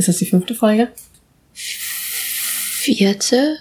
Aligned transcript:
Ist 0.00 0.08
das 0.08 0.16
die 0.16 0.24
fünfte 0.24 0.54
Folge? 0.54 0.88
Vierte? 1.52 3.58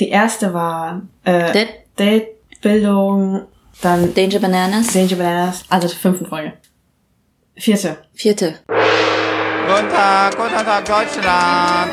Die 0.00 0.08
erste 0.08 0.54
war 0.54 1.02
äh, 1.24 1.52
Date? 1.52 1.68
Date, 1.98 2.28
Bildung, 2.62 3.42
dann 3.82 4.14
Danger 4.14 4.38
Bananas? 4.38 4.94
Danger 4.94 5.16
Bananas, 5.16 5.62
also 5.68 5.86
die 5.86 5.94
fünfte 5.94 6.24
Folge. 6.24 6.54
Vierte. 7.54 7.98
Vierte. 8.14 8.60
Guten 8.66 9.90
Tag, 9.90 10.34
guten 10.38 10.54
Tag, 10.54 10.86
Deutschland. 10.86 11.92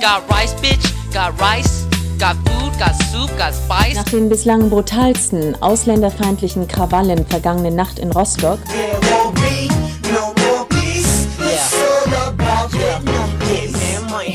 Got 0.00 0.24
rice, 0.28 0.56
bitch. 0.60 0.92
Got 1.12 1.40
rice. 1.40 1.86
Got 2.18 2.34
food. 2.44 2.76
Got 2.76 2.96
soup. 3.12 3.30
Got 3.38 3.54
spice. 3.54 3.94
Nach 3.94 4.10
den 4.10 4.28
bislang 4.28 4.68
brutalsten 4.68 5.54
ausländerfeindlichen 5.62 6.66
Krawallen 6.66 7.24
vergangene 7.24 7.70
Nacht 7.70 8.00
in 8.00 8.10
Rostock 8.10 8.58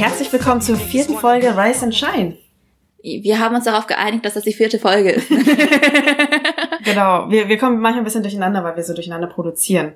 Herzlich 0.02 0.34
willkommen 0.34 0.62
zur 0.62 0.78
vierten 0.78 1.14
Folge 1.14 1.56
Rise 1.56 1.86
and 1.86 1.94
Shine. 1.94 2.38
Wir 3.04 3.40
haben 3.40 3.54
uns 3.54 3.66
darauf 3.66 3.86
geeinigt, 3.86 4.26
dass 4.26 4.34
das 4.34 4.44
die 4.44 4.52
vierte 4.52 4.80
Folge 4.80 5.12
ist. 5.12 5.30
Genau, 6.84 7.30
wir, 7.30 7.48
wir 7.48 7.60
kommen 7.60 7.80
manchmal 7.80 8.02
ein 8.02 8.06
bisschen 8.06 8.24
durcheinander, 8.24 8.64
weil 8.64 8.76
wir 8.76 8.84
so 8.84 8.96
durcheinander 8.96 9.28
produzieren. 9.28 9.92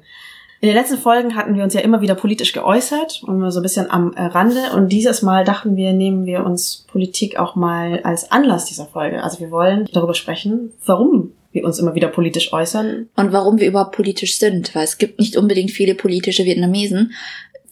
In 0.61 0.67
den 0.67 0.75
letzten 0.75 0.99
Folgen 0.99 1.35
hatten 1.35 1.55
wir 1.55 1.63
uns 1.63 1.73
ja 1.73 1.81
immer 1.81 2.01
wieder 2.01 2.13
politisch 2.13 2.53
geäußert 2.53 3.23
und 3.25 3.39
wir 3.39 3.49
so 3.49 3.59
ein 3.59 3.63
bisschen 3.63 3.89
am 3.89 4.13
äh, 4.13 4.25
Rande. 4.25 4.71
Und 4.75 4.89
dieses 4.89 5.23
Mal 5.23 5.43
dachten 5.43 5.75
wir, 5.75 5.91
nehmen 5.93 6.27
wir 6.27 6.45
uns 6.45 6.85
Politik 6.87 7.39
auch 7.39 7.55
mal 7.55 8.01
als 8.03 8.31
Anlass 8.31 8.65
dieser 8.65 8.85
Folge. 8.85 9.23
Also 9.23 9.39
wir 9.39 9.49
wollen 9.49 9.89
darüber 9.91 10.13
sprechen, 10.13 10.71
warum 10.85 11.31
wir 11.51 11.65
uns 11.65 11.79
immer 11.79 11.95
wieder 11.95 12.09
politisch 12.09 12.53
äußern. 12.53 13.09
Und 13.15 13.33
warum 13.33 13.57
wir 13.57 13.67
überhaupt 13.67 13.95
politisch 13.95 14.37
sind, 14.37 14.75
weil 14.75 14.83
es 14.83 14.99
gibt 14.99 15.19
nicht 15.19 15.35
unbedingt 15.35 15.71
viele 15.71 15.95
politische 15.95 16.45
Vietnamesen. 16.45 17.13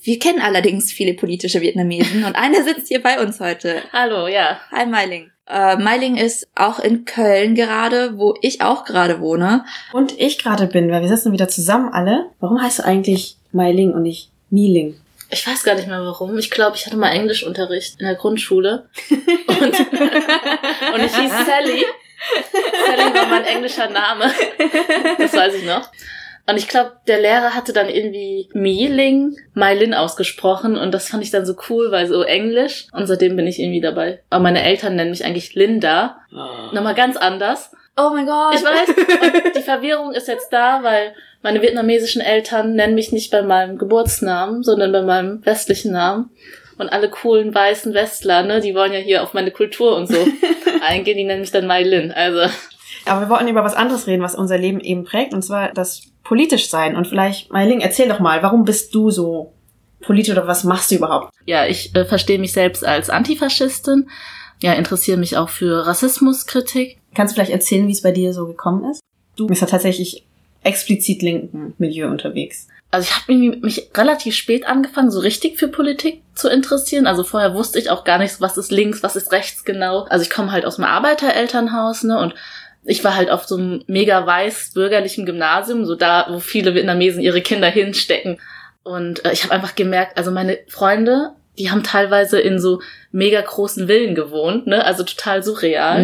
Wir 0.06 0.20
kennen 0.20 0.42
allerdings 0.42 0.92
viele 0.92 1.14
politische 1.14 1.62
Vietnamesen 1.62 2.26
und 2.26 2.36
einer 2.36 2.62
sitzt 2.62 2.90
hier 2.90 3.02
bei 3.02 3.22
uns 3.22 3.40
heute. 3.40 3.82
Hallo, 3.94 4.28
ja. 4.28 4.60
Hi 4.70 4.86
Meiling. 4.86 5.32
Äh, 5.48 5.78
Meiling 5.78 6.18
ist 6.18 6.50
auch 6.56 6.80
in 6.80 7.06
Köln 7.06 7.56
gerade, 7.56 8.18
wo 8.18 8.34
ich 8.42 8.62
auch 8.62 8.84
gerade 8.84 9.22
wohne. 9.22 9.64
Und 9.94 10.20
ich 10.20 10.40
gerade 10.40 10.68
bin, 10.68 10.92
weil 10.92 11.02
wir 11.02 11.08
sitzen 11.08 11.32
wieder 11.32 11.48
zusammen 11.48 11.94
alle. 11.94 12.26
Warum 12.42 12.62
heißt 12.62 12.80
du 12.80 12.84
eigentlich 12.84 13.38
Meiling 13.54 13.94
und 13.94 14.02
nicht 14.02 14.30
Mieling? 14.50 15.00
Ich 15.30 15.48
weiß 15.48 15.64
gar 15.64 15.76
nicht 15.76 15.88
mehr 15.88 16.04
warum. 16.04 16.38
Ich 16.38 16.52
glaube, 16.52 16.76
ich 16.76 16.86
hatte 16.86 16.98
mal 16.98 17.12
Englischunterricht 17.12 18.02
in 18.02 18.06
der 18.06 18.16
Grundschule. 18.16 18.90
Und, 19.10 19.60
und 19.60 21.02
ich 21.02 21.16
hieß 21.16 21.32
Sally. 21.46 21.86
Sally 22.88 23.16
war 23.16 23.28
mein 23.30 23.46
englischer 23.46 23.90
Name. 23.90 24.30
Das 25.18 25.32
weiß 25.32 25.56
ich 25.56 25.64
noch. 25.66 25.90
Und 26.46 26.58
ich 26.58 26.68
glaube, 26.68 26.92
der 27.08 27.22
Lehrer 27.22 27.56
hatte 27.56 27.72
dann 27.72 27.88
irgendwie 27.88 28.50
Mieling, 28.54 29.38
Mylin 29.54 29.94
ausgesprochen 29.94 30.78
und 30.78 30.94
das 30.94 31.08
fand 31.08 31.24
ich 31.24 31.32
dann 31.32 31.46
so 31.46 31.56
cool, 31.70 31.90
weil 31.92 32.08
so 32.08 32.24
Englisch 32.24 32.88
und 32.92 33.08
seitdem 33.08 33.38
bin 33.38 33.48
ich 33.48 33.60
irgendwie 33.60 33.80
dabei. 33.80 34.22
Aber 34.30 34.44
meine 34.44 34.62
Eltern 34.62 34.96
nennen 34.96 35.12
mich 35.12 35.24
eigentlich 35.24 35.56
Linda. 35.56 36.18
Nochmal 36.74 36.96
ganz 36.96 37.16
anders. 37.16 37.72
Oh 37.96 38.10
mein 38.12 38.26
Gott. 38.26 38.56
Ich 38.56 38.64
weiß. 38.64 38.90
Und 39.46 39.56
die 39.56 39.62
Verwirrung 39.62 40.14
ist 40.14 40.28
jetzt 40.28 40.52
da, 40.52 40.84
weil 40.84 41.14
meine 41.44 41.62
vietnamesischen 41.62 42.22
Eltern 42.22 42.74
nennen 42.74 42.96
mich 42.96 43.12
nicht 43.12 43.32
bei 43.32 43.42
meinem 43.42 43.78
Geburtsnamen, 43.78 44.64
sondern 44.64 44.92
bei 44.92 45.02
meinem 45.02 45.46
westlichen 45.46 45.92
Namen. 45.92 46.32
Und 46.78 46.90
alle 46.90 47.10
coolen 47.10 47.54
weißen 47.54 47.94
Westler, 47.94 48.44
ne, 48.44 48.60
die 48.60 48.74
wollen 48.74 48.94
ja 48.94 49.00
hier 49.00 49.24
auf 49.24 49.34
meine 49.34 49.52
Kultur 49.52 49.96
und 49.96 50.08
so 50.08 50.18
eingehen, 50.82 51.18
die 51.18 51.24
nennen 51.24 51.42
mich 51.42 51.52
dann 51.52 51.68
Mai 51.68 51.84
Lin. 51.84 52.12
Also, 52.12 52.52
Aber 53.06 53.22
wir 53.22 53.30
wollten 53.30 53.48
über 53.48 53.64
was 53.64 53.76
anderes 53.76 54.08
reden, 54.08 54.24
was 54.24 54.36
unser 54.36 54.58
Leben 54.58 54.80
eben 54.80 55.04
prägt, 55.04 55.34
und 55.34 55.42
zwar 55.42 55.74
das 55.74 56.04
politisch 56.24 56.70
sein. 56.70 56.96
Und 56.96 57.08
vielleicht, 57.08 57.52
Meiling, 57.52 57.82
erzähl 57.82 58.08
doch 58.08 58.20
mal, 58.20 58.42
warum 58.44 58.64
bist 58.64 58.96
du 58.96 59.12
so 59.12 59.54
politisch 60.02 60.34
oder 60.34 60.48
was 60.48 60.64
machst 60.64 60.92
du 60.92 60.96
überhaupt? 60.96 61.34
ja, 61.46 61.66
ich 61.66 61.96
äh, 61.96 62.06
verstehe 62.06 62.40
mich 62.40 62.54
selbst 62.54 62.86
als 62.86 63.10
Antifaschistin. 63.10 64.10
Ja, 64.62 64.74
interessiere 64.74 65.18
mich 65.18 65.36
auch 65.38 65.50
für 65.50 65.86
Rassismuskritik. 65.86 66.98
Kannst 67.14 67.34
du 67.34 67.36
vielleicht 67.36 67.52
erzählen, 67.52 67.88
wie 67.88 67.92
es 67.92 68.02
bei 68.02 68.12
dir 68.12 68.34
so 68.34 68.48
gekommen 68.48 68.90
ist? 68.90 69.02
Du 69.36 69.48
bist 69.48 69.62
ja 69.62 69.68
tatsächlich 69.68 70.26
explizit 70.64 71.22
linken 71.22 71.74
Milieu 71.78 72.10
unterwegs. 72.10 72.68
Also 72.92 73.10
ich 73.10 73.16
habe 73.16 73.34
mich, 73.34 73.62
mich 73.62 73.90
relativ 73.96 74.36
spät 74.36 74.68
angefangen, 74.68 75.10
so 75.10 75.20
richtig 75.20 75.58
für 75.58 75.68
Politik 75.68 76.22
zu 76.36 76.48
interessieren. 76.48 77.08
Also 77.08 77.24
vorher 77.24 77.56
wusste 77.56 77.80
ich 77.80 77.90
auch 77.90 78.04
gar 78.04 78.20
nicht, 78.20 78.40
was 78.40 78.58
ist 78.58 78.72
links, 78.72 79.02
was 79.02 79.16
ist 79.16 79.32
rechts 79.32 79.66
genau. 79.66 80.04
Also 80.04 80.24
ich 80.24 80.30
komme 80.30 80.52
halt 80.52 80.66
aus 80.66 80.78
einem 80.78 80.88
Arbeiterelternhaus, 80.88 82.04
ne, 82.04 82.20
und 82.20 82.36
ich 82.86 83.04
war 83.04 83.16
halt 83.16 83.30
auf 83.30 83.46
so 83.46 83.56
einem 83.56 83.84
mega 83.88 84.26
weiß 84.26 84.72
bürgerlichen 84.74 85.26
Gymnasium, 85.26 85.86
so 85.86 85.96
da, 85.96 86.28
wo 86.30 86.40
viele 86.40 86.76
Vietnamesen 86.76 87.22
ihre 87.22 87.42
Kinder 87.42 87.70
hinstecken. 87.70 88.40
Und 88.84 89.24
äh, 89.26 89.32
ich 89.32 89.44
habe 89.44 89.54
einfach 89.54 89.76
gemerkt, 89.76 90.18
also 90.18 90.32
meine 90.32 90.60
Freunde, 90.68 91.32
die 91.58 91.72
haben 91.72 91.84
teilweise 91.84 92.40
in 92.40 92.60
so 92.60 92.82
mega 93.12 93.40
großen 93.40 93.88
Villen 93.88 94.16
gewohnt, 94.16 94.68
ne, 94.68 94.84
also 94.84 95.04
total 95.04 95.44
surreal. 95.44 96.02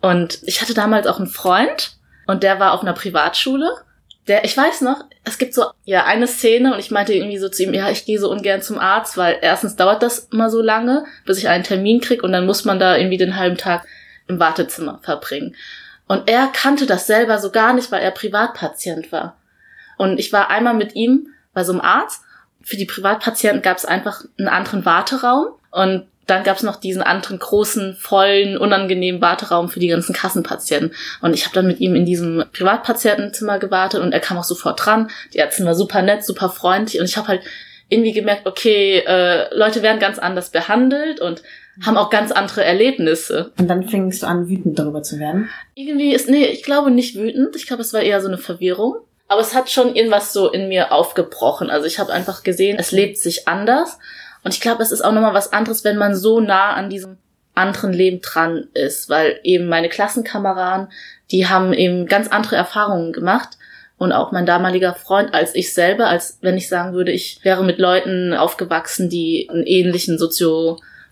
Und 0.00 0.38
ich 0.44 0.62
hatte 0.62 0.74
damals 0.74 1.06
auch 1.06 1.18
einen 1.18 1.26
Freund 1.26 1.92
und 2.26 2.42
der 2.42 2.60
war 2.60 2.72
auf 2.72 2.82
einer 2.82 2.92
Privatschule. 2.92 3.68
Der, 4.28 4.44
ich 4.44 4.56
weiß 4.56 4.80
noch, 4.80 5.04
es 5.24 5.38
gibt 5.38 5.54
so 5.54 5.66
ja 5.84 6.04
eine 6.04 6.26
Szene 6.26 6.72
und 6.72 6.80
ich 6.80 6.90
meinte 6.90 7.12
irgendwie 7.12 7.38
so 7.38 7.48
zu 7.48 7.62
ihm, 7.62 7.74
ja, 7.74 7.90
ich 7.90 8.04
gehe 8.06 8.18
so 8.18 8.30
ungern 8.30 8.62
zum 8.62 8.78
Arzt, 8.78 9.16
weil 9.16 9.38
erstens 9.40 9.76
dauert 9.76 10.02
das 10.02 10.28
immer 10.32 10.50
so 10.50 10.62
lange, 10.62 11.04
bis 11.24 11.38
ich 11.38 11.48
einen 11.48 11.64
Termin 11.64 12.00
krieg 12.00 12.22
und 12.22 12.32
dann 12.32 12.46
muss 12.46 12.64
man 12.64 12.78
da 12.78 12.96
irgendwie 12.96 13.18
den 13.18 13.36
halben 13.36 13.56
Tag 13.56 13.86
im 14.28 14.40
Wartezimmer 14.40 15.00
verbringen. 15.02 15.54
Und 16.08 16.28
er 16.28 16.48
kannte 16.48 16.86
das 16.86 17.06
selber 17.06 17.38
so 17.38 17.50
gar 17.50 17.72
nicht, 17.72 17.90
weil 17.90 18.02
er 18.02 18.10
Privatpatient 18.10 19.10
war. 19.12 19.36
Und 19.98 20.18
ich 20.18 20.32
war 20.32 20.50
einmal 20.50 20.74
mit 20.74 20.94
ihm 20.94 21.28
bei 21.52 21.64
so 21.64 21.72
einem 21.72 21.80
Arzt. 21.80 22.22
Für 22.62 22.76
die 22.76 22.84
Privatpatienten 22.84 23.62
gab 23.62 23.76
es 23.76 23.84
einfach 23.84 24.22
einen 24.38 24.48
anderen 24.48 24.84
Warteraum 24.84 25.48
und 25.70 26.06
dann 26.26 26.42
gab 26.42 26.56
es 26.56 26.64
noch 26.64 26.76
diesen 26.76 27.02
anderen 27.02 27.38
großen, 27.38 27.94
vollen, 27.94 28.58
unangenehmen 28.58 29.20
Warteraum 29.20 29.68
für 29.68 29.78
die 29.78 29.86
ganzen 29.86 30.12
Kassenpatienten. 30.12 30.92
Und 31.22 31.34
ich 31.34 31.44
habe 31.44 31.54
dann 31.54 31.68
mit 31.68 31.78
ihm 31.78 31.94
in 31.94 32.04
diesem 32.04 32.44
Privatpatientenzimmer 32.52 33.60
gewartet 33.60 34.00
und 34.00 34.12
er 34.12 34.20
kam 34.20 34.36
auch 34.36 34.44
sofort 34.44 34.84
dran. 34.84 35.08
Die 35.32 35.38
Ärztin 35.38 35.66
war 35.66 35.76
super 35.76 36.02
nett, 36.02 36.24
super 36.24 36.48
freundlich 36.48 37.00
und 37.00 37.06
ich 37.06 37.16
habe 37.16 37.28
halt 37.28 37.42
irgendwie 37.88 38.12
gemerkt, 38.12 38.46
okay, 38.46 39.04
äh, 39.06 39.54
Leute 39.54 39.82
werden 39.82 40.00
ganz 40.00 40.18
anders 40.18 40.50
behandelt 40.50 41.20
und 41.20 41.42
haben 41.84 41.96
auch 41.96 42.10
ganz 42.10 42.32
andere 42.32 42.64
Erlebnisse. 42.64 43.52
Und 43.58 43.68
dann 43.68 43.88
fingst 43.88 44.22
du 44.22 44.26
an, 44.26 44.48
wütend 44.48 44.78
darüber 44.78 45.02
zu 45.02 45.18
werden. 45.18 45.50
Irgendwie 45.74 46.14
ist, 46.14 46.28
nee, 46.28 46.46
ich 46.46 46.62
glaube 46.62 46.90
nicht 46.90 47.16
wütend. 47.16 47.54
Ich 47.56 47.66
glaube, 47.66 47.82
es 47.82 47.92
war 47.92 48.00
eher 48.00 48.20
so 48.20 48.28
eine 48.28 48.38
Verwirrung. 48.38 48.96
Aber 49.28 49.40
es 49.40 49.54
hat 49.54 49.70
schon 49.70 49.94
irgendwas 49.94 50.32
so 50.32 50.50
in 50.50 50.68
mir 50.68 50.92
aufgebrochen. 50.92 51.68
Also 51.68 51.86
ich 51.86 51.98
habe 51.98 52.12
einfach 52.12 52.42
gesehen, 52.42 52.78
es 52.78 52.92
lebt 52.92 53.18
sich 53.18 53.48
anders. 53.48 53.98
Und 54.44 54.54
ich 54.54 54.60
glaube, 54.60 54.82
es 54.82 54.92
ist 54.92 55.02
auch 55.02 55.12
nochmal 55.12 55.34
was 55.34 55.52
anderes, 55.52 55.84
wenn 55.84 55.98
man 55.98 56.14
so 56.14 56.40
nah 56.40 56.74
an 56.74 56.88
diesem 56.88 57.18
anderen 57.54 57.92
Leben 57.92 58.20
dran 58.22 58.68
ist. 58.72 59.10
Weil 59.10 59.40
eben 59.42 59.66
meine 59.66 59.88
Klassenkameraden, 59.88 60.88
die 61.30 61.48
haben 61.48 61.72
eben 61.72 62.06
ganz 62.06 62.28
andere 62.28 62.56
Erfahrungen 62.56 63.12
gemacht. 63.12 63.58
Und 63.98 64.12
auch 64.12 64.30
mein 64.30 64.46
damaliger 64.46 64.94
Freund 64.94 65.34
als 65.34 65.54
ich 65.54 65.72
selber, 65.72 66.06
als 66.06 66.38
wenn 66.42 66.56
ich 66.56 66.68
sagen 66.68 66.92
würde, 66.94 67.12
ich 67.12 67.40
wäre 67.42 67.64
mit 67.64 67.78
Leuten 67.78 68.34
aufgewachsen, 68.34 69.08
die 69.08 69.48
einen 69.50 69.64
ähnlichen 69.64 70.18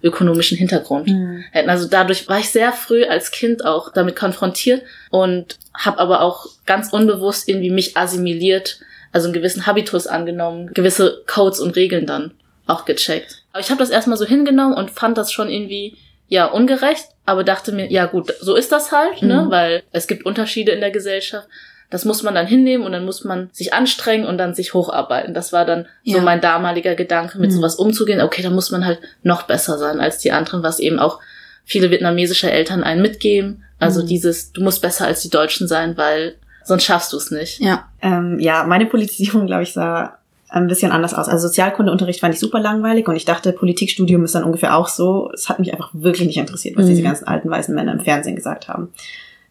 sozioökonomischen 0.04 0.59
Hintergrund 0.59 1.09
hätten. 1.53 1.70
Also 1.70 1.88
dadurch 1.88 2.28
war 2.28 2.38
ich 2.38 2.50
sehr 2.50 2.72
früh 2.72 3.04
als 3.04 3.31
Kind 3.31 3.65
auch 3.65 3.92
damit 3.92 4.16
konfrontiert 4.16 4.82
und 5.10 5.59
habe 5.75 5.98
aber 5.98 6.20
auch 6.20 6.47
ganz 6.66 6.92
unbewusst 6.92 7.48
irgendwie 7.48 7.70
mich 7.70 7.97
assimiliert, 7.97 8.81
also 9.12 9.26
einen 9.26 9.34
gewissen 9.34 9.66
Habitus 9.66 10.06
angenommen, 10.06 10.72
gewisse 10.75 11.22
Codes 11.26 11.60
und 11.60 11.76
Regeln 11.76 12.06
dann 12.06 12.32
auch 12.66 12.84
gecheckt. 12.84 13.43
Aber 13.53 13.60
ich 13.60 13.70
habe 13.70 13.78
das 13.78 13.91
erstmal 13.91 14.19
so 14.19 14.26
hingenommen 14.26 14.75
und 14.75 14.91
fand 14.91 15.16
das 15.16 15.32
schon 15.32 15.48
irgendwie 15.48 15.97
ja 16.28 16.47
ungerecht, 16.47 17.06
aber 17.26 17.44
dachte 17.44 17.72
mir, 17.72 17.91
ja 17.91 18.06
gut, 18.06 18.32
so 18.41 18.54
ist 18.56 18.72
das 18.72 18.93
halt, 18.93 19.22
ne, 19.22 19.47
weil 19.48 19.82
es 19.93 20.06
gibt 20.06 20.26
Unterschiede 20.26 20.72
in 20.72 20.81
der 20.81 20.91
Gesellschaft. 20.91 21.48
Das 21.94 22.05
muss 22.05 22.25
man 22.25 22.34
dann 22.34 22.49
hinnehmen 22.49 22.84
und 22.84 22.91
dann 22.91 23.05
muss 23.05 23.22
man 23.22 23.50
sich 23.53 23.72
anstrengen 23.72 24.27
und 24.27 24.37
dann 24.37 24.53
sich 24.53 24.75
hocharbeiten. 24.75 25.32
Das 25.32 25.53
war 25.53 25.65
dann 25.65 25.87
so 26.05 26.16
Ja. 26.16 26.22
mein 26.25 26.41
damaliger 26.41 26.97
Gedanke, 26.97 27.38
mit 27.38 27.53
sowas 27.53 27.77
umzugehen. 27.77 28.21
Okay, 28.21 28.43
da 28.43 28.50
muss 28.50 28.72
man 28.72 28.84
halt 28.84 28.99
noch 29.23 29.44
besser 29.44 29.79
sein 29.79 30.00
als 30.00 30.19
die 30.19 30.32
anderen, 30.32 30.64
was 30.64 30.81
eben 30.81 30.99
auch 30.99 31.20
viele 31.64 31.93
vietnamesische 31.93 32.50
Eltern 32.50 32.82
einen 32.82 33.00
mitgeben. 33.00 33.62
Also 33.79 34.05
dieses, 34.05 34.50
du 34.50 34.61
musst 34.61 34.82
besser 34.82 35.06
als 35.06 35.20
die 35.23 35.31
Deutschen 35.31 35.69
sein, 35.69 35.96
weil 35.96 36.35
sonst 36.64 36.82
schaffst 36.82 37.12
du 37.12 37.17
es 37.17 37.31
nicht. 37.31 37.61
Ja. 37.61 37.88
Ähm, 38.02 38.41
ja, 38.41 38.64
meine 38.64 38.87
Politisierung, 38.87 39.46
glaube 39.46 39.62
ich, 39.62 39.73
sah 39.73 40.19
ein 40.49 40.67
bisschen 40.67 40.91
anders 40.91 41.14
aus. 41.14 41.29
Also 41.29 41.46
Sozialkundeunterricht 41.46 42.19
fand 42.19 42.35
ich 42.35 42.41
super 42.41 42.58
langweilig 42.58 43.06
und 43.06 43.14
ich 43.14 43.25
dachte, 43.25 43.52
Politikstudium 43.52 44.25
ist 44.25 44.35
dann 44.35 44.43
ungefähr 44.43 44.76
auch 44.76 44.88
so. 44.88 45.31
Es 45.32 45.49
hat 45.49 45.61
mich 45.61 45.73
einfach 45.73 45.91
wirklich 45.93 46.26
nicht 46.26 46.38
interessiert, 46.38 46.76
was 46.76 46.87
diese 46.87 47.02
ganzen 47.02 47.29
alten 47.29 47.49
weißen 47.49 47.73
Männer 47.73 47.93
im 47.93 48.00
Fernsehen 48.00 48.35
gesagt 48.35 48.67
haben. 48.67 48.93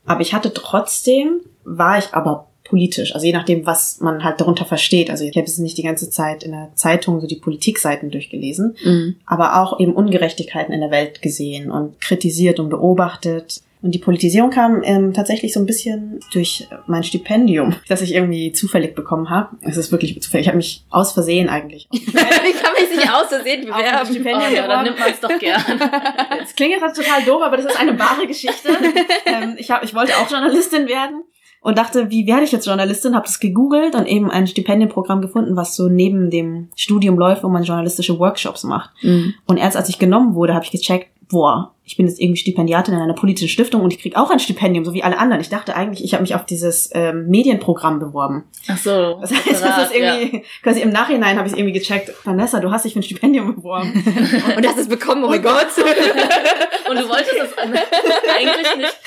Aber 0.06 0.22
ich 0.22 0.34
hatte 0.34 0.54
trotzdem, 0.54 1.42
war 1.64 1.98
ich 1.98 2.14
aber 2.14 2.48
politisch, 2.64 3.14
also 3.14 3.26
je 3.26 3.34
nachdem, 3.34 3.66
was 3.66 4.00
man 4.00 4.24
halt 4.24 4.40
darunter 4.42 4.66
versteht. 4.66 5.10
Also 5.10 5.26
ich 5.26 5.32
habe 5.32 5.46
jetzt 5.46 5.60
nicht 5.60 5.78
die 5.78 5.84
ganze 5.84 6.10
Zeit 6.10 6.44
in 6.44 6.52
der 6.52 6.72
Zeitung 6.76 7.20
so 7.20 7.28
die 7.28 7.36
Politikseiten 7.36 8.10
durchgelesen, 8.10 8.76
aber 9.26 9.62
auch 9.62 9.80
eben 9.80 9.94
Ungerechtigkeiten 9.94 10.74
in 10.74 10.82
der 10.82 10.92
Welt 10.92 11.22
gesehen 11.22 11.70
und 11.70 12.00
kritisiert 12.02 12.60
und 12.60 12.70
beobachtet. 12.70 13.62
Und 13.83 13.94
die 13.94 14.00
Politisierung 14.00 14.50
kam 14.50 14.81
ähm, 14.83 15.13
tatsächlich 15.13 15.53
so 15.53 15.59
ein 15.59 15.65
bisschen 15.65 16.21
durch 16.31 16.68
mein 16.88 17.03
Stipendium, 17.03 17.75
das 17.89 18.01
ich 18.01 18.15
irgendwie 18.15 18.53
zufällig 18.53 18.95
bekommen 18.95 19.30
habe. 19.30 19.57
Es 19.62 19.75
ist 19.75 19.91
wirklich 19.91 20.19
zufällig. 20.21 20.45
Ich 20.45 20.47
habe 20.47 20.57
mich 20.57 20.85
aus 20.89 21.12
Versehen 21.12 21.50
eigentlich. 21.50 21.89
ich 21.91 22.13
kann 22.13 22.74
mich 22.80 22.95
nicht 22.95 23.13
aus 23.13 23.27
Versehen 23.27 23.65
bewerben. 23.65 24.06
Stipendium 24.06 24.51
Oh, 24.51 24.56
ja, 24.56 24.68
dann 24.68 24.85
nimmt 24.85 25.00
man 25.00 25.12
es 25.12 25.19
doch 25.19 25.38
gern. 25.38 25.62
Das 26.39 26.56
klingt 26.56 26.71
jetzt 26.71 26.95
total 26.95 27.24
doof, 27.24 27.41
aber 27.41 27.57
das 27.57 27.68
ist 27.68 27.80
eine 27.80 27.97
wahre 27.97 28.25
Geschichte. 28.27 28.69
ähm, 29.25 29.56
ich, 29.57 29.69
hab, 29.69 29.83
ich 29.83 29.94
wollte 29.94 30.13
auch 30.18 30.30
Journalistin 30.30 30.88
werden 30.88 31.24
und 31.62 31.77
dachte, 31.77 32.09
wie 32.09 32.27
werde 32.27 32.44
ich 32.44 32.51
jetzt 32.51 32.65
Journalistin? 32.65 33.15
Habe 33.15 33.25
das 33.25 33.39
gegoogelt 33.39 33.95
und 33.95 34.06
eben 34.06 34.30
ein 34.30 34.47
Stipendienprogramm 34.47 35.21
gefunden, 35.21 35.56
was 35.56 35.75
so 35.75 35.88
neben 35.88 36.30
dem 36.30 36.69
Studium 36.75 37.18
läuft, 37.18 37.44
wo 37.44 37.50
man 37.50 37.63
journalistische 37.63 38.19
Workshops 38.19 38.63
macht. 38.63 38.91
Mhm. 39.01 39.33
Und 39.45 39.57
erst 39.57 39.77
als 39.77 39.89
ich 39.89 40.00
genommen 40.00 40.35
wurde, 40.35 40.53
habe 40.53 40.65
ich 40.65 40.71
gecheckt, 40.71 41.07
boah, 41.33 41.74
ich 41.83 41.97
bin 41.97 42.07
jetzt 42.07 42.21
irgendwie 42.21 42.39
Stipendiatin 42.39 42.94
in 42.94 43.01
einer 43.01 43.15
politischen 43.15 43.50
Stiftung 43.50 43.81
und 43.81 43.91
ich 43.91 44.00
krieg 44.00 44.15
auch 44.15 44.30
ein 44.30 44.39
Stipendium, 44.39 44.85
so 44.85 44.94
wie 44.94 45.03
alle 45.03 45.18
anderen. 45.18 45.41
Ich 45.41 45.50
dachte 45.50 45.75
eigentlich, 45.75 46.03
ich 46.03 46.13
habe 46.13 46.21
mich 46.21 46.35
auf 46.35 46.45
dieses 46.45 46.91
ähm, 46.94 47.27
Medienprogramm 47.27 48.00
beworben. 48.00 48.44
Ach 48.69 48.77
so. 48.77 49.18
Das 49.19 49.31
heißt, 49.33 49.63
das 49.63 49.85
ist 49.89 49.95
irgendwie, 49.95 50.44
quasi 50.62 50.81
im 50.81 50.91
Nachhinein 50.91 51.38
habe 51.38 51.47
ich 51.47 51.57
irgendwie 51.57 51.74
gecheckt, 51.74 52.13
Vanessa, 52.24 52.59
du 52.59 52.71
hast 52.71 52.85
dich 52.85 52.94
für 52.94 53.00
ein 53.00 53.03
Stipendium 53.03 53.56
beworben. 53.56 53.91
Und 54.56 54.63
das 54.63 54.77
ist 54.77 54.89
bekommen, 54.89 55.24
oh 55.25 55.30
mein 55.30 55.41
Gott. 55.41 55.68
Und 56.89 57.00
du 57.00 57.09
wolltest 57.09 57.33
es 57.41 57.57
eigentlich 57.57 58.75
nicht. 58.77 58.97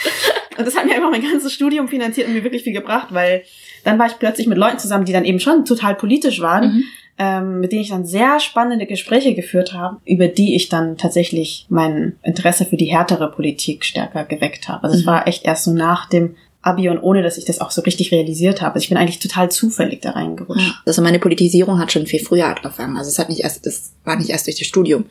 Und 0.59 0.67
das 0.67 0.77
hat 0.77 0.85
mir 0.85 0.97
einfach 0.97 1.11
mein 1.11 1.23
ganzes 1.23 1.53
Studium 1.53 1.87
finanziert 1.87 2.27
und 2.27 2.35
mir 2.35 2.43
wirklich 2.43 2.65
viel 2.65 2.73
gebracht, 2.73 3.09
weil 3.11 3.45
dann 3.85 3.99
war 3.99 4.07
ich 4.07 4.19
plötzlich 4.19 4.49
mit 4.49 4.59
Leuten 4.59 4.79
zusammen, 4.79 5.05
die 5.05 5.13
dann 5.13 5.25
eben 5.25 5.39
schon 5.39 5.65
total 5.65 5.95
politisch 5.95 6.41
waren, 6.41 6.75
Mhm. 6.75 6.85
Ähm, 7.19 7.61
mit 7.61 7.73
denen 7.73 7.83
ich 7.83 7.91
dann 7.91 8.05
sehr 8.05 8.41
spannende 8.41 8.87
Gespräche 8.87 9.35
geführt 9.35 9.73
habe, 9.73 9.97
über 10.05 10.29
die 10.29 10.55
ich 10.55 10.69
dann 10.69 10.97
tatsächlich 10.99 11.67
mein 11.69 12.17
Interesse 12.23 12.65
für 12.67 12.77
die 12.77 12.87
härtere 12.87 13.31
Politik 13.31 13.85
stärker 13.85 14.25
geweckt 14.25 14.69
habe. 14.69 14.85
Also 14.85 14.97
es 14.97 15.03
Mhm. 15.05 15.07
war 15.09 15.27
echt 15.27 15.45
erst 15.45 15.65
so 15.65 15.73
nach 15.73 16.09
dem 16.09 16.37
Abi 16.63 16.89
und 16.89 16.99
ohne, 16.99 17.23
dass 17.23 17.39
ich 17.39 17.45
das 17.45 17.61
auch 17.61 17.71
so 17.71 17.81
richtig 17.83 18.11
realisiert 18.11 18.61
habe. 18.61 18.75
Also 18.75 18.83
ich 18.83 18.89
bin 18.89 18.99
eigentlich 18.99 19.21
total 19.21 19.51
zufällig 19.53 20.03
da 20.03 20.11
reingerutscht. 20.11 20.75
Also 20.85 21.01
meine 21.01 21.21
Politisierung 21.21 21.79
hat 21.79 21.93
schon 21.93 22.07
viel 22.07 22.19
früher 22.19 22.47
angefangen. 22.49 22.97
Also 22.97 23.09
es 23.09 23.19
hat 23.21 23.29
nicht 23.29 23.43
erst, 23.45 23.65
das 23.67 23.93
war 24.05 24.17
nicht 24.17 24.31
erst 24.31 24.49
durch 24.49 24.59
das 24.59 24.67
Studium. 24.67 25.05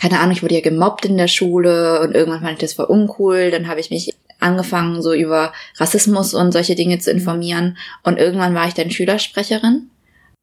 Keine 0.00 0.20
Ahnung, 0.20 0.32
ich 0.32 0.42
wurde 0.44 0.54
ja 0.54 0.60
gemobbt 0.60 1.04
in 1.04 1.16
der 1.18 1.26
Schule 1.26 2.00
und 2.00 2.14
irgendwann 2.14 2.40
fand 2.42 2.52
ich 2.52 2.58
das 2.60 2.74
voll 2.74 2.84
uncool. 2.86 3.50
Dann 3.50 3.66
habe 3.66 3.80
ich 3.80 3.90
mich 3.90 4.14
angefangen, 4.38 5.02
so 5.02 5.12
über 5.12 5.52
Rassismus 5.78 6.32
und 6.32 6.52
solche 6.52 6.76
Dinge 6.76 7.00
zu 7.00 7.10
informieren. 7.10 7.76
Und 8.04 8.16
irgendwann 8.18 8.54
war 8.54 8.68
ich 8.68 8.74
dann 8.74 8.90
Schülersprecherin 8.92 9.90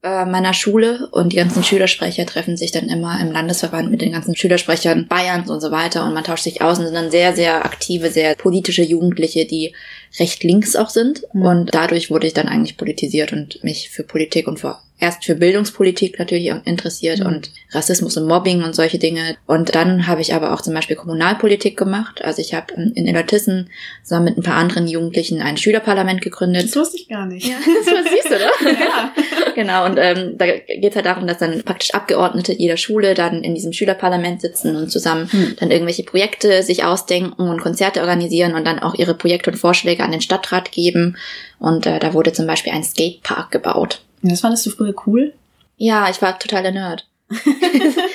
äh, 0.04 0.26
meiner 0.26 0.54
Schule 0.54 1.10
und 1.12 1.34
die 1.34 1.38
ganzen 1.38 1.64
Schülersprecher 1.64 2.26
treffen 2.26 2.56
sich 2.56 2.72
dann 2.72 2.88
immer 2.88 3.20
im 3.20 3.32
Landesverband 3.32 3.90
mit 3.90 4.02
den 4.02 4.12
ganzen 4.12 4.36
Schülersprechern 4.36 5.08
Bayerns 5.08 5.50
und 5.50 5.60
so 5.60 5.72
weiter 5.72 6.06
und 6.06 6.14
man 6.14 6.24
tauscht 6.24 6.44
sich 6.44 6.62
aus 6.62 6.78
und 6.78 6.86
sind 6.86 6.94
dann 6.94 7.12
sehr, 7.12 7.36
sehr 7.36 7.66
aktive, 7.66 8.12
sehr 8.12 8.36
politische 8.36 8.84
Jugendliche, 8.84 9.46
die 9.46 9.74
recht 10.20 10.44
links 10.44 10.76
auch 10.76 10.90
sind. 10.90 11.24
Mhm. 11.34 11.42
Und 11.42 11.76
dadurch 11.76 12.12
wurde 12.12 12.28
ich 12.28 12.34
dann 12.34 12.48
eigentlich 12.48 12.78
politisiert 12.78 13.34
und 13.34 13.64
mich 13.64 13.90
für 13.90 14.04
Politik 14.04 14.48
und 14.48 14.60
für 14.60 14.78
erst 15.00 15.26
für 15.26 15.36
Bildungspolitik 15.36 16.18
natürlich 16.20 16.52
auch 16.54 16.66
interessiert 16.66 17.20
Mhm. 17.20 17.26
und 17.28 17.52
Rassismus 17.72 18.18
und 18.18 18.28
Mobbing 18.28 18.64
und 18.64 18.76
solche 18.76 18.98
Dinge. 18.98 19.38
Und 19.46 19.76
dann 19.76 20.08
habe 20.08 20.22
ich 20.22 20.34
aber 20.34 20.54
auch 20.54 20.62
zum 20.62 20.74
Beispiel 20.74 20.96
Kommunalpolitik 20.96 21.78
gemacht. 21.78 22.24
Also 22.24 22.42
ich 22.42 22.54
habe 22.54 22.74
in 22.74 23.08
Illertissen 23.08 23.70
zusammen 24.04 24.26
mit 24.26 24.38
ein 24.38 24.44
paar 24.44 24.56
anderen 24.56 24.88
Jugendlichen 24.88 25.42
ein 25.42 25.58
Schülerparlament 25.58 26.22
gegründet. 26.22 26.64
Das 26.66 26.76
wusste 26.76 26.98
ich 26.98 27.08
gar 27.08 27.26
nicht. 27.26 27.48
Ja, 27.48 27.56
das 27.64 27.94
war 27.94 28.04
süß, 28.04 28.26
oder? 28.28 28.78
Ja. 28.80 29.12
Genau, 29.56 29.86
und 29.86 29.98
ähm, 30.00 30.38
da 30.38 30.46
geht 30.46 30.84
es 30.92 30.96
halt 30.96 31.06
darum, 31.08 31.26
dass 31.28 31.38
dann 31.40 31.64
praktisch 31.64 31.92
Abgeordnete 31.94 32.54
jeder 32.54 32.78
Schule 32.78 33.14
dann 33.14 33.44
in 33.44 33.56
diesem 33.56 33.74
Schülerparlament 33.74 34.42
sitzen 34.42 34.76
und 34.76 34.90
zusammen 34.92 35.32
Hm. 35.32 35.56
dann 35.60 35.72
irgendwelche 35.72 36.04
Projekte 36.04 36.62
sich 36.64 36.84
ausdenken 36.84 37.34
und 37.50 37.62
Konzerte 37.62 38.02
organisieren 38.02 38.54
und 38.56 38.66
dann 38.66 38.80
auch 38.80 38.94
ihre 38.96 39.14
Projekte 39.16 39.52
und 39.52 39.58
Vorschläge 39.58 40.04
an 40.04 40.12
den 40.12 40.22
Stadtrat 40.22 40.72
geben. 40.72 41.18
Und 41.60 41.86
äh, 41.86 42.00
da 42.00 42.14
wurde 42.14 42.34
zum 42.34 42.46
Beispiel 42.48 42.72
ein 42.74 42.84
Skatepark 42.84 43.52
gebaut. 43.52 44.02
Das 44.22 44.42
fandest 44.42 44.66
du 44.66 44.72
früher 44.72 44.94
cool? 45.06 45.34
Ja, 45.78 46.10
ich 46.10 46.22
war 46.22 46.38
total 46.40 46.64
der 46.64 46.72
Nerd. 46.72 47.08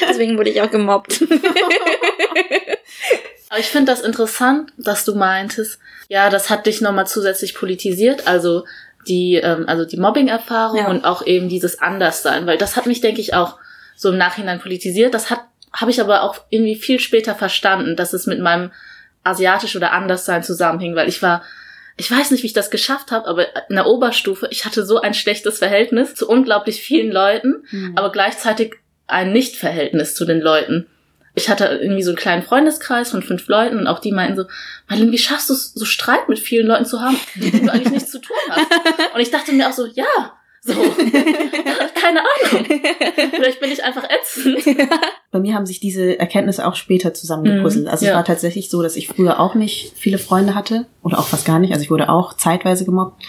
Deswegen 0.08 0.37
wurde 0.38 0.50
ich 0.50 0.60
auch 0.62 0.70
gemobbt. 0.70 1.22
Aber 3.49 3.60
ich 3.60 3.66
finde 3.66 3.93
das 3.93 4.00
interessant, 4.00 4.72
dass 4.78 5.04
du 5.04 5.14
meintest, 5.14 5.78
ja, 6.08 6.31
das 6.31 6.49
hat 6.49 6.64
dich 6.66 6.81
nochmal 6.81 7.06
zusätzlich 7.06 7.54
politisiert, 7.54 8.26
also 8.26 8.64
die, 9.06 9.34
ähm, 9.34 9.64
also 9.66 9.84
die 9.84 9.99
Mobbing-Erfahrung 9.99 10.78
Ja. 10.78 10.88
und 10.88 11.04
auch 11.04 11.26
eben 11.26 11.49
dieses 11.49 11.81
Anderssein, 11.81 12.46
weil 12.46 12.56
das 12.56 12.76
hat 12.76 12.87
mich, 12.87 13.00
denke 13.02 13.20
ich, 13.20 13.34
auch 13.34 13.58
so 13.96 14.10
im 14.10 14.16
Nachhinein 14.19 14.58
politisiert. 14.60 15.12
Das 15.12 15.28
hat, 15.31 15.40
habe 15.72 15.90
ich 15.90 16.00
aber 16.00 16.22
auch 16.22 16.37
irgendwie 16.48 16.76
viel 16.76 16.98
später 16.98 17.34
verstanden, 17.34 17.94
dass 17.96 18.12
es 18.14 18.26
mit 18.26 18.40
meinem 18.40 18.70
asiatisch 19.22 19.76
oder 19.76 19.93
Anderssein 19.93 20.43
zusammenhing, 20.43 20.94
weil 20.96 21.08
ich 21.08 21.20
war, 21.22 21.43
ich 21.96 22.10
weiß 22.10 22.30
nicht, 22.30 22.42
wie 22.42 22.46
ich 22.46 22.52
das 22.52 22.70
geschafft 22.70 23.10
habe, 23.10 23.26
aber 23.26 23.46
in 23.68 23.76
der 23.76 23.86
Oberstufe, 23.86 24.48
ich 24.50 24.64
hatte 24.64 24.84
so 24.84 25.00
ein 25.00 25.14
schlechtes 25.14 25.58
Verhältnis 25.58 26.14
zu 26.14 26.28
unglaublich 26.28 26.80
vielen 26.82 27.12
Leuten, 27.12 27.64
Hm. 27.70 27.92
aber 27.96 28.10
gleichzeitig 28.12 28.76
ein 29.06 29.32
Nicht-Verhältnis 29.32 30.14
zu 30.14 30.24
den 30.24 30.40
Leuten. 30.40 30.86
Ich 31.34 31.48
hatte 31.48 31.64
irgendwie 31.66 32.02
so 32.02 32.10
einen 32.10 32.18
kleinen 32.18 32.42
Freundeskreis 32.42 33.10
von 33.10 33.22
fünf 33.22 33.48
Leuten 33.48 33.78
und 33.78 33.86
auch 33.86 34.00
die 34.00 34.12
meinten 34.12 34.36
so, 34.36 34.44
Marlene, 34.88 35.12
wie 35.12 35.18
schaffst 35.18 35.48
du 35.48 35.54
es, 35.54 35.72
so 35.72 35.84
Streit 35.86 36.28
mit 36.28 36.38
vielen 36.38 36.66
Leuten 36.66 36.84
zu 36.84 37.00
haben, 37.00 37.18
mit 37.34 37.54
denen 37.54 37.66
du 37.66 37.72
eigentlich 37.72 37.90
nichts 37.92 38.10
zu 38.10 38.20
tun 38.20 38.36
hast? 38.50 38.66
Und 39.14 39.20
ich 39.20 39.30
dachte 39.30 39.52
mir 39.52 39.68
auch 39.68 39.72
so, 39.72 39.86
ja, 39.86 40.34
so, 40.64 40.74
keine 41.94 42.20
Ahnung. 42.20 42.66
Vielleicht 43.32 43.60
bin 43.60 43.72
ich 43.72 43.82
einfach 43.82 44.04
ätzend. 44.08 44.64
Bei 45.32 45.40
mir 45.40 45.54
haben 45.54 45.66
sich 45.66 45.80
diese 45.80 46.18
Erkenntnisse 46.20 46.66
auch 46.66 46.76
später 46.76 47.12
zusammengepuzzelt. 47.14 47.84
Mhm, 47.84 47.90
Also 47.90 48.04
es 48.04 48.10
ja. 48.10 48.16
war 48.16 48.24
tatsächlich 48.24 48.70
so, 48.70 48.80
dass 48.80 48.94
ich 48.94 49.08
früher 49.08 49.40
auch 49.40 49.56
nicht 49.56 49.92
viele 49.96 50.18
Freunde 50.18 50.54
hatte 50.54 50.86
oder 51.02 51.18
auch 51.18 51.26
fast 51.26 51.46
gar 51.46 51.58
nicht. 51.58 51.72
Also 51.72 51.82
ich 51.82 51.90
wurde 51.90 52.08
auch 52.08 52.34
zeitweise 52.34 52.84
gemobbt 52.84 53.20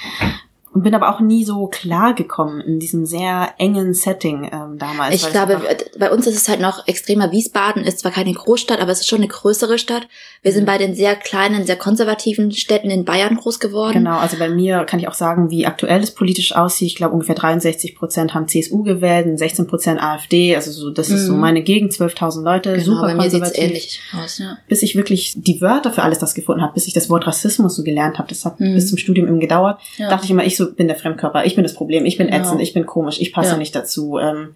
und 0.73 0.83
bin 0.83 0.93
aber 0.95 1.09
auch 1.09 1.19
nie 1.19 1.45
so 1.45 1.67
klar 1.67 2.13
gekommen 2.13 2.59
in 2.61 2.79
diesem 2.79 3.05
sehr 3.05 3.53
engen 3.57 3.93
Setting 3.93 4.49
ähm, 4.51 4.77
damals. 4.77 5.15
Ich 5.15 5.23
es 5.23 5.31
glaube, 5.31 5.53
äh, 5.53 5.77
bei 5.97 6.11
uns 6.11 6.27
ist 6.27 6.35
es 6.35 6.49
halt 6.49 6.61
noch 6.61 6.87
extremer. 6.87 7.31
Wiesbaden 7.31 7.83
ist 7.83 7.99
zwar 7.99 8.11
keine 8.11 8.33
Großstadt, 8.33 8.79
aber 8.79 8.91
es 8.91 9.01
ist 9.01 9.07
schon 9.07 9.19
eine 9.19 9.27
größere 9.27 9.77
Stadt. 9.77 10.07
Wir 10.43 10.51
sind 10.51 10.65
bei 10.65 10.77
den 10.77 10.93
sehr 10.93 11.15
kleinen, 11.15 11.65
sehr 11.65 11.77
konservativen 11.77 12.51
Städten 12.51 12.89
in 12.91 13.05
Bayern 13.05 13.37
groß 13.37 13.61
geworden. 13.61 13.93
Genau, 13.93 14.17
also 14.17 14.37
bei 14.37 14.49
mir 14.49 14.83
kann 14.83 14.99
ich 14.99 15.07
auch 15.07 15.13
sagen, 15.13 15.49
wie 15.49 15.65
aktuell 15.65 16.01
es 16.03 16.11
politisch 16.11 16.53
aussieht. 16.53 16.89
Ich 16.89 16.95
glaube, 16.97 17.13
ungefähr 17.13 17.35
63 17.35 17.95
Prozent 17.95 18.33
haben 18.33 18.49
CSU 18.49 18.83
gewählt 18.83 19.25
und 19.25 19.37
16 19.37 19.67
Prozent 19.67 20.03
AfD. 20.03 20.53
Also 20.57 20.71
so, 20.71 20.89
das 20.89 21.09
ist 21.09 21.27
so 21.27 21.33
Mhm. 21.33 21.39
meine 21.39 21.61
Gegend, 21.63 21.93
12.000 21.93 22.43
Leute, 22.43 22.73
Genau, 22.73 22.83
super 22.83 23.01
bei 23.03 23.15
mir 23.15 23.21
sieht's 23.23 23.35
konservativ. 23.35 23.63
ähnlich 23.63 23.99
aus. 24.21 24.37
Ja. 24.39 24.57
bis 24.67 24.83
ich 24.83 24.97
wirklich 24.97 25.33
die 25.37 25.61
Wörter 25.61 25.93
für 25.93 26.03
alles 26.03 26.19
das 26.19 26.33
gefunden 26.35 26.61
habe, 26.61 26.73
bis 26.73 26.87
ich 26.87 26.93
das 26.93 27.09
Wort 27.09 27.25
Rassismus 27.25 27.75
so 27.77 27.83
gelernt 27.83 28.19
habe, 28.19 28.27
das 28.27 28.43
hat 28.43 28.59
Mhm. 28.59 28.73
bis 28.75 28.89
zum 28.89 28.97
Studium 28.97 29.27
eben 29.29 29.39
gedauert, 29.39 29.79
Ja. 29.97 30.09
dachte 30.09 30.25
ich 30.25 30.31
immer, 30.31 30.43
ich 30.43 30.57
so 30.57 30.73
bin 30.73 30.87
der 30.89 30.97
Fremdkörper, 30.97 31.45
ich 31.45 31.55
bin 31.55 31.63
das 31.63 31.73
Problem, 31.73 32.05
ich 32.05 32.17
bin 32.17 32.27
Genau. 32.27 32.39
ätzend, 32.39 32.59
ich 32.61 32.73
bin 32.73 32.85
komisch, 32.85 33.21
ich 33.21 33.31
passe 33.31 33.51
Ja. 33.51 33.57
nicht 33.57 33.73
dazu. 33.73 34.17
Ähm, 34.19 34.55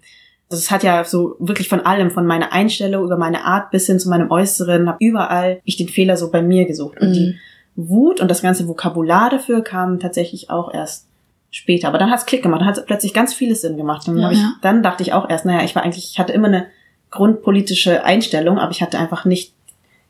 das 0.50 0.70
hat 0.70 0.82
ja 0.82 1.04
so 1.04 1.36
wirklich 1.38 1.68
von 1.68 1.80
allem, 1.80 2.10
von 2.10 2.26
meiner 2.26 2.52
Einstellung 2.52 3.04
über 3.04 3.16
meine 3.18 3.44
Art 3.44 3.70
bis 3.70 3.86
hin 3.86 3.98
zu 3.98 4.08
meinem 4.08 4.30
Äußeren, 4.30 4.88
habe 4.88 4.96
überall 5.00 5.60
ich 5.64 5.76
den 5.76 5.88
Fehler 5.88 6.16
so 6.16 6.30
bei 6.30 6.40
mir 6.42 6.64
gesucht. 6.66 6.98
Und 7.00 7.08
Mhm. 7.10 7.12
die 7.12 7.36
Wut 7.76 8.20
und 8.20 8.30
das 8.30 8.42
ganze 8.42 8.66
Vokabular 8.66 9.30
dafür 9.30 9.62
kam 9.62 10.00
tatsächlich 10.00 10.50
auch 10.50 10.72
erst 10.72 11.06
später. 11.50 11.88
Aber 11.88 11.98
dann 11.98 12.10
hat's 12.10 12.26
Klick 12.26 12.42
gemacht, 12.42 12.60
dann 12.62 12.68
hat 12.68 12.86
plötzlich 12.86 13.14
ganz 13.14 13.34
vieles 13.34 13.60
Sinn 13.60 13.76
gemacht. 13.76 14.08
Und 14.08 14.14
dann, 14.16 14.24
Ja. 14.24 14.30
ich, 14.32 14.38
Ja. 14.38 14.52
dann 14.62 14.82
dachte 14.82 15.02
ich 15.02 15.12
auch 15.12 15.28
erst, 15.28 15.44
naja, 15.44 15.62
ich 15.64 15.74
war 15.76 15.82
eigentlich, 15.84 16.10
ich 16.12 16.18
hatte 16.18 16.32
immer 16.32 16.48
eine 16.48 16.66
grundpolitische 17.10 18.04
Einstellung, 18.04 18.58
aber 18.58 18.70
ich 18.70 18.82
hatte 18.82 18.98
einfach 18.98 19.24
nicht 19.24 19.52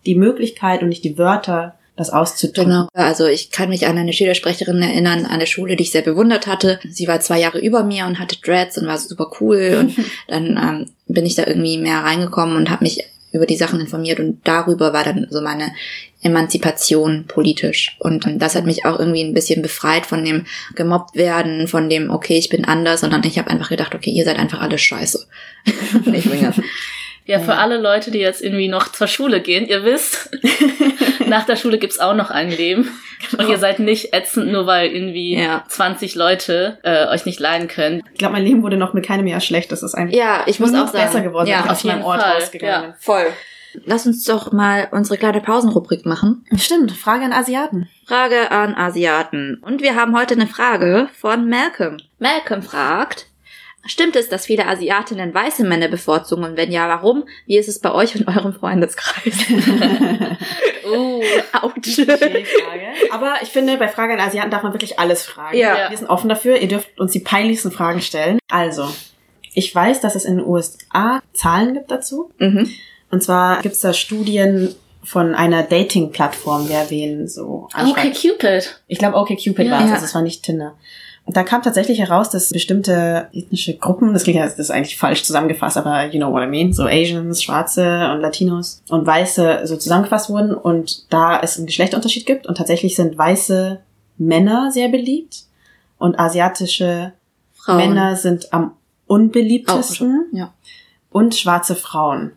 die 0.07 0.15
Möglichkeit 0.15 0.83
und 0.83 0.89
nicht 0.89 1.05
die 1.05 1.19
Wörter, 1.19 1.75
das 1.99 2.11
auszudrücken. 2.11 2.73
Genau. 2.73 2.89
Also 2.95 3.27
ich 3.27 3.51
kann 3.51 3.69
mich 3.69 3.87
an 3.87 3.99
eine 3.99 4.13
Schülersprecherin 4.13 4.81
erinnern 4.81 5.27
an 5.27 5.41
der 5.41 5.47
Schule, 5.47 5.77
die 5.77 5.83
ich 5.83 5.91
sehr 5.91 6.03
bewundert 6.03 6.47
hatte. 6.47 6.79
Sie 6.89 7.09
war 7.09 7.21
zwei 7.21 7.41
Jahre 7.41 7.59
über 7.59 7.83
mir 7.83 8.07
und 8.07 8.19
hatte 8.19 8.37
Dreads 8.41 8.79
und 8.79 8.87
war 8.87 8.99
super 8.99 9.31
cool. 9.41 9.77
Und 9.81 9.97
dann 10.29 10.57
ähm, 10.57 10.91
bin 11.07 11.27
ich 11.27 11.35
da 11.35 11.47
irgendwie 11.47 11.79
mehr 11.79 11.99
reingekommen 11.99 12.57
und 12.57 12.71
habe 12.71 12.85
mich 12.85 13.05
über 13.33 13.47
die 13.47 13.57
Sachen 13.57 13.81
informiert 13.81 14.21
und 14.21 14.41
darüber 14.45 14.93
war 14.93 15.05
dann 15.05 15.27
so 15.31 15.43
meine 15.43 15.73
Emanzipation 16.23 17.27
politisch. 17.27 17.97
Und 18.01 18.27
ähm, 18.27 18.39
das 18.39 18.55
hat 18.55 18.65
mich 18.65 18.85
auch 18.85 18.99
irgendwie 18.99 19.23
ein 19.23 19.35
bisschen 19.35 19.63
befreit 19.63 20.07
von 20.07 20.25
dem 20.25 20.47
gemobbt 20.75 21.15
werden, 21.15 21.69
von 21.69 21.89
dem, 21.89 22.11
okay, 22.11 22.39
ich 22.39 22.49
bin 22.49 22.65
anders, 22.65 23.01
sondern 23.01 23.23
ich 23.25 23.39
habe 23.39 23.51
einfach 23.51 23.69
gedacht, 23.69 23.95
okay, 23.95 24.11
ihr 24.11 24.25
seid 24.25 24.39
einfach 24.39 24.61
alle 24.61 24.79
scheiße. 24.79 25.27
ich 26.13 26.31
bin 26.31 26.41
ganz, 26.41 26.57
Ja, 27.29 27.39
für 27.41 27.57
alle 27.57 27.77
Leute, 27.79 28.11
die 28.11 28.19
jetzt 28.21 28.43
irgendwie 28.43 28.69
noch 28.69 28.91
zur 28.91 29.07
Schule 29.07 29.41
gehen, 29.43 29.67
ihr 29.67 29.85
wisst, 29.85 30.31
nach 31.27 31.45
der 31.45 31.57
Schule 31.57 31.77
gibt's 31.79 31.99
auch 32.01 32.15
noch 32.15 32.31
ein 32.31 32.51
Leben. 32.51 32.89
Und 33.37 33.49
ihr 33.49 33.59
seid 33.59 33.81
nicht 33.81 34.15
ätzend, 34.15 34.51
nur 34.51 34.67
weil 34.67 34.89
irgendwie 34.91 35.37
Ja. 35.39 35.63
20 35.69 36.15
Leute 36.15 36.79
äh, 36.85 37.07
euch 37.09 37.27
nicht 37.27 37.39
leiden 37.39 37.69
können. 37.69 38.03
Ich 38.13 38.19
glaube, 38.19 38.33
mein 38.33 38.45
Leben 38.45 38.63
wurde 38.63 38.77
noch 38.79 38.95
mit 38.95 39.05
keinem 39.05 39.27
Jahr 39.27 39.41
schlecht. 39.41 39.71
Das 39.73 39.83
ist 39.83 39.95
einfach 39.95 40.17
ja, 40.17 40.43
ich 40.47 40.59
muss 40.59 40.71
auch 40.73 40.87
sagen. 40.89 41.05
besser 41.05 41.21
geworden, 41.21 41.49
Ja, 41.49 41.57
als 41.57 41.65
ich 41.65 41.71
auf 41.71 41.77
aus 41.77 41.85
meinem 41.85 41.97
jeden 41.99 42.07
Ort 42.07 42.23
Fall, 42.23 42.33
rausgegangen 42.33 42.91
ja. 42.91 42.97
Voll. 42.99 43.27
Lass 43.85 44.07
uns 44.07 44.25
doch 44.25 44.51
mal 44.53 44.89
unsere 44.93 45.19
kleine 45.19 45.41
Pausenrubrik 45.43 46.07
machen. 46.07 46.47
Stimmt, 46.57 46.93
Frage 46.93 47.27
an 47.27 47.33
Asiaten. 47.35 47.89
Frage 48.07 48.51
an 48.51 48.75
Asiaten. 48.75 49.59
Und 49.63 49.83
wir 49.83 49.95
haben 49.95 50.17
heute 50.17 50.33
eine 50.35 50.47
Frage 50.47 51.09
von 51.21 51.49
Malcolm. 51.49 51.99
Malcolm 52.19 52.63
fragt, 52.63 53.27
Stimmt 53.87 54.17
es, 54.17 54.29
dass 54.29 54.45
viele 54.47 54.67
Asiatinnen 54.67 55.33
weiße 55.33 55.65
Männer 55.65 55.89
bevorzugen? 55.89 56.45
Und 56.45 56.57
wenn 56.57 56.71
ja, 56.71 56.89
warum? 56.89 57.25
Wie 57.47 57.57
ist 57.57 57.69
es 57.69 57.79
bei 57.79 57.93
euch 57.93 58.15
und 58.17 58.27
eurem 58.29 58.53
Freundeskreis? 58.53 59.35
Uh, 60.91 61.23
Autsch. 61.53 61.97
Frage. 61.97 62.87
Aber 63.11 63.35
ich 63.43 63.49
finde, 63.51 63.77
bei 63.77 63.89
Frage 63.89 64.15
an 64.15 64.21
Asiaten 64.21 64.51
darf 64.51 64.63
man 64.63 64.73
wirklich 64.73 64.99
alles 64.99 65.23
fragen. 65.23 65.55
Ja. 65.57 65.91
Wir 65.91 65.97
sind 65.99 66.09
offen 66.09 66.31
dafür. 66.31 66.57
Ihr 66.57 66.69
dürft 66.69 66.99
uns 66.99 67.13
die 67.13 67.21
peinlichsten 67.21 67.71
Fragen 67.71 68.01
stellen. 68.01 68.39
Also, 68.49 68.89
ich 69.53 69.75
weiß, 69.75 70.01
dass 70.01 70.15
es 70.15 70.25
in 70.25 70.39
den 70.39 70.47
USA 70.47 71.21
Zahlen 71.35 71.75
gibt 71.75 71.91
dazu. 71.91 72.31
Mhm. 72.39 72.71
Und 73.11 73.23
zwar 73.23 73.61
gibt 73.61 73.75
es 73.75 73.81
da 73.83 73.93
Studien 73.93 74.75
von 75.05 75.35
einer 75.35 75.63
Dating-Plattform, 75.63 76.69
wer 76.69 76.89
wen 76.91 77.29
so 77.29 77.69
okay, 77.73 77.83
anschreibt. 77.83 78.21
Cupid. 78.23 78.81
Ich 78.87 78.99
glaube, 78.99 79.17
OkCupid 79.19 79.59
Ja. 79.67 79.71
war 79.73 79.81
es, 79.81 79.89
Ja. 79.89 79.95
also 79.95 80.07
es 80.07 80.15
war 80.15 80.23
nicht 80.23 80.43
Tinder. 80.43 80.75
Da 81.31 81.43
kam 81.43 81.63
tatsächlich 81.63 81.99
heraus, 81.99 82.31
dass 82.31 82.51
bestimmte 82.51 83.29
ethnische 83.33 83.77
Gruppen, 83.77 84.15
das 84.15 84.23
klingt 84.25 84.39
ja, 84.39 84.45
das 84.47 84.59
ist 84.59 84.71
eigentlich 84.71 84.97
falsch 84.97 85.23
zusammengefasst, 85.25 85.77
aber 85.77 86.07
you 86.07 86.19
know 86.19 86.33
what 86.33 86.43
I 86.43 86.47
mean, 86.47 86.73
so 86.73 86.85
Asians, 86.85 87.43
Schwarze 87.43 88.11
und 88.13 88.21
Latinos 88.21 88.83
und 88.89 89.07
Weiße 89.07 89.61
so 89.65 89.77
zusammengefasst 89.77 90.31
wurden 90.31 90.55
und 90.55 91.13
da 91.13 91.39
es 91.41 91.57
einen 91.59 91.67
Geschlechterunterschied 91.67 92.25
gibt 92.25 92.47
und 92.47 92.57
tatsächlich 92.57 92.97
sind 92.97 93.19
weiße 93.19 93.79
Männer 94.17 94.71
sehr 94.73 94.89
beliebt 94.89 95.45
und 95.99 96.19
asiatische 96.19 97.13
Frauen. 97.55 97.77
Männer 97.77 98.17
sind 98.17 98.53
am 98.53 98.73
unbeliebtesten 99.07 100.27
Ja. 100.33 100.53
und 101.11 101.35
schwarze 101.35 101.75
Frauen. 101.77 102.33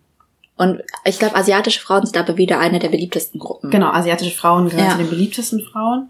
Und 0.57 0.81
ich 1.05 1.17
glaube, 1.17 1.35
asiatische 1.35 1.79
Frauen 1.79 2.05
sind 2.05 2.17
aber 2.17 2.37
wieder 2.37 2.59
eine 2.59 2.77
der 2.79 2.89
beliebtesten 2.89 3.39
Gruppen. 3.39 3.71
Genau, 3.71 3.87
asiatische 3.91 4.35
Frauen 4.35 4.69
gehören 4.69 4.85
Ja. 4.85 4.91
zu 4.91 4.97
den 4.99 5.09
beliebtesten 5.09 5.61
Frauen. 5.61 6.09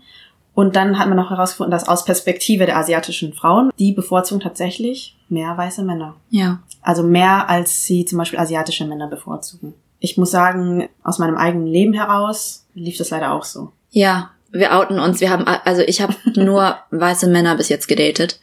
Und 0.54 0.76
dann 0.76 1.00
hat 1.00 1.08
man 1.08 1.18
noch 1.18 1.30
herausgefunden, 1.30 1.72
dass 1.72 1.88
aus 1.88 2.04
Perspektive 2.04 2.66
der 2.66 2.78
asiatischen 2.78 3.34
Frauen, 3.34 3.72
die 3.80 3.94
bevorzugen 3.94 4.42
tatsächlich 4.42 5.16
mehr 5.30 5.58
weiße 5.58 5.84
Männer. 5.84 6.16
Ja. 6.30 6.60
Also 6.82 7.04
mehr 7.04 7.50
als 7.50 7.86
sie 7.86 8.06
zum 8.06 8.18
Beispiel 8.18 8.40
asiatische 8.40 8.86
Männer 8.86 9.08
bevorzugen. 9.08 9.74
Ich 10.00 10.18
muss 10.18 10.32
sagen, 10.32 10.90
aus 11.04 11.20
meinem 11.20 11.38
eigenen 11.38 11.68
Leben 11.68 11.94
heraus 11.94 12.66
lief 12.74 12.98
das 12.98 13.12
leider 13.12 13.32
auch 13.32 13.46
so. 13.46 13.72
Ja. 13.92 14.32
Wir 14.52 14.76
outen 14.78 15.00
uns. 15.00 15.22
Wir 15.22 15.30
haben, 15.30 15.46
also 15.48 15.82
ich 15.84 16.02
habe 16.02 16.16
nur 16.36 16.76
weiße 16.90 17.30
Männer 17.30 17.56
bis 17.56 17.70
jetzt 17.70 17.88
gedatet. 17.88 18.40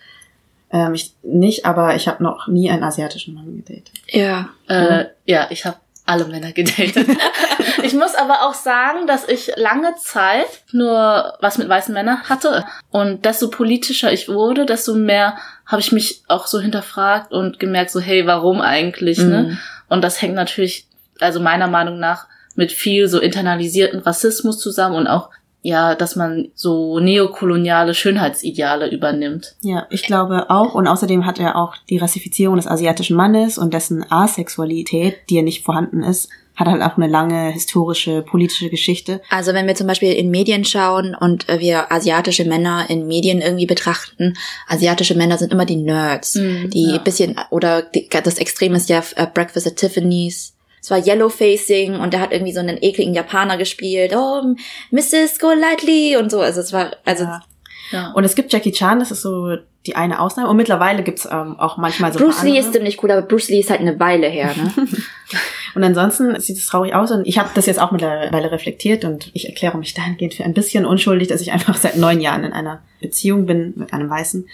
Ähm, 0.71 0.95
ich 0.95 1.15
nicht, 1.23 1.67
aber 1.67 1.97
ich 1.97 2.09
habe 2.09 2.23
noch 2.23 2.47
nie 2.47 2.71
einen 2.71 2.83
asiatischen 2.83 3.35
Mann 3.35 3.63
gedatet. 3.65 3.93
Ja. 4.09 4.49
Äh, 4.69 5.07
ja, 5.27 5.47
ich 5.51 5.67
habe 5.67 5.77
alle 6.09 6.25
Männer 6.25 6.53
gedatet. 6.53 7.07
ich 7.83 7.95
muss 7.95 8.15
aber 8.15 8.47
auch 8.47 8.55
sagen, 8.55 9.07
dass 9.07 9.29
ich 9.29 9.53
lange 9.57 9.95
Zeit 9.97 10.47
nur 10.73 11.37
was 11.41 11.59
mit 11.59 11.69
weißen 11.69 11.93
Männern 11.93 12.23
hatte. 12.29 12.65
Und 12.91 13.25
desto 13.25 13.51
politischer 13.51 14.13
ich 14.13 14.29
wurde, 14.29 14.65
desto 14.65 14.95
mehr 14.95 15.37
habe 15.67 15.81
ich 15.81 15.93
mich 15.93 16.23
auch 16.27 16.47
so 16.47 16.61
hinterfragt 16.61 17.33
und 17.33 17.59
gemerkt, 17.59 17.91
so, 17.91 18.01
hey, 18.01 18.27
warum 18.27 18.61
eigentlich, 18.61 19.19
ne? 19.19 19.43
Mhm. 19.43 19.59
Und 19.89 20.03
das 20.03 20.21
hängt 20.21 20.35
natürlich, 20.35 20.87
also 21.21 21.41
meiner 21.41 21.69
Meinung 21.69 21.99
nach, 21.99 22.27
mit 22.55 22.73
viel 22.73 23.07
so 23.09 23.21
internalisierten 23.21 24.01
Rassismus 24.01 24.59
zusammen 24.59 24.97
und 24.97 25.07
auch, 25.07 25.31
ja, 25.63 25.95
dass 25.95 26.17
man 26.17 26.49
so 26.55 27.01
neokoloniale 27.01 27.95
Schönheitsideale 27.95 28.91
übernimmt. 28.91 29.57
Ja, 29.63 29.87
ich 29.91 30.03
glaube 30.03 30.51
auch. 30.51 30.75
Und 30.75 30.87
außerdem 30.87 31.27
hat 31.27 31.41
er 31.41 31.57
auch 31.57 31.75
die 31.91 31.99
Rassifizierung 31.99 32.57
des 32.57 32.67
asiatischen 32.67 33.17
Mannes 33.17 33.59
und 33.59 33.75
dessen 33.75 34.05
Asexualität, 34.11 35.17
die 35.29 35.37
ja 35.37 35.43
nicht 35.43 35.65
vorhanden 35.65 36.03
ist, 36.03 36.29
hat 36.55 36.67
halt 36.67 36.83
auch 36.83 36.97
eine 36.97 37.07
lange 37.07 37.51
historische, 37.53 38.23
politische 38.23 38.69
Geschichte. 38.69 39.21
Also 39.31 39.55
wenn 39.55 39.67
wir 39.69 39.77
zum 39.77 39.87
Beispiel 39.87 40.13
in 40.13 40.31
Medien 40.31 40.65
schauen 40.65 41.15
und 41.15 41.47
wir 41.47 41.93
asiatische 41.93 42.45
Männer 42.45 42.87
in 42.89 43.07
Medien 43.07 43.41
irgendwie 43.41 43.67
betrachten, 43.67 44.35
asiatische 44.67 45.15
Männer 45.15 45.39
sind 45.39 45.53
immer 45.53 45.67
die 45.67 45.77
Nerds, 45.77 46.35
Mhm, 46.35 46.71
die 46.71 46.91
ja. 46.93 46.99
bisschen, 46.99 47.37
oder 47.51 47.83
die, 47.83 48.09
das 48.09 48.39
Extrem 48.39 48.75
ist 48.75 48.89
ja 48.89 49.03
äh, 49.15 49.27
Breakfast 49.33 49.69
at 49.69 49.77
Tiffany's. 49.77 50.55
Es 50.81 50.91
war 50.91 50.99
Yellowfacing 50.99 51.97
und 52.01 52.13
der 52.13 52.21
hat 52.21 52.33
irgendwie 52.33 52.53
so 52.53 52.61
einen 52.61 52.79
ekligen 52.81 53.15
Japaner 53.15 53.57
gespielt. 53.57 54.13
Oh, 54.15 54.43
Mrs. 54.91 55.39
Golightly 55.39 56.17
und 56.17 56.31
so. 56.31 56.41
Also 56.41 56.61
es 56.61 56.73
war, 56.73 56.93
also 57.05 57.25
Ja. 57.25 57.43
Ja. 57.91 58.13
Und 58.13 58.25
es 58.25 58.35
gibt 58.35 58.53
Jackie 58.53 58.73
Chan, 58.73 58.99
das 58.99 59.11
ist 59.11 59.23
so 59.23 59.57
die 59.87 59.97
eine 59.97 60.21
Ausnahme. 60.21 60.51
Und 60.51 60.57
mittlerweile 60.57 61.03
gibt's 61.03 61.27
ähm, 61.31 61.59
auch 61.59 61.77
manchmal 61.77 62.13
so 62.13 62.19
ein 62.19 62.25
Bruce 62.25 62.43
Lee 62.43 62.59
ist 62.59 62.73
ziemlich 62.73 63.03
cool, 63.03 63.11
aber 63.11 63.23
Bruce 63.23 63.49
Lee 63.49 63.61
ist 63.61 63.71
halt 63.71 63.81
eine 63.81 63.99
Weile 63.99 64.29
her, 64.29 64.55
ne? 64.57 64.73
Und 65.75 65.85
ansonsten 65.85 66.39
sieht 66.41 66.57
es 66.57 66.67
traurig 66.67 66.95
aus. 66.95 67.11
Und 67.11 67.27
ich 67.27 67.39
habe 67.39 67.51
das 67.55 67.67
jetzt 67.67 67.79
auch 67.79 67.93
mittlerweile 67.93 68.51
reflektiert 68.51 69.05
und 69.05 69.31
ich 69.35 69.47
erkläre 69.49 69.77
mich 69.77 69.93
dahingehend 69.93 70.35
für 70.35 70.43
ein 70.45 70.55
bisschen 70.55 70.87
unschuldig, 70.87 71.29
dass 71.29 71.43
ich 71.43 71.53
einfach 71.53 71.77
seit 71.77 71.97
neun 71.97 72.21
Jahren 72.21 72.43
in 72.43 72.53
einer 72.53 72.81
Beziehung 73.01 73.47
bin 73.47 73.75
mit 73.77 73.93
einem 73.93 74.09
Weißen 74.09 74.49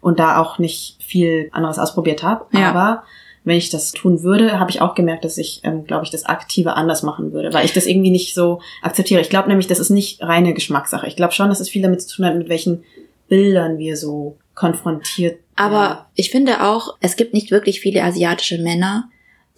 und 0.00 0.20
da 0.20 0.38
auch 0.38 0.58
nicht 0.58 0.96
viel 1.02 1.50
anderes 1.52 1.78
ausprobiert 1.78 2.22
habe. 2.22 2.46
Ja. 2.56 2.70
Aber 2.70 3.02
wenn 3.44 3.56
ich 3.56 3.70
das 3.70 3.92
tun 3.92 4.22
würde, 4.22 4.60
habe 4.60 4.70
ich 4.70 4.80
auch 4.80 4.94
gemerkt, 4.94 5.24
dass 5.24 5.38
ich, 5.38 5.60
ähm, 5.64 5.84
glaube 5.84 6.04
ich, 6.04 6.10
das 6.10 6.24
Aktive 6.24 6.74
anders 6.74 7.02
machen 7.02 7.32
würde, 7.32 7.52
weil 7.54 7.64
ich 7.64 7.72
das 7.72 7.86
irgendwie 7.86 8.10
nicht 8.10 8.34
so 8.34 8.60
akzeptiere. 8.82 9.20
Ich 9.20 9.30
glaube 9.30 9.48
nämlich, 9.48 9.66
das 9.66 9.78
ist 9.78 9.90
nicht 9.90 10.22
reine 10.22 10.52
Geschmackssache. 10.52 11.06
Ich 11.06 11.16
glaube 11.16 11.32
schon, 11.32 11.48
dass 11.48 11.60
es 11.60 11.70
viel 11.70 11.82
damit 11.82 12.02
zu 12.02 12.16
tun 12.16 12.26
hat, 12.26 12.36
mit 12.36 12.48
welchen 12.48 12.84
Bildern 13.28 13.78
wir 13.78 13.96
so 13.96 14.36
konfrontiert 14.54 15.38
Aber 15.56 16.06
ich 16.14 16.30
finde 16.30 16.62
auch, 16.66 16.96
es 17.00 17.16
gibt 17.16 17.32
nicht 17.32 17.50
wirklich 17.50 17.80
viele 17.80 18.02
asiatische 18.02 18.58
Männer, 18.58 19.08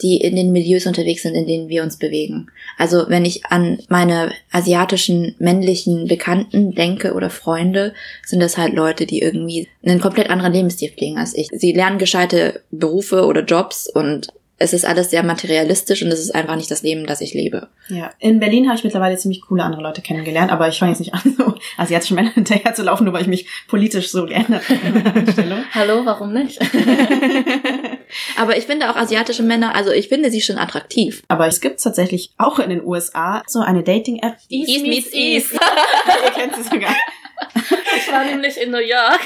die 0.03 0.17
in 0.17 0.37
den 0.37 0.53
Milieus 0.53 0.87
unterwegs 0.87 1.23
sind, 1.23 1.35
in 1.35 1.47
denen 1.47 1.69
wir 1.69 1.83
uns 1.83 1.97
bewegen. 1.97 2.49
Also 2.77 3.05
wenn 3.09 3.25
ich 3.25 3.47
an 3.47 3.79
meine 3.89 4.33
asiatischen 4.51 5.35
männlichen 5.39 6.09
Bekannten 6.09 6.75
denke 6.75 7.15
oder 7.15 7.31
Freunde, 7.31 7.95
sind 8.27 8.41
das 8.41 8.59
halt 8.59 8.75
Leute, 8.75 9.07
die 9.07 9.21
irgendwie 9.21 9.69
einen 9.85 10.01
komplett 10.01 10.31
anderen 10.31 10.53
Lebensstil 10.53 10.91
pflegen 10.91 11.19
als 11.19 11.37
ich. 11.37 11.49
Sie 11.53 11.73
lernen 11.73 11.99
gescheite 11.99 12.63
Berufe 12.71 13.27
oder 13.27 13.45
Jobs 13.45 13.89
und 13.89 14.29
es 14.59 14.73
ist 14.73 14.85
alles 14.85 15.11
sehr 15.11 15.23
materialistisch 15.23 16.03
und 16.03 16.09
es 16.09 16.21
ist 16.21 16.35
einfach 16.35 16.57
nicht 16.57 16.71
das 16.71 16.83
Leben, 16.83 17.07
das 17.07 17.21
ich 17.21 17.35
lebe. 17.35 17.69
Ja, 17.89 18.11
in 18.21 18.39
Berlin 18.39 18.69
habe 18.69 18.79
ich 18.79 18.85
mittlerweile 18.85 19.17
ziemlich 19.17 19.43
coole 19.43 19.65
andere 19.65 19.83
Leute 19.83 20.03
kennengelernt, 20.03 20.53
aber 20.53 20.69
ich 20.69 20.79
fange 20.79 20.93
jetzt 20.93 21.01
nicht 21.01 21.15
an, 21.15 21.35
so 21.37 21.55
asiatische 21.77 22.15
Männer 22.15 22.31
hinterher 22.35 22.75
zu 22.75 22.83
laufen, 22.83 23.05
nur 23.05 23.13
weil 23.13 23.23
ich 23.23 23.29
mich 23.29 23.49
politisch 23.67 24.11
so 24.11 24.27
geändert 24.27 24.63
habe. 24.69 25.65
Hallo, 25.75 26.05
warum 26.05 26.33
nicht? 26.33 26.61
Aber 28.37 28.59
ich 28.59 28.67
finde 28.67 28.91
auch 28.91 28.97
asiatische 28.97 29.43
Männer, 29.43 29.75
also 29.75 29.91
ich 29.91 30.09
finde 30.09 30.31
sie 30.31 30.43
schon 30.43 30.59
attraktiv. 30.59 31.23
aber 31.29 31.47
es 31.47 31.63
gibt 31.63 31.83
tatsächlich 31.83 32.35
auch 32.37 32.59
in 32.59 32.69
den 32.69 32.85
USA 32.85 33.43
so 33.47 33.61
eine 33.61 33.83
Dating-App. 33.83 34.37
East 34.51 34.83
meets 34.83 35.13
East. 35.15 35.53
Ihr 35.53 36.31
kennt 36.33 36.55
sie 36.57 36.63
sogar. 36.63 36.95
Ich 37.97 38.13
war 38.13 38.25
nämlich 38.25 38.61
in 38.61 38.71
New 38.71 38.79
York. 38.79 39.21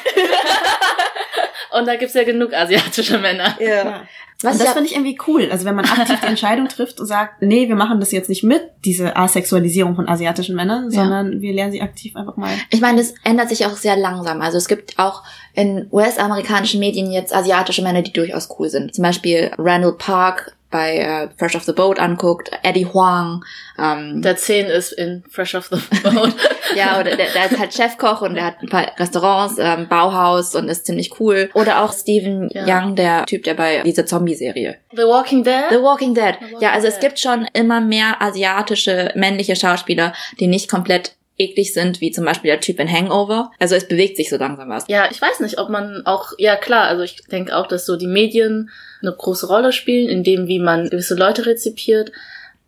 Und 1.73 1.87
da 1.87 1.97
gibt's 1.97 2.15
ja 2.15 2.25
genug 2.25 2.53
asiatische 2.55 3.19
Männer. 3.19 3.57
Ja. 3.61 4.03
Was 4.43 4.53
und 4.55 4.61
das 4.61 4.69
ja- 4.69 4.73
finde 4.75 4.89
ich 4.91 4.95
irgendwie 4.95 5.19
cool. 5.27 5.49
Also 5.51 5.65
wenn 5.65 5.75
man 5.75 5.85
aktiv 5.87 6.21
die 6.21 6.27
Entscheidung 6.27 6.69
trifft 6.69 7.01
und 7.01 7.07
sagt, 7.07 7.41
nee, 7.43 7.69
wir 7.69 7.75
machen 7.77 8.01
das 8.01 8.13
jetzt 8.13 8.29
nicht 8.29 8.43
mit, 8.45 8.63
diese 8.85 9.17
Asexualisierung 9.17 9.97
von 9.97 10.09
asiatischen 10.09 10.55
Männern, 10.55 10.91
Ja. 10.91 11.01
sondern 11.03 11.41
wir 11.41 11.55
lernen 11.55 11.73
sie 11.73 11.81
aktiv 11.81 12.15
einfach 12.17 12.37
mal. 12.37 12.51
Ich 12.71 12.81
meine, 12.83 12.99
das 12.99 13.15
ändert 13.25 13.49
sich 13.49 13.65
auch 13.67 13.77
sehr 13.77 13.97
langsam. 13.97 14.43
Also 14.43 14.59
es 14.59 14.69
gibt 14.69 14.99
auch 14.99 15.23
in 15.55 15.89
US-amerikanischen 15.91 16.81
Medien 16.81 17.11
jetzt 17.11 17.35
asiatische 17.35 17.83
Männer, 17.83 18.03
die 18.03 18.13
durchaus 18.13 18.49
cool 18.59 18.69
sind. 18.69 18.95
Zum 18.95 19.03
Beispiel 19.03 19.51
Randall 19.57 19.95
Park 19.95 20.55
bei 20.77 20.99
äh, 20.99 21.29
Fresh 21.39 21.57
off 21.57 21.65
the 21.65 21.73
Boat 21.73 21.99
anguckt, 21.99 22.51
Eddie 22.63 22.85
Huang, 22.85 23.43
ähm, 23.79 24.21
Der 24.21 24.37
10 24.37 24.67
ist 24.67 24.93
in 24.93 25.25
Fresh 25.31 25.55
off 25.55 25.71
the 25.73 25.79
Boat. 26.03 26.35
ja, 26.77 27.01
oder 27.01 27.17
der, 27.17 27.29
der 27.33 27.47
ist 27.51 27.59
halt 27.59 27.73
Chefkoch 27.73 28.21
und 28.21 28.35
der 28.35 28.45
hat 28.45 28.57
ein 28.61 28.69
paar 28.69 28.87
Restaurants, 28.99 29.57
ähm, 29.59 29.89
Bauhaus 29.89 30.55
und 30.55 30.69
ist 30.69 30.85
ziemlich 30.85 31.19
cool. 31.19 31.49
Oder 31.55 31.83
auch 31.83 31.95
Stephen 31.95 32.51
Ja. 32.53 32.65
Young, 32.67 32.95
der 32.95 33.25
Typ, 33.25 33.45
der 33.45 33.55
bei 33.55 33.81
dieser 33.85 34.05
Zombie-Serie. 34.05 34.77
The 34.93 35.03
Walking 35.05 35.45
Dead? 35.45 35.65
The 35.71 35.77
Walking 35.77 36.15
Dead. 36.15 36.35
Walking 36.43 36.61
Ja, 36.61 36.73
also 36.73 36.89
es 36.89 36.99
Dead. 36.99 37.09
gibt 37.09 37.21
schon 37.21 37.47
immer 37.55 37.81
mehr 37.81 38.21
asiatische 38.21 39.13
männliche 39.15 39.57
Schauspieler, 39.57 40.13
die 40.41 40.47
nicht 40.47 40.71
komplett 40.71 41.13
eklig 41.39 41.73
sind, 41.73 42.01
wie 42.03 42.11
zum 42.11 42.25
Beispiel 42.27 42.51
der 42.51 42.61
Typ 42.61 42.81
in 42.81 42.91
Hangover. 42.91 43.51
Also 43.59 43.75
es 43.75 43.89
bewegt 43.89 44.17
sich 44.17 44.29
so 44.29 44.37
langsam 44.37 44.69
was. 44.69 44.85
Ja, 44.89 45.09
ich 45.11 45.21
weiß 45.23 45.41
nicht, 45.41 45.59
ob 45.59 45.69
man 45.71 46.03
auch, 46.05 46.33
ja 46.39 46.57
klar, 46.57 46.85
also 46.85 47.03
ich 47.03 47.25
denke 47.31 47.57
auch, 47.57 47.67
dass 47.67 47.85
so 47.87 47.97
die 47.97 48.07
Medien 48.07 48.71
eine 49.03 49.13
große 49.13 49.47
Rolle 49.47 49.73
spielen, 49.73 50.09
in 50.09 50.25
dem, 50.25 50.47
wie 50.49 50.59
man 50.59 50.89
gewisse 50.91 51.15
Leute 51.15 51.47
rezipiert. 51.47 52.13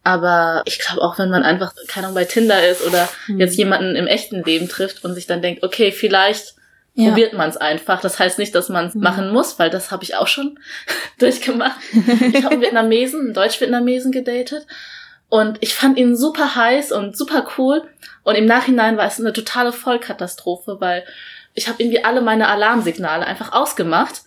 Aber 0.04 0.62
ich 0.66 0.78
glaube 0.78 1.02
auch, 1.02 1.18
wenn 1.18 1.28
man 1.30 1.42
einfach, 1.42 1.74
keine 1.88 2.06
Ahnung, 2.06 2.14
bei 2.14 2.24
Tinder 2.24 2.66
ist 2.66 2.86
oder 2.86 3.08
jetzt 3.28 3.56
jemanden 3.58 3.94
im 3.96 4.06
echten 4.06 4.42
Leben 4.42 4.68
trifft 4.68 5.04
und 5.04 5.14
sich 5.14 5.26
dann 5.26 5.42
denkt, 5.42 5.62
okay, 5.62 5.92
vielleicht 5.92 6.54
Ja. 6.94 7.08
probiert 7.10 7.32
man 7.34 7.48
es 7.50 7.56
einfach. 7.56 8.00
Das 8.00 8.18
heißt 8.18 8.38
nicht, 8.38 8.54
dass 8.54 8.68
man 8.68 8.86
es 8.86 8.94
machen 8.94 9.30
muss, 9.32 9.58
weil 9.58 9.70
das 9.70 9.90
habe 9.90 10.04
ich 10.04 10.16
auch 10.16 10.26
schon 10.28 10.58
durchgemacht. 11.18 11.76
Ich 12.32 12.42
habe 12.44 12.54
einen 12.54 12.62
Vietnamesen, 12.62 13.20
einen 13.20 13.34
Deutsch-Vietnamesen 13.34 14.10
gedatet 14.12 14.66
und 15.28 15.58
ich 15.60 15.74
fand 15.74 15.98
ihn 15.98 16.16
super 16.16 16.54
heiß 16.56 16.92
und 16.92 17.16
super 17.16 17.46
cool. 17.58 17.82
Und 18.24 18.34
im 18.36 18.46
Nachhinein 18.46 18.96
war 18.96 19.06
es 19.06 19.20
eine 19.20 19.32
totale 19.32 19.72
Vollkatastrophe, 19.72 20.76
weil 20.80 21.04
ich 21.54 21.68
habe 21.68 21.82
irgendwie 21.82 22.04
alle 22.04 22.20
meine 22.22 22.48
Alarmsignale 22.48 23.26
einfach 23.26 23.52
ausgemacht, 23.52 24.22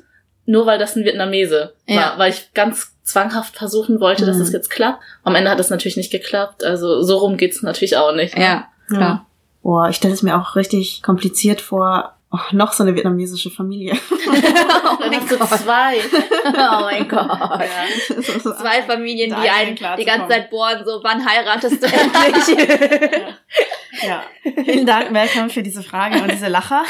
nur 0.52 0.66
weil 0.66 0.78
das 0.78 0.96
ein 0.96 1.04
Vietnamese 1.06 1.74
Ja. 1.88 1.96
war, 1.96 2.20
weil 2.20 2.32
ich 2.32 2.54
ganz 2.54 2.92
zwanghaft 3.04 3.56
versuchen 3.56 4.00
wollte, 4.00 4.26
dass 4.26 4.36
Mhm. 4.38 4.44
es 4.44 4.52
jetzt 4.54 4.70
klappt. 4.70 5.02
Am 5.24 5.34
Ende 5.36 5.50
hat 5.50 5.60
es 5.60 5.70
natürlich 5.70 5.98
nicht 5.98 6.12
geklappt. 6.12 6.64
Also 6.64 7.02
so 7.02 7.18
rum 7.18 7.38
geht's 7.38 7.62
natürlich 7.64 7.98
auch 7.98 8.14
nicht. 8.14 8.38
ne? 8.38 8.44
Ja, 8.44 8.68
klar. 8.90 9.26
Boah, 9.64 9.90
ich 9.90 9.96
stelle 9.96 10.14
es 10.14 10.22
mir 10.24 10.38
auch 10.40 10.56
richtig 10.56 11.02
kompliziert 11.04 11.62
vor, 11.62 12.16
Oh, 12.34 12.38
noch 12.54 12.72
so 12.72 12.84
eine 12.84 12.96
vietnamesische 12.96 13.50
Familie. 13.52 13.92
Dann 15.02 15.16
hast 15.18 15.30
du 15.32 15.36
zwei. 15.38 15.98
Oh 16.46 16.82
mein 16.84 17.06
Gott. 17.10 17.30
So- 18.42 18.54
Zwei 18.54 18.84
Familien, 18.84 19.32
Da 19.32 19.42
die 19.42 19.50
einen 19.50 19.76
klar 19.76 19.98
die 19.98 20.06
ganze 20.06 20.20
kommen. 20.22 20.32
Zeit 20.32 20.50
bohren, 20.50 20.82
so, 20.86 21.02
wann 21.04 21.26
heiratest 21.30 21.84
du 21.84 21.88
endlich? 21.92 22.58
Ja. 24.02 24.24
Vielen 24.64 24.86
Dank, 24.86 25.12
Malcolm, 25.12 25.50
für 25.50 25.62
diese 25.62 25.84
Frage 25.84 26.22
und 26.24 26.32
diese 26.32 26.48
Lacher. 26.48 26.84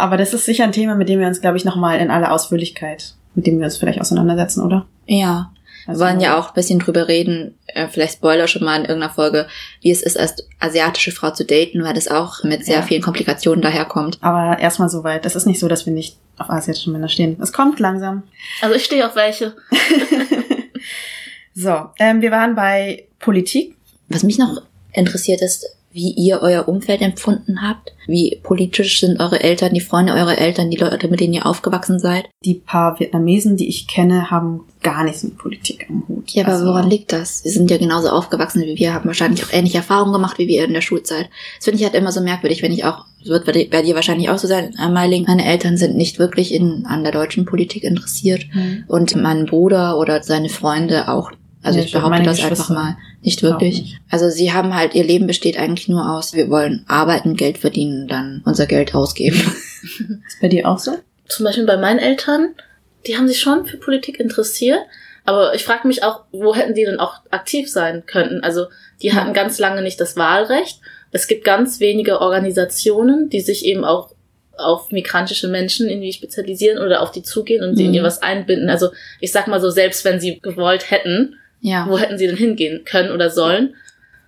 Aber 0.00 0.16
das 0.16 0.34
ist 0.34 0.44
sicher 0.44 0.64
ein 0.64 0.72
Thema, 0.72 0.94
mit 0.96 1.08
dem 1.08 1.20
wir 1.20 1.26
uns, 1.26 1.40
glaube 1.40 1.56
ich, 1.56 1.64
nochmal 1.64 1.98
in 2.00 2.10
aller 2.10 2.32
Ausführlichkeit, 2.32 3.14
mit 3.34 3.46
dem 3.46 3.58
wir 3.58 3.66
uns 3.66 3.76
vielleicht 3.76 4.00
auseinandersetzen, 4.00 4.62
oder? 4.64 4.86
ja. 5.06 5.50
Wir 5.86 5.92
Also- 5.94 6.04
wollen 6.04 6.20
ja 6.20 6.38
auch 6.38 6.48
ein 6.48 6.54
bisschen 6.54 6.78
drüber 6.78 7.08
reden, 7.08 7.54
äh, 7.68 7.88
vielleicht 7.88 8.12
Spoiler 8.12 8.46
schon 8.48 8.62
mal 8.62 8.76
in 8.76 8.82
irgendeiner 8.84 9.12
Folge, 9.14 9.46
wie 9.80 9.90
es 9.90 10.02
ist, 10.02 10.20
als 10.20 10.46
asiatische 10.60 11.10
Frau 11.10 11.30
zu 11.30 11.44
daten, 11.46 11.82
weil 11.82 11.94
das 11.94 12.06
auch 12.06 12.44
mit 12.44 12.66
sehr 12.66 12.76
Ja. 12.76 12.82
vielen 12.82 13.00
Komplikationen 13.00 13.62
daherkommt. 13.62 14.18
Aber 14.20 14.58
erstmal 14.58 14.90
soweit. 14.90 15.24
Es 15.24 15.34
ist 15.36 15.46
nicht 15.46 15.58
so, 15.58 15.68
dass 15.68 15.86
wir 15.86 15.92
nicht 15.94 16.18
auf 16.36 16.50
asiatische 16.50 16.90
Männer 16.90 17.08
stehen. 17.08 17.38
Es 17.40 17.52
kommt 17.54 17.80
langsam. 17.80 18.24
Also 18.60 18.74
ich 18.76 18.84
stehe 18.84 19.06
auf 19.06 19.16
welche. 19.16 19.54
So, 21.54 21.86
ähm, 21.98 22.22
wir 22.22 22.30
waren 22.30 22.54
bei 22.54 23.06
Politik. 23.18 23.76
Was 24.08 24.22
mich 24.22 24.38
noch 24.38 24.62
interessiert 24.92 25.42
ist, 25.42 25.66
wie 25.92 26.12
ihr 26.12 26.40
euer 26.42 26.68
Umfeld 26.68 27.00
empfunden 27.02 27.62
habt. 27.62 27.92
Wie 28.06 28.38
politisch 28.42 29.00
sind 29.00 29.20
eure 29.20 29.40
Eltern, 29.42 29.74
die 29.74 29.80
Freunde 29.80 30.12
eurer 30.14 30.38
Eltern, 30.38 30.70
die 30.70 30.76
Leute, 30.76 31.08
mit 31.08 31.20
denen 31.20 31.32
ihr 31.34 31.46
aufgewachsen 31.46 31.98
seid. 31.98 32.26
Die 32.44 32.54
paar 32.54 32.98
Vietnamesen, 33.00 33.56
die 33.56 33.68
ich 33.68 33.86
kenne, 33.88 34.30
haben 34.30 34.60
gar 34.82 35.04
nichts 35.04 35.22
mit 35.24 35.36
Politik 35.36 35.86
am 35.90 36.04
Hut. 36.08 36.30
Ja, 36.30 36.44
aber 36.44 36.52
Also, 36.54 36.66
woran 36.66 36.88
liegt 36.88 37.12
das? 37.12 37.42
Sie 37.42 37.50
sind 37.50 37.70
ja 37.70 37.76
genauso 37.76 38.08
aufgewachsen 38.10 38.62
wie 38.62 38.76
wir, 38.78 38.94
haben 38.94 39.06
wahrscheinlich 39.06 39.44
auch 39.44 39.52
ähnliche 39.52 39.78
Erfahrungen 39.78 40.12
gemacht 40.12 40.38
wie 40.38 40.48
wir 40.48 40.64
in 40.64 40.72
der 40.72 40.80
Schulzeit. 40.80 41.28
Das 41.56 41.64
finde 41.64 41.78
ich 41.78 41.84
halt 41.84 41.94
immer 41.94 42.12
so 42.12 42.20
merkwürdig, 42.20 42.62
wenn 42.62 42.72
ich 42.72 42.84
auch, 42.84 43.04
wird 43.24 43.44
bei 43.44 43.82
dir- 43.82 43.94
wahrscheinlich 43.94 44.30
auch 44.30 44.38
so 44.38 44.46
sein, 44.48 44.74
äh, 44.80 44.88
Meiling, 44.88 45.24
meine 45.26 45.44
Eltern 45.44 45.76
sind 45.76 45.96
nicht 45.96 46.18
wirklich 46.18 46.54
in, 46.54 46.86
an 46.86 47.02
der 47.02 47.12
deutschen 47.12 47.44
Politik 47.44 47.82
interessiert 47.84 48.44
Hm. 48.52 48.84
und 48.88 49.14
mein 49.16 49.46
Bruder 49.46 49.98
oder 49.98 50.22
seine 50.22 50.48
Freunde 50.48 51.08
auch. 51.08 51.30
Also 51.62 51.78
Nee, 51.78 51.84
ich 51.84 51.92
behaupte 51.92 52.22
das 52.22 52.42
einfach 52.42 52.70
mal. 52.70 52.96
Nicht 53.22 53.42
wirklich. 53.42 53.82
nicht. 53.82 54.00
Also 54.10 54.30
sie 54.30 54.52
haben 54.52 54.74
halt, 54.74 54.94
ihr 54.94 55.04
Leben 55.04 55.26
besteht 55.26 55.58
eigentlich 55.58 55.88
nur 55.88 56.10
aus, 56.10 56.32
wir 56.32 56.48
wollen 56.48 56.84
arbeiten, 56.88 57.36
Geld 57.36 57.58
verdienen, 57.58 58.08
dann 58.08 58.42
unser 58.46 58.66
Geld 58.66 58.94
ausgeben. 58.94 59.36
Ist 60.26 60.40
bei 60.40 60.48
dir 60.48 60.66
auch 60.68 60.78
so? 60.78 60.96
Zum 61.28 61.44
Beispiel 61.44 61.66
bei 61.66 61.76
meinen 61.76 61.98
Eltern, 61.98 62.54
die 63.06 63.16
haben 63.16 63.28
sich 63.28 63.40
schon 63.40 63.66
für 63.66 63.76
Politik 63.76 64.18
interessiert. 64.20 64.80
Aber 65.26 65.54
ich 65.54 65.64
frage 65.64 65.86
mich 65.86 66.02
auch, 66.02 66.22
wo 66.32 66.54
hätten 66.56 66.74
die 66.74 66.84
denn 66.86 66.98
auch 66.98 67.20
aktiv 67.30 67.70
sein 67.70 68.04
könnten? 68.06 68.40
Also 68.42 68.66
die 69.02 69.12
hatten 69.12 69.34
ganz 69.34 69.58
lange 69.58 69.82
nicht 69.82 70.00
das 70.00 70.16
Wahlrecht. 70.16 70.80
Es 71.12 71.26
gibt 71.26 71.44
ganz 71.44 71.78
wenige 71.78 72.20
Organisationen, 72.20 73.28
die 73.28 73.40
sich 73.40 73.64
eben 73.66 73.84
auch 73.84 74.14
auf 74.56 74.90
migrantische 74.92 75.48
Menschen 75.48 75.88
irgendwie 75.88 76.12
spezialisieren 76.12 76.78
oder 76.84 77.00
auf 77.02 77.10
die 77.12 77.22
zugehen 77.22 77.62
und 77.64 77.76
sie 77.76 77.84
in 77.84 77.90
Mhm. 77.90 77.96
ihr 77.96 78.02
was 78.02 78.22
einbinden. 78.22 78.68
Also 78.70 78.88
ich 79.20 79.32
sag 79.32 79.46
mal 79.46 79.60
so, 79.60 79.70
selbst 79.70 80.04
wenn 80.04 80.20
sie 80.20 80.38
gewollt 80.40 80.90
hätten, 80.90 81.34
ja. 81.60 81.86
wo 81.88 81.98
hätten 81.98 82.18
sie 82.18 82.26
denn 82.26 82.36
hingehen 82.36 82.82
können 82.84 83.12
oder 83.12 83.30
sollen? 83.30 83.74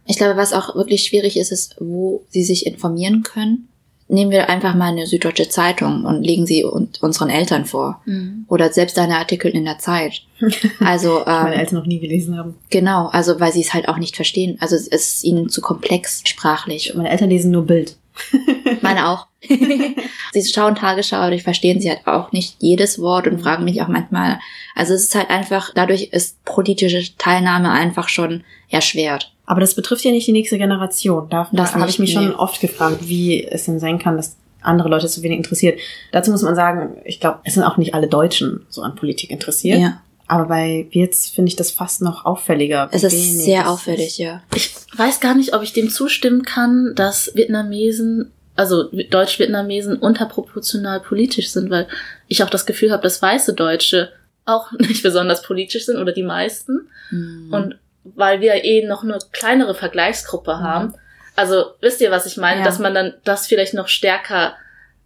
Ich 0.06 0.16
glaube, 0.16 0.36
was 0.36 0.52
auch 0.52 0.74
wirklich 0.74 1.04
schwierig 1.04 1.36
ist, 1.36 1.52
ist, 1.52 1.76
wo 1.78 2.24
sie 2.28 2.42
sich 2.42 2.66
informieren 2.66 3.22
können. 3.22 3.68
Nehmen 4.08 4.30
wir 4.30 4.50
einfach 4.50 4.74
mal 4.74 4.90
eine 4.90 5.06
Süddeutsche 5.06 5.48
Zeitung 5.48 6.04
und 6.04 6.22
legen 6.22 6.44
sie 6.44 6.64
un 6.64 6.88
unseren 7.00 7.30
Eltern 7.30 7.64
vor. 7.64 8.02
Oder 8.48 8.70
selbst 8.72 8.98
deine 8.98 9.16
Artikel 9.16 9.52
in 9.52 9.64
der 9.64 9.78
Zeit. 9.78 10.22
Also, 10.80 11.22
Meine 11.24 11.54
ähm, 11.54 11.60
Eltern 11.60 11.78
noch 11.78 11.86
nie 11.86 12.00
gelesen 12.00 12.36
haben. 12.36 12.56
genau, 12.68 13.06
also 13.06 13.38
weil 13.40 13.52
sie 13.52 13.62
es 13.62 13.72
halt 13.72 13.88
auch 13.88 13.96
nicht 13.98 14.16
verstehen. 14.16 14.58
Also 14.60 14.74
es 14.74 14.88
ist 14.88 15.22
ihnen 15.24 15.48
zu 15.48 15.60
komplex 15.60 16.22
sprachlich. 16.26 16.92
Meine 16.94 17.10
Eltern 17.10 17.30
lesen 17.30 17.52
nur 17.52 17.64
Bild. 17.64 17.96
Meine 18.82 19.08
auch. 19.08 19.26
sie 20.32 20.44
schauen 20.44 20.74
Tagesschau, 20.74 21.16
aber 21.16 21.30
die 21.30 21.40
verstehen 21.40 21.80
sie 21.80 21.90
halt 21.90 22.06
auch 22.06 22.32
nicht 22.32 22.56
jedes 22.58 23.00
Wort 23.00 23.26
und 23.26 23.40
fragen 23.40 23.64
mich 23.64 23.82
auch 23.82 23.88
manchmal. 23.88 24.38
Also 24.74 24.94
es 24.94 25.04
ist 25.04 25.14
halt 25.14 25.30
einfach, 25.30 25.70
dadurch 25.74 26.04
ist 26.12 26.44
politische 26.44 27.16
Teilnahme 27.16 27.70
einfach 27.70 28.08
schon 28.08 28.44
erschwert. 28.70 29.32
Aber 29.46 29.60
das 29.60 29.74
betrifft 29.74 30.04
ja 30.04 30.12
nicht 30.12 30.26
die 30.26 30.32
nächste 30.32 30.58
Generation. 30.58 31.28
Da, 31.28 31.48
Das 31.52 31.72
da 31.72 31.80
habe 31.80 31.90
ich 31.90 31.98
mich 31.98 32.14
nee. 32.14 32.22
schon 32.22 32.34
oft 32.34 32.60
gefragt, 32.60 33.08
wie 33.08 33.44
es 33.44 33.64
denn 33.64 33.80
sein 33.80 33.98
kann, 33.98 34.16
dass 34.16 34.36
andere 34.60 34.88
Leute 34.88 35.08
so 35.08 35.22
wenig 35.22 35.38
interessiert. 35.38 35.78
Dazu 36.12 36.30
muss 36.30 36.42
man 36.42 36.54
sagen, 36.54 36.96
ich 37.04 37.20
glaube, 37.20 37.40
es 37.44 37.54
sind 37.54 37.64
auch 37.64 37.76
nicht 37.76 37.94
alle 37.94 38.08
Deutschen 38.08 38.64
so 38.68 38.82
an 38.82 38.94
Politik 38.94 39.30
interessiert. 39.30 39.80
Ja. 39.80 40.00
Aber 40.28 40.46
bei 40.46 40.86
jetzt 40.92 41.34
finde 41.34 41.48
ich 41.48 41.56
das 41.56 41.70
fast 41.70 42.00
noch 42.00 42.24
auffälliger. 42.24 42.88
Es 42.92 43.02
ist 43.02 43.12
wenig 43.12 43.44
sehr 43.44 43.68
auffällig, 43.68 44.18
ja. 44.18 44.42
Ich 44.54 44.72
weiß 44.96 45.20
gar 45.20 45.34
nicht, 45.34 45.54
ob 45.54 45.62
ich 45.62 45.72
dem 45.72 45.90
zustimmen 45.90 46.42
kann, 46.42 46.92
dass 46.94 47.32
Vietnamesen, 47.34 48.30
also 48.56 48.90
Deutsch-Vietnamesen 48.92 49.96
unterproportional 49.98 51.00
politisch 51.00 51.50
sind, 51.50 51.70
weil 51.70 51.86
ich 52.28 52.42
auch 52.42 52.50
das 52.50 52.66
Gefühl 52.66 52.92
habe, 52.92 53.02
dass 53.02 53.22
weiße 53.22 53.54
Deutsche 53.54 54.12
auch 54.44 54.72
nicht 54.78 55.02
besonders 55.02 55.42
politisch 55.42 55.86
sind 55.86 55.98
oder 55.98 56.12
die 56.12 56.22
meisten. 56.22 56.88
Mhm. 57.10 57.48
Und 57.52 57.78
weil 58.04 58.40
wir 58.40 58.64
eh 58.64 58.84
noch 58.86 59.04
eine 59.04 59.18
kleinere 59.32 59.74
Vergleichsgruppe 59.74 60.58
haben. 60.58 60.94
Also 61.36 61.66
wisst 61.80 62.00
ihr, 62.00 62.10
was 62.10 62.26
ich 62.26 62.36
meine? 62.36 62.60
Ja. 62.60 62.64
Dass 62.66 62.78
man 62.78 62.94
dann 62.94 63.14
das 63.24 63.46
vielleicht 63.46 63.74
noch 63.74 63.88
stärker 63.88 64.54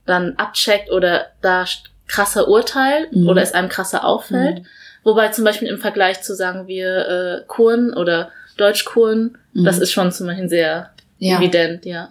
dann 0.07 0.35
abcheckt 0.37 0.91
oder 0.91 1.27
da 1.43 1.65
krasser 2.09 2.49
urteilt 2.49 3.13
Mhm. 3.13 3.29
oder 3.29 3.43
es 3.43 3.53
einem 3.53 3.69
krasser 3.69 4.05
auffällt. 4.05 4.63
Wobei 5.05 5.29
zum 5.29 5.45
Beispiel 5.45 5.69
im 5.69 5.79
Vergleich 5.79 6.23
zu 6.23 6.35
sagen 6.35 6.67
wir 6.69 7.43
äh, 7.43 7.45
Kurden 7.47 7.93
oder 7.95 8.31
Deutschkurden, 8.57 9.37
Mhm. 9.53 9.65
das 9.65 9.79
ist 9.79 9.93
schon 9.93 10.11
zum 10.11 10.27
Beispiel 10.29 10.49
sehr 10.49 10.91
Ja. 11.19 11.37
evident, 11.39 11.85
ja. 11.85 12.09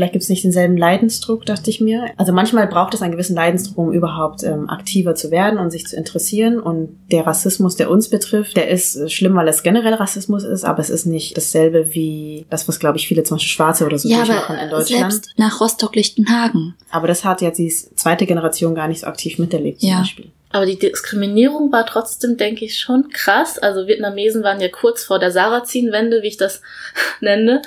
Vielleicht 0.00 0.14
gibt 0.14 0.22
es 0.22 0.30
nicht 0.30 0.44
denselben 0.44 0.78
Leidensdruck, 0.78 1.44
dachte 1.44 1.68
ich 1.68 1.78
mir. 1.78 2.06
Also 2.16 2.32
manchmal 2.32 2.66
braucht 2.68 2.94
es 2.94 3.02
einen 3.02 3.12
gewissen 3.12 3.36
Leidensdruck, 3.36 3.76
um 3.76 3.92
überhaupt 3.92 4.42
ähm, 4.44 4.70
aktiver 4.70 5.14
zu 5.14 5.30
werden 5.30 5.58
und 5.58 5.70
sich 5.70 5.86
zu 5.86 5.94
interessieren. 5.94 6.58
Und 6.58 6.98
der 7.12 7.26
Rassismus, 7.26 7.76
der 7.76 7.90
uns 7.90 8.08
betrifft, 8.08 8.56
der 8.56 8.70
ist 8.70 8.96
äh, 8.96 9.10
schlimm, 9.10 9.34
weil 9.34 9.46
es 9.46 9.62
generell 9.62 9.92
Rassismus 9.92 10.42
ist, 10.42 10.64
aber 10.64 10.78
es 10.78 10.88
ist 10.88 11.04
nicht 11.04 11.36
dasselbe 11.36 11.92
wie 11.92 12.46
das, 12.48 12.66
was, 12.66 12.80
glaube 12.80 12.96
ich, 12.96 13.08
viele 13.08 13.24
zum 13.24 13.34
Beispiel 13.36 13.50
Schwarze 13.52 13.84
oder 13.84 13.98
so 13.98 14.08
ja, 14.08 14.24
durchmachen 14.24 14.56
in 14.56 14.70
Deutschland. 14.70 15.12
selbst 15.12 15.34
nach 15.36 15.60
Rostock-Lichtenhagen. 15.60 16.76
Aber 16.90 17.06
das 17.06 17.26
hat 17.26 17.42
jetzt 17.42 17.58
die 17.58 17.68
zweite 17.68 18.24
Generation 18.24 18.74
gar 18.74 18.88
nicht 18.88 19.00
so 19.02 19.06
aktiv 19.06 19.38
miterlebt, 19.38 19.80
zum 19.80 19.90
Ja. 19.90 19.98
Beispiel. 19.98 20.30
Aber 20.48 20.64
die 20.64 20.78
Diskriminierung 20.78 21.70
war 21.72 21.84
trotzdem, 21.84 22.38
denke 22.38 22.64
ich, 22.64 22.78
schon 22.78 23.10
krass. 23.10 23.58
Also 23.58 23.86
Vietnamesen 23.86 24.42
waren 24.42 24.60
ja 24.62 24.68
kurz 24.68 25.04
vor 25.04 25.18
der 25.18 25.30
Sarrazin-Wende, 25.30 26.22
wie 26.22 26.28
ich 26.28 26.38
das 26.38 26.62
nenne, 27.20 27.60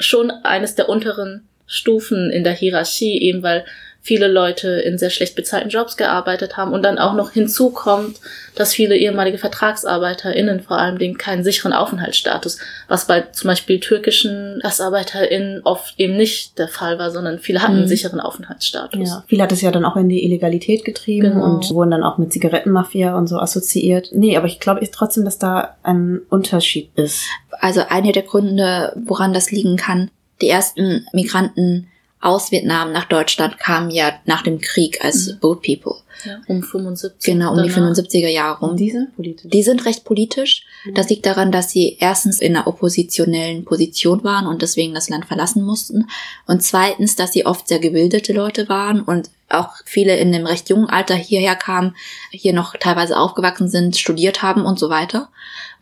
schon 0.00 0.32
eines 0.32 0.74
der 0.74 0.88
unteren 0.88 1.46
Stufen 1.66 2.30
in 2.30 2.44
der 2.44 2.52
Hierarchie, 2.54 3.20
eben 3.20 3.42
weil 3.42 3.64
viele 4.00 4.28
Leute 4.28 4.68
in 4.68 4.98
sehr 4.98 5.10
schlecht 5.10 5.34
bezahlten 5.34 5.68
Jobs 5.68 5.96
gearbeitet 5.96 6.56
haben 6.56 6.72
und 6.72 6.84
dann 6.84 6.96
auch 6.96 7.14
noch 7.14 7.32
hinzukommt, 7.32 8.20
dass 8.54 8.72
viele 8.72 8.96
ehemalige 8.96 9.36
VertragsarbeiterInnen 9.38 10.60
vor 10.60 10.78
allem 10.78 10.98
Dingen 10.98 11.18
keinen 11.18 11.42
sicheren 11.42 11.72
Aufenthaltsstatus, 11.72 12.58
was 12.86 13.08
bei 13.08 13.22
zum 13.32 13.48
Beispiel 13.48 13.80
türkischen 13.80 14.60
GastarbeiterInnen 14.62 15.62
oft 15.64 15.94
eben 15.98 16.16
nicht 16.16 16.56
der 16.56 16.68
Fall 16.68 17.00
war, 17.00 17.10
sondern 17.10 17.40
viele 17.40 17.62
hatten 17.62 17.72
einen 17.72 17.82
Mhm. 17.82 17.88
sicheren 17.88 18.20
Aufenthaltsstatus. 18.20 19.08
Ja. 19.08 19.24
Viele 19.26 19.42
hat 19.42 19.50
es 19.50 19.60
ja 19.60 19.72
dann 19.72 19.84
auch 19.84 19.96
in 19.96 20.08
die 20.08 20.24
Illegalität 20.24 20.84
getrieben 20.84 21.32
Genau. 21.32 21.44
und 21.44 21.68
wurden 21.70 21.90
dann 21.90 22.04
auch 22.04 22.16
mit 22.18 22.32
Zigarettenmafia 22.32 23.16
und 23.18 23.26
so 23.26 23.38
assoziiert. 23.40 24.10
Nee, 24.12 24.36
aber 24.36 24.46
ich 24.46 24.60
glaube 24.60 24.84
ich 24.84 24.92
trotzdem, 24.92 25.24
dass 25.24 25.38
da 25.40 25.76
ein 25.82 26.20
Unterschied 26.30 26.90
ist. 26.96 27.24
Also 27.58 27.80
einer 27.88 28.12
der 28.12 28.22
Gründe, 28.22 28.92
woran 29.04 29.32
das 29.34 29.50
liegen 29.50 29.76
kann, 29.76 30.10
die 30.40 30.48
ersten 30.48 31.06
Migranten 31.12 31.88
aus 32.20 32.50
Vietnam 32.50 32.92
nach 32.92 33.04
Deutschland 33.04 33.58
kamen 33.58 33.90
ja 33.90 34.12
nach 34.24 34.42
dem 34.42 34.60
Krieg 34.60 35.04
als 35.04 35.38
Boat 35.40 35.62
People. 35.62 35.96
Ja, 36.24 36.40
um 36.46 36.62
75. 36.62 37.32
Genau, 37.32 37.52
um 37.52 37.62
die 37.62 37.68
danach. 37.68 37.94
75er 37.94 38.28
Jahre 38.28 38.60
rum. 38.60 38.70
Und 38.70 38.80
diese 38.80 39.08
politisch. 39.16 39.50
Die 39.50 39.62
sind 39.62 39.84
recht 39.84 40.04
politisch. 40.04 40.64
Das 40.94 41.08
liegt 41.08 41.26
daran, 41.26 41.52
dass 41.52 41.70
sie 41.70 41.96
erstens 42.00 42.40
in 42.40 42.56
einer 42.56 42.66
oppositionellen 42.66 43.64
Position 43.64 44.24
waren 44.24 44.46
und 44.46 44.62
deswegen 44.62 44.94
das 44.94 45.08
Land 45.08 45.26
verlassen 45.26 45.62
mussten. 45.64 46.08
Und 46.46 46.62
zweitens, 46.62 47.16
dass 47.16 47.32
sie 47.32 47.46
oft 47.46 47.68
sehr 47.68 47.78
gebildete 47.78 48.32
Leute 48.32 48.68
waren 48.68 49.00
und 49.00 49.30
auch 49.48 49.74
viele 49.84 50.16
in 50.16 50.34
einem 50.34 50.46
recht 50.46 50.68
jungen 50.68 50.88
Alter 50.88 51.14
hierher 51.14 51.54
kamen, 51.54 51.94
hier 52.30 52.52
noch 52.52 52.74
teilweise 52.76 53.16
aufgewachsen 53.16 53.68
sind, 53.68 53.96
studiert 53.96 54.42
haben 54.42 54.64
und 54.64 54.78
so 54.78 54.90
weiter. 54.90 55.28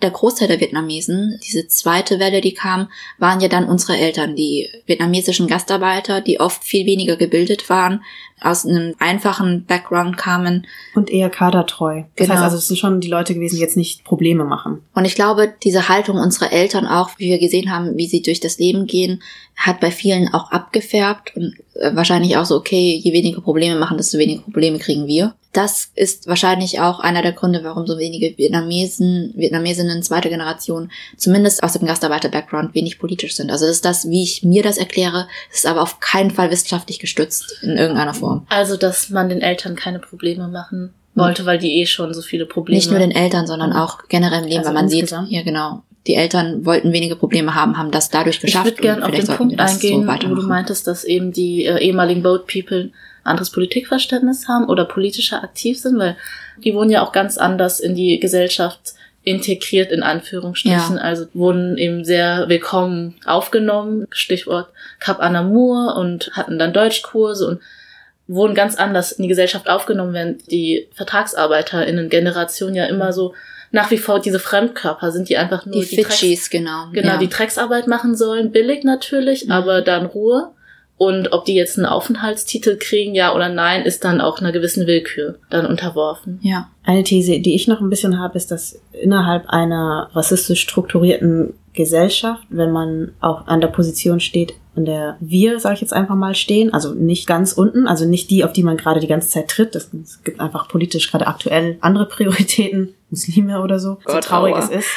Der 0.03 0.11
Großteil 0.11 0.49
der 0.49 0.61
Vietnamesen, 0.61 1.41
diese 1.47 1.67
zweite 1.69 2.19
Welle, 2.19 2.41
die 2.41 2.53
kam, 2.53 2.91
waren 3.19 3.41
ja 3.41 3.49
dann 3.49 3.67
unsere 3.67 3.97
Eltern, 3.97 4.37
die 4.37 4.69
vietnamesischen 4.87 5.47
Gastarbeiter, 5.47 6.21
die 6.21 6.41
oft 6.41 6.63
viel 6.63 6.85
weniger 6.85 7.17
gebildet 7.17 7.71
waren, 7.71 8.03
aus 8.41 8.67
einem 8.67 8.95
einfachen 8.99 9.65
Background 9.65 10.19
kamen, 10.25 10.67
Und 10.95 11.11
eher 11.11 11.29
kadertreu. 11.31 12.05
Das 12.17 12.27
Genau. 12.27 12.35
heißt 12.35 12.45
also, 12.45 12.57
es 12.57 12.69
sind 12.69 12.79
schon 12.79 13.01
die 13.01 13.09
Leute 13.09 13.35
gewesen, 13.35 13.57
die 13.57 13.61
jetzt 13.63 13.77
nicht 13.77 14.05
Probleme 14.05 14.45
machen. 14.45 14.81
Und 14.95 15.05
ich 15.05 15.15
glaube, 15.15 15.53
diese 15.63 15.89
Haltung 15.89 16.17
unserer 16.17 16.53
Eltern 16.53 16.87
auch, 16.87 17.11
wie 17.19 17.29
wir 17.31 17.39
gesehen 17.39 17.71
haben, 17.71 17.97
wie 17.97 18.07
sie 18.07 18.23
durch 18.23 18.41
das 18.41 18.59
Leben 18.59 18.87
gehen, 18.87 19.23
hat 19.57 19.81
bei 19.81 19.91
vielen 19.91 20.33
auch 20.33 20.51
abgefärbt 20.51 21.37
und 21.37 21.55
wahrscheinlich 21.93 22.37
auch 22.37 22.45
so, 22.45 22.57
okay, 22.57 23.01
je 23.03 23.13
weniger 23.13 23.41
Probleme 23.41 23.79
machen, 23.79 23.97
desto 23.97 24.19
weniger 24.19 24.43
Probleme 24.43 24.79
kriegen 24.79 25.07
wir. 25.07 25.35
Das 25.53 25.91
ist 25.95 26.27
wahrscheinlich 26.27 26.81
auch 26.81 26.99
einer 26.99 27.23
der 27.23 27.33
Gründe, 27.33 27.63
warum 27.63 27.87
so 27.87 27.99
wenige 27.99 28.37
Vietnamesen, 28.37 29.33
Vietnamesinnen 29.37 30.03
zweiter 30.03 30.29
Generation, 30.29 30.91
zumindest 31.17 31.63
aus 31.63 31.75
dem 31.75 31.87
Gastarbeiter-Background, 31.87 32.75
wenig 32.75 32.99
politisch 32.99 33.37
sind. 33.37 33.53
Also 33.53 33.67
das 33.67 33.77
ist 33.77 33.85
das, 33.85 34.09
wie 34.09 34.23
ich 34.25 34.43
mir 34.43 34.63
das 34.63 34.79
erkläre, 34.79 35.29
ist 35.53 35.67
aber 35.67 35.83
auf 35.83 36.01
keinen 36.01 36.33
Fall 36.33 36.51
wissenschaftlich 36.51 36.99
gestützt 36.99 37.61
in 37.63 37.77
irgendeiner 37.77 38.15
Form. 38.15 38.47
Also, 38.49 38.77
dass 38.77 39.11
man 39.11 39.29
den 39.29 39.43
Eltern 39.43 39.77
keine 39.77 40.01
Probleme 40.01 40.49
machen 40.49 40.93
wollte, 41.15 41.47
weil 41.47 41.59
die 41.59 41.81
eh 41.81 41.87
schon 41.87 42.13
so 42.13 42.23
viele 42.23 42.47
Probleme 42.47 42.77
Nicht 42.77 42.91
nur 42.91 42.99
den 42.99 43.13
Eltern, 43.13 43.47
sondern 43.47 43.73
auch 43.73 44.09
generell 44.09 44.43
im 44.43 44.49
Leben, 44.49 44.59
Also 44.59 44.69
weil 44.69 44.75
man 44.75 44.91
insgesamt? 44.91 45.29
sieht, 45.29 45.37
ja 45.37 45.45
genau, 45.45 45.83
die 46.07 46.15
Eltern 46.15 46.67
wollten 46.67 46.93
wenige 46.93 47.17
Probleme 47.17 47.55
haben, 47.55 47.79
haben 47.79 47.91
das 47.91 48.11
dadurch 48.11 48.37
Ich 48.37 48.43
geschafft. 48.43 48.67
würde 48.67 48.83
gerne 48.83 49.05
auf 49.05 49.11
den 49.11 49.27
Punkt 49.27 49.59
das 49.59 49.81
so 49.81 49.87
eingehen, 49.87 50.07
wo 50.07 50.35
du 50.35 50.47
meintest, 50.47 50.87
dass 50.87 51.05
eben 51.05 51.33
die 51.33 51.65
äh, 51.65 51.79
ehemaligen 51.79 52.23
Boat 52.23 52.47
People 52.47 52.91
ein 53.25 53.31
anderes 53.31 53.51
Politikverständnis 53.51 54.47
haben 54.49 54.67
oder 54.67 54.85
politischer 54.85 55.43
aktiv 55.43 55.81
sind, 55.81 55.99
weil 55.99 56.17
die 56.59 56.75
wurden 56.75 56.91
ja 56.91 57.03
auch 57.03 57.13
ganz 57.13 57.39
anders 57.39 57.81
in 57.81 57.95
die 57.95 58.21
Gesellschaft 58.21 58.95
integriert, 59.23 59.91
in 59.91 60.03
Anführungsstrichen. 60.03 60.97
Ja. 60.97 61.03
Also 61.03 61.27
wurden 61.33 61.79
eben 61.79 62.05
sehr 62.05 62.49
willkommen 62.49 63.15
aufgenommen, 63.25 64.07
Stichwort 64.11 64.69
Cap 65.01 65.21
Anamur 65.21 65.97
und 65.97 66.31
hatten 66.35 66.59
dann 66.59 66.75
Deutschkurse 66.75 67.47
und 67.47 67.61
wurden 68.27 68.55
ganz 68.55 68.77
anders 68.77 69.13
in 69.13 69.23
die 69.23 69.29
Gesellschaft 69.29 69.69
aufgenommen, 69.69 70.13
während 70.13 70.51
die 70.51 70.89
VertragsarbeiterInnen-Generation 70.93 72.75
ja 72.75 72.85
immer 72.87 73.13
so 73.13 73.35
nach 73.75 73.91
wie 73.91 73.99
vor 73.99 74.21
diese 74.21 74.39
Fremdkörper 74.39 75.11
sind, 75.13 75.29
die 75.29 75.37
einfach 75.37 75.67
nur 75.67 75.83
Die 75.83 75.97
Drecks- 75.97 76.17
Fidschis, 76.19 76.49
genau. 76.51 76.87
genau, 76.93 77.09
ja. 77.15 77.17
die 77.19 77.29
Drecksarbeit 77.29 77.87
machen 77.89 78.17
sollen, 78.17 78.53
billig 78.53 78.85
natürlich, 78.85 79.47
Mhm. 79.47 79.53
aber 79.53 79.83
dann 79.83 80.07
Ruhe. 80.07 80.49
Und 80.97 81.33
ob 81.33 81.45
die 81.45 81.55
jetzt 81.57 81.77
einen 81.77 81.87
Aufenthaltstitel 81.87 82.77
kriegen, 82.79 83.17
ja 83.17 83.35
oder 83.35 83.49
nein, 83.49 83.83
ist 83.83 84.05
dann 84.05 84.21
auch 84.21 84.39
einer 84.39 84.53
gewissen 84.53 84.87
Willkür 84.87 85.39
dann 85.51 85.67
unterworfen. 85.67 86.39
ja. 86.43 86.69
Eine 86.85 87.03
These, 87.03 87.41
die 87.41 87.55
ich 87.57 87.67
noch 87.67 87.81
ein 87.81 87.91
bisschen 87.91 88.21
habe, 88.21 88.37
ist, 88.37 88.51
dass 88.51 88.79
innerhalb 88.93 89.49
einer 89.49 90.09
rassistisch 90.15 90.61
strukturierten 90.61 91.55
Gesellschaft, 91.73 92.45
wenn 92.51 92.71
man 92.71 93.13
auch 93.21 93.47
an 93.49 93.61
der 93.61 93.69
Position 93.69 94.21
steht, 94.21 94.55
in 94.77 94.85
der 94.85 95.17
wir, 95.21 95.61
sage 95.61 95.77
ich 95.77 95.81
jetzt 95.81 95.93
einfach 95.93 96.17
mal, 96.17 96.35
stehen, 96.35 96.73
also 96.73 96.95
nicht 96.95 97.27
ganz 97.27 97.53
unten, 97.53 97.87
also 97.87 98.07
nicht 98.07 98.31
die, 98.31 98.45
auf 98.45 98.53
die 98.53 98.63
man 98.63 98.77
gerade 98.77 99.01
die 99.01 99.07
ganze 99.07 99.29
Zeit 99.29 99.49
tritt. 99.49 99.75
Es 99.77 99.91
gibt 100.25 100.41
einfach 100.41 100.69
politisch 100.69 101.11
gerade 101.11 101.27
aktuell 101.27 101.79
andere 101.81 102.07
Prioritäten, 102.09 102.95
Muslime 103.11 103.61
oder 103.61 103.79
so, 103.79 103.99
so 104.05 104.13
Gott, 104.13 104.25
traurig 104.25 104.55
aua. 104.55 104.65
es 104.65 104.71
ist. 104.71 104.89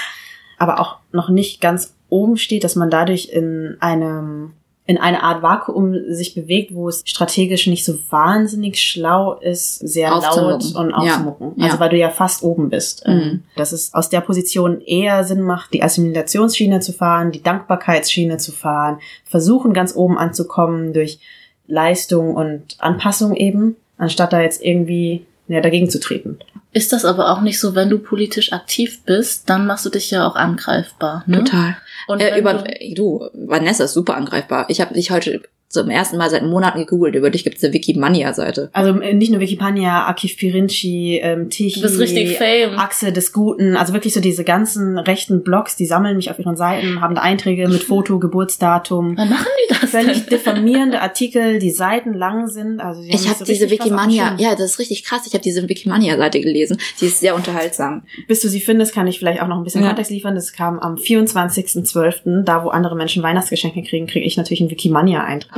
Aber 0.58 0.80
auch 0.80 0.98
noch 1.12 1.30
nicht 1.30 1.62
ganz 1.62 1.94
oben 2.10 2.38
steht, 2.38 2.64
dass 2.64 2.76
man 2.76 2.90
dadurch 2.90 3.30
in 3.30 3.78
einem 3.80 4.54
in 4.88 4.98
eine 4.98 5.22
Art 5.22 5.44
Vakuum 5.44 5.94
sich 6.14 6.34
bewegt, 6.34 6.74
wo 6.74 6.88
es 6.88 7.04
strategisch 7.06 7.68
nicht 7.68 7.84
so 7.86 7.98
wahnsinnig 8.10 8.80
schlau 8.82 9.34
ist, 9.34 9.76
sehr 9.80 10.10
laut 10.10 10.26
Aufzumucken. 10.26 10.76
und 10.78 10.90
Ja. 10.92 10.96
aufzumucken. 10.96 11.48
Also 11.62 11.76
Ja. 11.76 11.80
weil 11.82 11.90
du 11.90 11.98
ja 11.98 12.10
fast 12.10 12.42
oben 12.42 12.70
bist. 12.70 13.06
Mhm. 13.06 13.14
Ähm, 13.14 13.44
Dass 13.58 13.74
es 13.74 13.94
aus 13.94 14.10
der 14.10 14.22
Position 14.22 14.80
eher 14.82 15.24
Sinn 15.26 15.42
macht, 15.42 15.74
die 15.74 15.84
Assimilationsschiene 15.84 16.80
zu 16.80 16.94
fahren, 16.94 17.32
die 17.34 17.44
Dankbarkeitsschiene 17.44 18.38
zu 18.38 18.52
fahren, 18.54 19.00
versuchen 19.26 19.74
ganz 19.74 19.94
oben 19.96 20.18
anzukommen 20.18 20.94
durch 20.94 21.20
Leistung 21.68 22.34
und 22.36 22.78
Anpassung 22.80 23.36
eben, 23.36 23.76
anstatt 23.98 24.32
da 24.32 24.42
jetzt 24.42 24.64
irgendwie 24.64 25.26
ja, 25.50 25.62
dagegen 25.62 25.90
zu 25.90 26.00
treten. 26.00 26.40
Ist 26.78 26.94
das 26.94 27.06
aber 27.06 27.32
auch 27.32 27.42
nicht 27.42 27.60
so, 27.60 27.74
wenn 27.74 27.90
du 27.90 27.98
politisch 27.98 28.54
aktiv 28.54 29.04
bist, 29.04 29.50
dann 29.50 29.66
machst 29.66 29.84
du 29.86 29.90
dich 29.90 30.12
ja 30.12 30.28
auch 30.28 30.36
angreifbar. 30.36 31.24
Ne? 31.26 31.40
Total. 31.40 31.76
Und 32.08 32.22
äh, 32.22 32.38
über, 32.40 32.54
du- 32.54 32.94
du, 32.96 33.30
Vanessa 33.34 33.86
ist 33.86 33.94
super 33.94 34.16
angreifbar. 34.16 34.66
Ich 34.70 34.80
habe 34.80 34.94
dich 34.94 35.10
heute 35.10 35.42
zum 35.70 35.90
ersten 35.90 36.18
Mal 36.18 36.30
seit 36.30 36.44
Monaten 36.44 36.80
gegoogelt. 36.80 37.16
Über 37.16 37.30
dich 37.30 37.44
gibt's 37.44 37.64
eine 37.64 37.74
Wikimania-Seite. 37.74 38.70
Also 38.74 39.00
äh, 39.02 39.14
nicht 39.14 39.32
nur 39.32 39.42
Wikipedia, 39.42 40.08
Akif 40.08 40.38
Pirinci, 40.38 41.20
ähm, 41.22 41.50
Tichy, 41.50 41.82
Du 41.82 41.88
bist 41.88 42.00
richtig 42.00 42.38
fame. 42.38 42.78
Achse 42.78 43.12
des 43.12 43.34
Guten, 43.34 43.76
also 43.76 43.94
wirklich 43.94 44.14
so 44.14 44.22
diese 44.22 44.44
ganzen 44.46 44.98
rechten 44.98 45.44
Blogs, 45.44 45.76
die 45.76 45.86
sammeln 45.86 46.16
mich 46.16 46.32
auf 46.32 46.40
ihren 46.40 46.56
Seiten, 46.56 47.02
haben 47.02 47.16
da 47.16 47.22
Einträge 47.22 47.68
mit 47.68 47.84
Foto, 47.88 48.18
Geburtsdatum, 48.18 49.18
Wann 49.18 49.30
machen 49.30 49.46
die 49.70 49.74
das 49.74 49.90
völlig 49.90 50.20
denn? 50.26 50.30
diffamierende 50.38 51.02
Artikel, 51.02 51.60
die 51.60 51.72
Seiten 51.72 52.14
lang 52.14 52.48
sind. 52.48 52.80
Also 52.80 53.02
die 53.02 53.10
Ich 53.10 53.28
habe 53.28 53.40
so 53.40 53.46
diese 53.46 53.70
Wikimania, 53.70 54.36
ja, 54.40 54.52
das 54.52 54.72
ist 54.72 54.80
richtig 54.80 55.04
krass. 55.04 55.24
Ich 55.28 55.34
habe 55.34 55.44
diese 55.44 55.68
Wikimania-Seite 55.68 56.40
gelesen. 56.40 56.78
Die 57.02 57.06
ist 57.08 57.20
sehr 57.20 57.36
unterhaltsam. 57.36 58.04
Bis 58.28 58.40
du 58.42 58.48
sie 58.48 58.62
findest, 58.62 58.94
kann 58.94 59.06
ich 59.08 59.20
vielleicht 59.20 59.42
auch 59.42 59.48
noch 59.48 59.58
ein 59.58 59.64
bisschen 59.66 59.82
Ja. 59.82 59.88
Kontext 59.90 60.12
liefern. 60.12 60.36
Das 60.36 60.54
kam 60.54 60.80
am 60.80 60.96
24.12., 60.96 62.44
da 62.44 62.64
wo 62.64 62.70
andere 62.70 62.96
Menschen 62.96 63.24
Weihnachtsgeschenke 63.24 63.84
kriegen, 63.84 64.08
kriege 64.08 64.26
ich 64.26 64.38
natürlich 64.38 64.62
einen 64.62 64.72
Wikimania-Eintrag. 64.72 65.57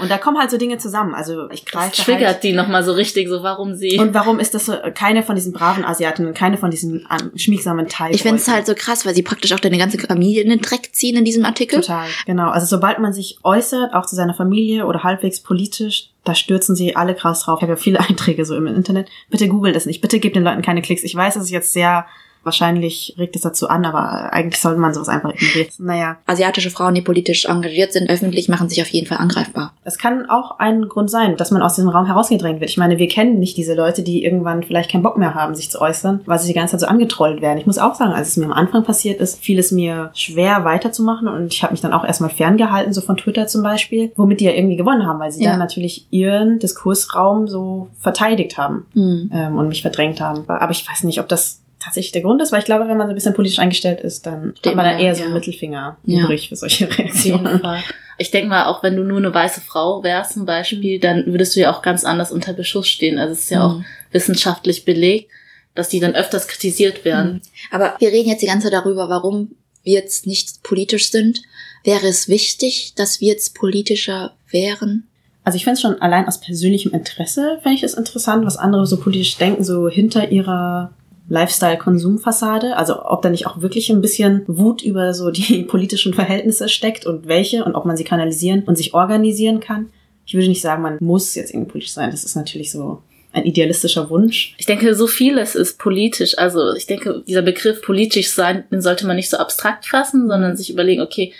Und 0.00 0.10
da 0.10 0.18
kommen 0.18 0.38
halt 0.38 0.50
so 0.50 0.56
Dinge 0.56 0.78
zusammen. 0.78 1.14
Also 1.14 1.50
ich 1.50 1.64
Das 1.64 1.72
greife 1.72 2.02
triggert 2.02 2.26
halt 2.26 2.42
die 2.42 2.52
nochmal 2.52 2.82
so 2.82 2.92
richtig, 2.92 3.28
so 3.28 3.42
warum 3.42 3.74
sie. 3.74 3.98
Und 3.98 4.14
warum 4.14 4.40
ist 4.40 4.54
das 4.54 4.66
so, 4.66 4.74
keine 4.94 5.22
von 5.22 5.34
diesen 5.34 5.52
braven 5.52 5.84
Asiatinnen, 5.84 6.32
keine 6.32 6.56
von 6.56 6.70
diesen 6.70 7.06
ähm, 7.10 7.36
schmiegsamen 7.36 7.86
Thai 7.86 8.10
Ich 8.12 8.22
find's 8.22 8.48
halt 8.48 8.66
so 8.66 8.74
krass, 8.74 9.04
weil 9.04 9.14
sie 9.14 9.22
praktisch 9.22 9.52
auch 9.52 9.60
deine 9.60 9.78
ganze 9.78 9.98
Familie 9.98 10.42
in 10.42 10.48
den 10.48 10.60
Dreck 10.60 10.90
ziehen 10.92 11.16
in 11.16 11.24
diesem 11.24 11.44
Artikel. 11.44 11.80
Total, 11.80 12.08
genau. 12.24 12.48
Also 12.50 12.66
sobald 12.66 12.98
man 12.98 13.12
sich 13.12 13.38
äußert, 13.42 13.92
auch 13.92 14.06
zu 14.06 14.16
seiner 14.16 14.34
Familie 14.34 14.86
oder 14.86 15.02
halbwegs 15.02 15.40
politisch, 15.40 16.10
da 16.24 16.34
stürzen 16.34 16.74
sie 16.74 16.96
alle 16.96 17.14
krass 17.14 17.42
drauf. 17.42 17.58
Ich 17.58 17.62
habe 17.62 17.72
ja 17.72 17.76
viele 17.76 18.00
Einträge 18.08 18.44
so 18.44 18.56
im 18.56 18.66
Internet. 18.66 19.08
Bitte 19.28 19.48
googelt 19.48 19.76
das 19.76 19.86
nicht. 19.86 20.00
Bitte 20.00 20.18
gebt 20.18 20.36
den 20.36 20.44
Leuten 20.44 20.62
keine 20.62 20.82
Klicks. 20.82 21.02
Ich 21.02 21.14
weiß, 21.14 21.36
es 21.36 21.44
ist 21.44 21.50
jetzt 21.50 21.72
sehr, 21.72 22.06
wahrscheinlich 22.42 23.14
regt 23.18 23.36
es 23.36 23.42
dazu 23.42 23.68
an, 23.68 23.84
aber 23.84 24.32
eigentlich 24.32 24.60
sollte 24.60 24.80
man 24.80 24.94
sowas 24.94 25.08
einfach 25.08 25.30
ignorieren. 25.34 25.68
Naja, 25.78 26.16
Asiatische 26.26 26.70
Frauen, 26.70 26.94
die 26.94 27.02
politisch 27.02 27.44
engagiert 27.46 27.92
sind, 27.92 28.08
öffentlich, 28.10 28.48
machen 28.48 28.68
sich 28.68 28.80
auf 28.82 28.88
jeden 28.88 29.06
Fall 29.06 29.18
angreifbar. 29.18 29.72
das 29.84 29.98
kann 29.98 30.28
auch 30.30 30.58
ein 30.58 30.88
Grund 30.88 31.10
sein, 31.10 31.36
dass 31.36 31.50
man 31.50 31.62
aus 31.62 31.74
diesem 31.74 31.90
Raum 31.90 32.06
herausgedrängt 32.06 32.60
wird. 32.60 32.70
Ich 32.70 32.76
meine, 32.76 32.98
wir 32.98 33.08
kennen 33.08 33.38
nicht 33.38 33.56
diese 33.56 33.74
Leute, 33.74 34.02
die 34.02 34.24
irgendwann 34.24 34.62
vielleicht 34.62 34.90
keinen 34.90 35.02
Bock 35.02 35.16
mehr 35.18 35.34
haben, 35.34 35.54
sich 35.54 35.70
zu 35.70 35.80
äußern, 35.80 36.20
weil 36.26 36.38
sie 36.38 36.48
die 36.48 36.54
ganze 36.54 36.72
Zeit 36.72 36.80
so 36.80 36.86
angetrollt 36.86 37.40
werden. 37.42 37.58
Ich 37.58 37.66
muss 37.66 37.78
auch 37.78 37.94
sagen, 37.94 38.12
als 38.12 38.28
es 38.28 38.36
mir 38.36 38.46
am 38.46 38.52
Anfang 38.52 38.84
passiert 38.84 39.20
ist, 39.20 39.42
fiel 39.42 39.58
es 39.58 39.72
mir 39.72 40.10
schwer 40.14 40.64
weiterzumachen 40.64 41.28
und 41.28 41.52
ich 41.52 41.62
habe 41.62 41.72
mich 41.72 41.80
dann 41.80 41.92
auch 41.92 42.04
erstmal 42.04 42.30
ferngehalten, 42.30 42.92
so 42.92 43.00
von 43.00 43.16
Twitter 43.16 43.46
zum 43.46 43.62
Beispiel, 43.62 44.12
womit 44.16 44.40
die 44.40 44.44
ja 44.44 44.52
irgendwie 44.52 44.76
gewonnen 44.76 45.06
haben, 45.06 45.18
weil 45.20 45.32
sie 45.32 45.42
Ja. 45.44 45.50
dann 45.50 45.58
natürlich 45.58 46.06
ihren 46.10 46.58
Diskursraum 46.58 47.48
so 47.48 47.88
verteidigt 47.98 48.56
haben 48.58 48.86
Hm. 48.94 49.30
ähm, 49.32 49.56
und 49.58 49.68
mich 49.68 49.82
verdrängt 49.82 50.20
haben. 50.20 50.44
Aber 50.48 50.70
ich 50.70 50.88
weiß 50.88 51.04
nicht, 51.04 51.20
ob 51.20 51.28
das 51.28 51.60
tatsächlich 51.80 52.12
der 52.12 52.22
Grund 52.22 52.40
ist, 52.42 52.52
weil 52.52 52.60
ich 52.60 52.64
glaube, 52.66 52.86
wenn 52.88 52.96
man 52.96 53.06
so 53.08 53.12
ein 53.12 53.14
bisschen 53.14 53.34
politisch 53.34 53.58
eingestellt 53.58 54.00
ist, 54.00 54.26
dann 54.26 54.54
Steht 54.58 54.70
hat 54.70 54.76
man 54.76 54.84
da 54.84 54.98
eher 54.98 55.14
so 55.14 55.20
ja. 55.20 55.26
einen 55.26 55.34
Mittelfinger 55.34 55.96
Ja. 56.04 56.24
übrig 56.24 56.48
für 56.48 56.56
solche 56.56 56.84
Auf 56.88 56.92
jeden 56.98 57.02
Reaktionen. 57.08 57.60
Fall. 57.60 57.82
Ich 58.18 58.30
denke 58.30 58.48
mal, 58.50 58.66
auch 58.66 58.82
wenn 58.82 58.96
du 58.96 59.02
nur 59.02 59.16
eine 59.18 59.32
weiße 59.32 59.62
Frau 59.62 60.02
wärst 60.02 60.34
zum 60.34 60.44
Beispiel, 60.44 61.00
dann 61.00 61.24
würdest 61.26 61.56
du 61.56 61.60
ja 61.60 61.74
auch 61.74 61.80
ganz 61.82 62.04
anders 62.04 62.30
unter 62.32 62.52
Beschuss 62.52 62.86
stehen. 62.86 63.18
Also 63.18 63.32
es 63.32 63.40
ist 63.40 63.50
ja 63.50 63.64
auch 63.66 63.78
Mhm. 63.78 63.84
wissenschaftlich 64.12 64.84
belegt, 64.84 65.30
dass 65.74 65.88
die 65.88 66.00
dann 66.00 66.14
öfters 66.14 66.46
kritisiert 66.48 67.04
werden. 67.04 67.40
Aber 67.70 67.94
wir 67.98 68.08
reden 68.10 68.28
jetzt 68.28 68.42
die 68.42 68.46
ganze 68.46 68.68
Zeit 68.70 68.74
darüber, 68.74 69.08
warum 69.08 69.52
wir 69.82 69.94
jetzt 69.94 70.26
nicht 70.26 70.62
politisch 70.62 71.10
sind. 71.10 71.40
Wäre 71.84 72.06
es 72.08 72.28
wichtig, 72.28 72.92
dass 72.96 73.22
wir 73.22 73.28
jetzt 73.28 73.54
politischer 73.54 74.34
wären? 74.50 75.06
Also 75.44 75.56
ich 75.56 75.64
fände 75.64 75.76
es 75.76 75.80
schon 75.80 76.02
allein 76.02 76.28
aus 76.28 76.38
persönlichem 76.40 76.92
Interesse, 76.92 77.58
fände 77.62 77.76
ich 77.76 77.82
es 77.82 77.94
interessant, 77.94 78.44
was 78.44 78.58
andere 78.58 78.86
so 78.86 78.98
politisch 79.00 79.36
denken, 79.38 79.64
so 79.64 79.88
hinter 79.88 80.30
ihrer 80.30 80.92
Lifestyle-Konsumfassade. 81.30 82.76
Also 82.76 83.04
ob 83.04 83.22
da 83.22 83.30
nicht 83.30 83.46
auch 83.46 83.62
wirklich 83.62 83.88
ein 83.90 84.02
bisschen 84.02 84.42
Wut 84.46 84.82
über 84.82 85.14
so 85.14 85.30
die 85.30 85.62
politischen 85.68 86.12
Verhältnisse 86.12 86.68
steckt 86.68 87.06
und 87.06 87.26
welche 87.26 87.64
und 87.64 87.74
ob 87.74 87.86
man 87.86 87.96
sie 87.96 88.04
kanalisieren 88.04 88.64
und 88.64 88.76
sich 88.76 88.92
organisieren 88.92 89.60
kann. 89.60 89.88
Ich 90.26 90.34
würde 90.34 90.48
nicht 90.48 90.60
sagen, 90.60 90.82
man 90.82 90.98
muss 91.00 91.34
jetzt 91.34 91.52
irgendwie 91.52 91.70
politisch 91.70 91.92
sein. 91.92 92.10
Das 92.10 92.24
ist 92.24 92.36
natürlich 92.36 92.70
so 92.70 93.02
ein 93.32 93.46
idealistischer 93.46 94.10
Wunsch. 94.10 94.54
Ich 94.58 94.66
denke, 94.66 94.94
so 94.94 95.06
vieles 95.06 95.54
ist 95.54 95.78
politisch. 95.78 96.36
Also 96.36 96.74
ich 96.74 96.86
denke, 96.86 97.22
dieser 97.26 97.42
Begriff 97.42 97.80
politisch 97.80 98.30
sein, 98.30 98.64
den 98.70 98.82
sollte 98.82 99.06
man 99.06 99.16
nicht 99.16 99.30
so 99.30 99.36
abstrakt 99.36 99.86
fassen, 99.86 100.28
sondern 100.28 100.56
sich 100.56 100.70
überlegen, 100.70 101.00
okay, 101.00 101.32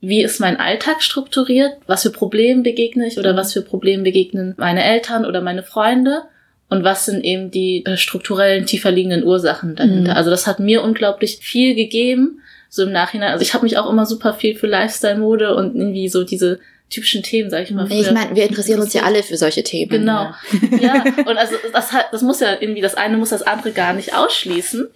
wie 0.00 0.22
ist 0.22 0.40
mein 0.40 0.58
Alltag 0.58 1.02
strukturiert? 1.02 1.72
Was 1.86 2.02
für 2.02 2.10
Probleme 2.10 2.62
begegne 2.62 3.08
ich 3.08 3.18
oder 3.18 3.34
was 3.34 3.52
für 3.52 3.62
Probleme 3.62 4.04
begegnen 4.04 4.54
meine 4.58 4.84
Eltern 4.84 5.24
oder 5.24 5.40
meine 5.40 5.62
Freunde? 5.62 6.22
Und 6.70 6.84
was 6.84 7.06
sind 7.06 7.24
eben 7.24 7.50
die 7.50 7.84
äh, 7.86 7.96
strukturellen, 7.96 8.66
tiefer 8.66 8.90
liegenden 8.90 9.24
Ursachen 9.24 9.74
dahinter? 9.74 10.12
Mhm. 10.12 10.16
Also 10.16 10.30
das 10.30 10.46
hat 10.46 10.60
mir 10.60 10.82
unglaublich 10.82 11.38
viel 11.40 11.74
gegeben, 11.74 12.40
so 12.68 12.82
im 12.82 12.92
Nachhinein. 12.92 13.32
Also 13.32 13.42
ich 13.42 13.54
habe 13.54 13.64
mich 13.64 13.78
auch 13.78 13.88
immer 13.88 14.04
super 14.04 14.34
viel 14.34 14.54
für 14.54 14.66
Lifestyle-Mode 14.66 15.54
und 15.54 15.74
irgendwie 15.74 16.08
so 16.08 16.24
diese 16.24 16.60
typischen 16.90 17.22
Themen, 17.22 17.50
sag 17.50 17.62
ich 17.64 17.70
mal. 17.70 17.90
Ich 17.90 18.10
meine, 18.10 18.34
wir 18.34 18.44
interessieren 18.44 18.80
uns 18.80 18.92
ja 18.92 19.02
alle 19.02 19.22
für 19.22 19.36
solche 19.36 19.62
Themen. 19.62 19.90
Genau. 19.90 20.34
Ja, 20.80 21.04
und 21.26 21.36
also 21.38 21.54
das 21.72 21.92
hat, 21.92 22.06
das 22.12 22.22
muss 22.22 22.40
ja 22.40 22.56
irgendwie, 22.60 22.80
das 22.80 22.94
eine 22.94 23.16
muss 23.16 23.30
das 23.30 23.42
andere 23.42 23.72
gar 23.72 23.92
nicht 23.92 24.14
ausschließen. 24.14 24.88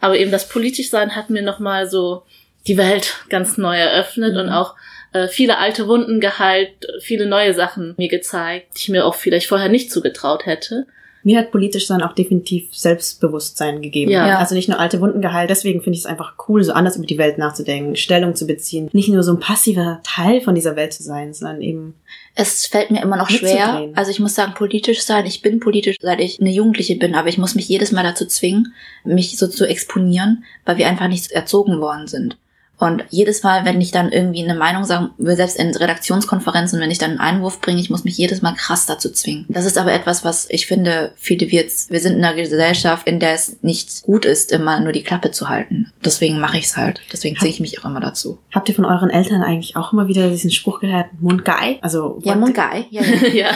Aber 0.00 0.18
eben 0.18 0.30
das 0.30 0.48
Politischsein 0.48 1.16
hat 1.16 1.30
mir 1.30 1.42
nochmal 1.42 1.88
so 1.88 2.22
die 2.66 2.76
Welt 2.76 3.14
ganz 3.28 3.58
neu 3.58 3.76
eröffnet 3.76 4.34
Mhm. 4.34 4.40
und 4.40 4.48
auch 4.50 4.74
äh, 5.12 5.28
viele 5.28 5.58
alte 5.58 5.88
Wunden 5.88 6.20
geheilt, 6.20 6.70
viele 7.00 7.26
neue 7.26 7.54
Sachen 7.54 7.94
mir 7.96 8.08
gezeigt, 8.08 8.68
die 8.76 8.82
ich 8.82 8.88
mir 8.88 9.04
auch 9.06 9.14
vielleicht 9.14 9.46
vorher 9.46 9.68
nicht 9.68 9.90
zugetraut 9.92 10.46
hätte. 10.46 10.86
Mir 11.26 11.40
hat 11.40 11.50
politisch 11.50 11.88
sein 11.88 12.02
auch 12.02 12.12
definitiv 12.12 12.68
Selbstbewusstsein 12.70 13.82
gegeben. 13.82 14.12
Ja. 14.12 14.38
Also 14.38 14.54
nicht 14.54 14.68
nur 14.68 14.78
alte 14.78 15.00
Wunden 15.00 15.20
geheilt, 15.20 15.50
deswegen 15.50 15.82
finde 15.82 15.96
ich 15.96 16.04
es 16.04 16.06
einfach 16.06 16.34
cool, 16.46 16.62
so 16.62 16.72
anders 16.72 16.96
über 16.96 17.04
die 17.04 17.18
Welt 17.18 17.36
nachzudenken, 17.36 17.96
Stellung 17.96 18.36
zu 18.36 18.46
beziehen. 18.46 18.88
Nicht 18.92 19.08
nur 19.08 19.24
so 19.24 19.32
ein 19.32 19.40
passiver 19.40 19.98
Teil 20.04 20.40
von 20.40 20.54
dieser 20.54 20.76
Welt 20.76 20.92
zu 20.92 21.02
sein, 21.02 21.34
sondern 21.34 21.62
eben 21.62 21.94
Es 22.36 22.66
fällt 22.66 22.92
mir 22.92 23.02
immer 23.02 23.16
noch 23.16 23.28
schwer. 23.28 23.88
Also 23.96 24.12
ich 24.12 24.20
muss 24.20 24.36
sagen, 24.36 24.54
politisch 24.54 25.02
sein. 25.02 25.26
Ich 25.26 25.42
bin 25.42 25.58
politisch, 25.58 25.96
seit 26.00 26.20
ich 26.20 26.40
eine 26.40 26.52
Jugendliche 26.52 26.94
bin, 26.94 27.16
aber 27.16 27.28
ich 27.28 27.38
muss 27.38 27.56
mich 27.56 27.68
jedes 27.68 27.90
Mal 27.90 28.04
dazu 28.04 28.24
zwingen, 28.26 28.72
mich 29.02 29.36
so 29.36 29.48
zu 29.48 29.66
exponieren, 29.66 30.44
weil 30.64 30.78
wir 30.78 30.86
einfach 30.86 31.08
nicht 31.08 31.32
erzogen 31.32 31.80
worden 31.80 32.06
sind. 32.06 32.36
Und 32.78 33.04
jedes 33.08 33.42
Mal, 33.42 33.64
wenn 33.64 33.80
ich 33.80 33.90
dann 33.90 34.12
irgendwie 34.12 34.44
eine 34.44 34.54
Meinung 34.54 34.84
sagen 34.84 35.10
will, 35.16 35.34
selbst 35.36 35.56
in 35.58 35.74
Redaktionskonferenzen, 35.74 36.78
wenn 36.80 36.90
ich 36.90 36.98
dann 36.98 37.12
einen 37.12 37.20
Einwurf 37.20 37.60
bringe, 37.60 37.80
ich 37.80 37.88
muss 37.90 38.04
mich 38.04 38.18
jedes 38.18 38.42
Mal 38.42 38.52
krass 38.54 38.84
dazu 38.86 39.10
zwingen. 39.10 39.46
Das 39.48 39.64
ist 39.64 39.78
aber 39.78 39.92
etwas, 39.92 40.24
was 40.24 40.46
ich 40.50 40.66
finde, 40.66 41.12
viele 41.16 41.50
wir 41.50 41.62
jetzt, 41.62 41.90
wir 41.90 42.00
sind 42.00 42.16
in 42.16 42.24
einer 42.24 42.34
Gesellschaft, 42.36 43.06
in 43.08 43.18
der 43.18 43.32
es 43.32 43.62
nicht 43.62 44.02
gut 44.02 44.24
ist, 44.26 44.52
immer 44.52 44.78
nur 44.80 44.92
die 44.92 45.02
Klappe 45.02 45.30
zu 45.30 45.48
halten. 45.48 45.90
Deswegen 46.04 46.38
mache 46.38 46.58
ich 46.58 46.64
es 46.66 46.76
halt. 46.76 47.00
Deswegen 47.12 47.36
zwinge 47.36 47.50
ich 47.50 47.60
mich 47.60 47.80
auch 47.80 47.86
immer 47.86 48.00
dazu. 48.00 48.38
Habt 48.54 48.68
ihr 48.68 48.74
von 48.74 48.84
euren 48.84 49.08
Eltern 49.10 49.42
eigentlich 49.42 49.76
auch 49.76 49.92
immer 49.92 50.06
wieder 50.08 50.28
diesen 50.28 50.50
Spruch 50.50 50.80
gehört, 50.80 51.06
Mundgeil? 51.20 51.78
Also 51.80 52.18
Ja, 52.24 52.34
Mungai. 52.34 52.86
Ja, 52.90 53.02
ja. 53.32 53.32
ja. 53.32 53.50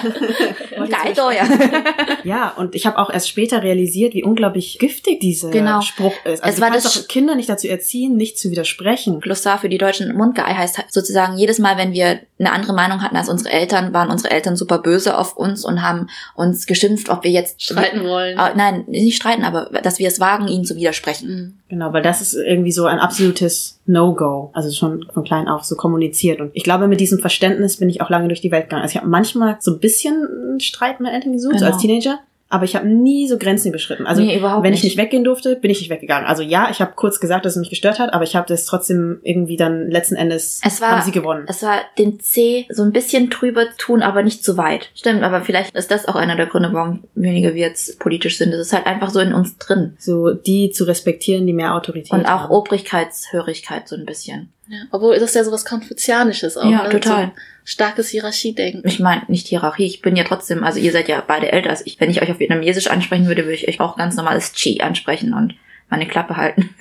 Ja. 1.33 1.45
Ja, 2.25 2.51
und 2.57 2.75
ich 2.75 2.87
habe 2.87 2.99
auch 2.99 3.11
erst 3.11 3.29
später 3.29 3.63
realisiert, 3.63 4.15
wie 4.15 4.23
unglaublich 4.25 4.79
giftig 4.79 5.21
dieser 5.21 5.51
Genau. 5.51 5.81
Spruch 5.81 6.13
ist. 6.25 6.43
Also 6.43 6.55
Es 6.57 6.61
war 6.61 6.71
das- 6.71 6.85
doch 6.85 7.09
Kinder 7.09 7.35
nicht 7.35 7.49
dazu 7.49 7.67
erziehen, 7.69 8.17
nicht 8.17 8.39
zu 8.39 8.51
widersprechen. 8.51 9.10
Glossar 9.19 9.59
für 9.59 9.69
die 9.69 9.79
deutschen 9.79 10.15
Mundgei 10.15 10.55
heißt 10.55 10.79
sozusagen, 10.91 11.37
jedes 11.37 11.59
Mal, 11.59 11.77
wenn 11.77 11.93
wir 11.93 12.21
eine 12.39 12.53
andere 12.53 12.73
Meinung 12.73 13.03
hatten 13.03 13.17
als 13.17 13.29
unsere 13.29 13.51
Eltern, 13.51 13.93
waren 13.93 14.11
unsere 14.11 14.33
Eltern 14.33 14.57
super 14.57 14.79
böse 14.79 15.19
auf 15.19 15.37
uns 15.37 15.65
und 15.65 15.83
haben 15.83 16.07
uns 16.35 16.67
geschimpft, 16.67 17.09
ob 17.09 17.25
wir 17.25 17.31
jetzt 17.31 17.61
Streiten 17.63 18.05
wollen. 18.05 18.39
Ah, 18.39 18.53
nein, 18.55 18.85
nicht 18.87 19.17
streiten, 19.17 19.45
aber 19.45 19.71
dass 19.83 19.99
wir 19.99 20.07
es 20.09 20.21
wagen, 20.21 20.47
ihnen 20.49 20.65
zu 20.65 20.77
widersprechen. 20.77 21.29
Mhm. 21.29 21.55
Genau, 21.69 21.93
weil 21.93 22.03
das 22.03 22.21
ist 22.21 22.35
irgendwie 22.35 22.73
so 22.73 22.87
ein 22.87 22.99
absolutes 22.99 23.81
No-Go. 23.87 24.51
Also 24.55 24.71
schon 24.73 25.07
von 25.13 25.25
klein 25.25 25.49
auf 25.49 25.65
so 25.65 25.77
kommuniziert. 25.77 26.41
Und 26.41 26.51
ich 26.55 26.65
glaube, 26.65 26.89
mit 26.89 27.01
diesem 27.01 27.19
Verständnis 27.19 27.77
bin 27.79 27.89
ich 27.89 28.01
auch 28.01 28.11
lange 28.11 28.29
durch 28.29 28.41
die 28.41 28.51
Welt 28.51 28.65
gegangen. 28.65 28.83
Also 28.83 28.93
ich 28.93 28.97
habe 28.99 29.09
manchmal 29.09 29.57
so 29.61 29.73
ein 29.73 29.81
bisschen 29.81 30.59
Streit 30.61 31.01
mit 31.01 31.13
Eltern 31.13 31.33
gesucht, 31.33 31.55
so 31.59 31.65
Genau. 31.65 31.73
als 31.73 31.83
Teenager. 31.83 32.19
Aber 32.53 32.65
ich 32.65 32.75
habe 32.77 32.87
nie 32.89 33.29
so 33.29 33.39
Grenzen 33.39 33.69
überschritten. 33.69 34.07
Also 34.07 34.21
Nee, 34.23 34.37
überhaupt 34.37 34.65
wenn 34.65 34.75
ich 34.75 34.83
nicht. 34.83 34.97
nicht 34.97 35.03
weggehen 35.03 35.23
durfte, 35.25 35.55
bin 35.57 35.71
ich 35.71 35.79
nicht 35.81 35.89
weggegangen. 35.91 36.27
Also 36.27 36.43
ja, 36.43 36.69
ich 36.71 36.81
habe 36.81 36.93
kurz 36.97 37.21
gesagt, 37.21 37.45
dass 37.45 37.53
es 37.55 37.59
mich 37.61 37.71
gestört 37.71 37.99
hat, 38.01 38.13
aber 38.13 38.25
ich 38.25 38.35
habe 38.37 38.47
das 38.49 38.65
trotzdem 38.67 39.21
irgendwie 39.23 39.57
dann 39.57 39.89
letzten 39.89 40.17
Endes 40.17 40.61
Es 40.65 40.81
war, 40.81 40.91
haben 40.91 41.03
sie 41.03 41.13
gewonnen. 41.13 41.45
es 41.49 41.63
war 41.63 41.79
den 41.99 42.19
C 42.19 42.67
so 42.69 42.83
ein 42.83 42.93
bisschen 42.93 43.31
drüber 43.31 43.67
tun, 43.79 44.03
aber 44.03 44.23
nicht 44.25 44.45
zu 44.45 44.57
weit. 44.57 44.91
Stimmt, 44.97 45.23
aber 45.23 45.43
vielleicht 45.43 45.75
ist 45.77 45.91
das 45.93 46.07
auch 46.09 46.17
einer 46.17 46.35
der 46.37 46.47
Gründe, 46.47 46.71
warum 46.73 47.05
weniger 47.15 47.55
wir 47.55 47.61
jetzt 47.69 48.01
politisch 48.01 48.37
sind. 48.39 48.53
Es 48.53 48.67
ist 48.67 48.73
halt 48.73 48.87
einfach 48.87 49.11
so 49.11 49.21
in 49.21 49.33
uns 49.33 49.57
drin. 49.59 49.95
so 49.99 50.33
die 50.35 50.71
zu 50.71 50.85
respektieren, 50.85 51.47
die 51.47 51.53
mehr 51.53 51.75
Autorität 51.77 52.13
Und 52.13 52.27
auch 52.27 52.43
haben. 52.43 52.51
Obrigkeitshörigkeit 52.51 53.89
so 53.89 53.95
ein 53.97 54.07
bisschen. 54.07 54.53
Ja. 54.71 54.79
Obwohl 54.93 55.19
das 55.19 55.35
ja 55.35 55.43
sowas 55.43 55.65
Konfuzianisches 55.65 56.57
auch. 56.57 56.71
Ja, 56.71 56.85
ne? 56.85 56.91
total. 56.91 57.27
So 57.27 57.33
starkes 57.65 58.09
Hierarchiedenken. 58.09 58.83
Ich 58.85 59.01
meine, 59.01 59.23
nicht 59.27 59.49
Hierarchie, 59.49 59.85
ich 59.85 60.01
bin 60.01 60.15
ja 60.15 60.25
trotzdem, 60.25 60.63
also 60.63 60.79
ihr 60.79 60.93
seid 60.93 61.09
ja 61.09 61.23
beide 61.27 61.51
älter 61.51 61.71
als 61.71 61.85
ich. 61.85 62.01
Wenn 62.01 62.09
ich 62.09 62.23
euch 62.23 62.31
auf 62.31 62.39
Vietnamesisch 62.39 62.87
ansprechen 62.89 63.27
würde, 63.27 63.43
würde 63.43 63.55
ich 63.55 63.69
euch 63.69 63.81
auch 63.81 63.97
ganz 63.97 64.15
normales 64.15 64.53
Chi 64.53 64.81
ansprechen 64.81 65.35
und 65.35 65.55
meine 65.89 66.07
Klappe 66.07 66.37
halten. 66.37 66.71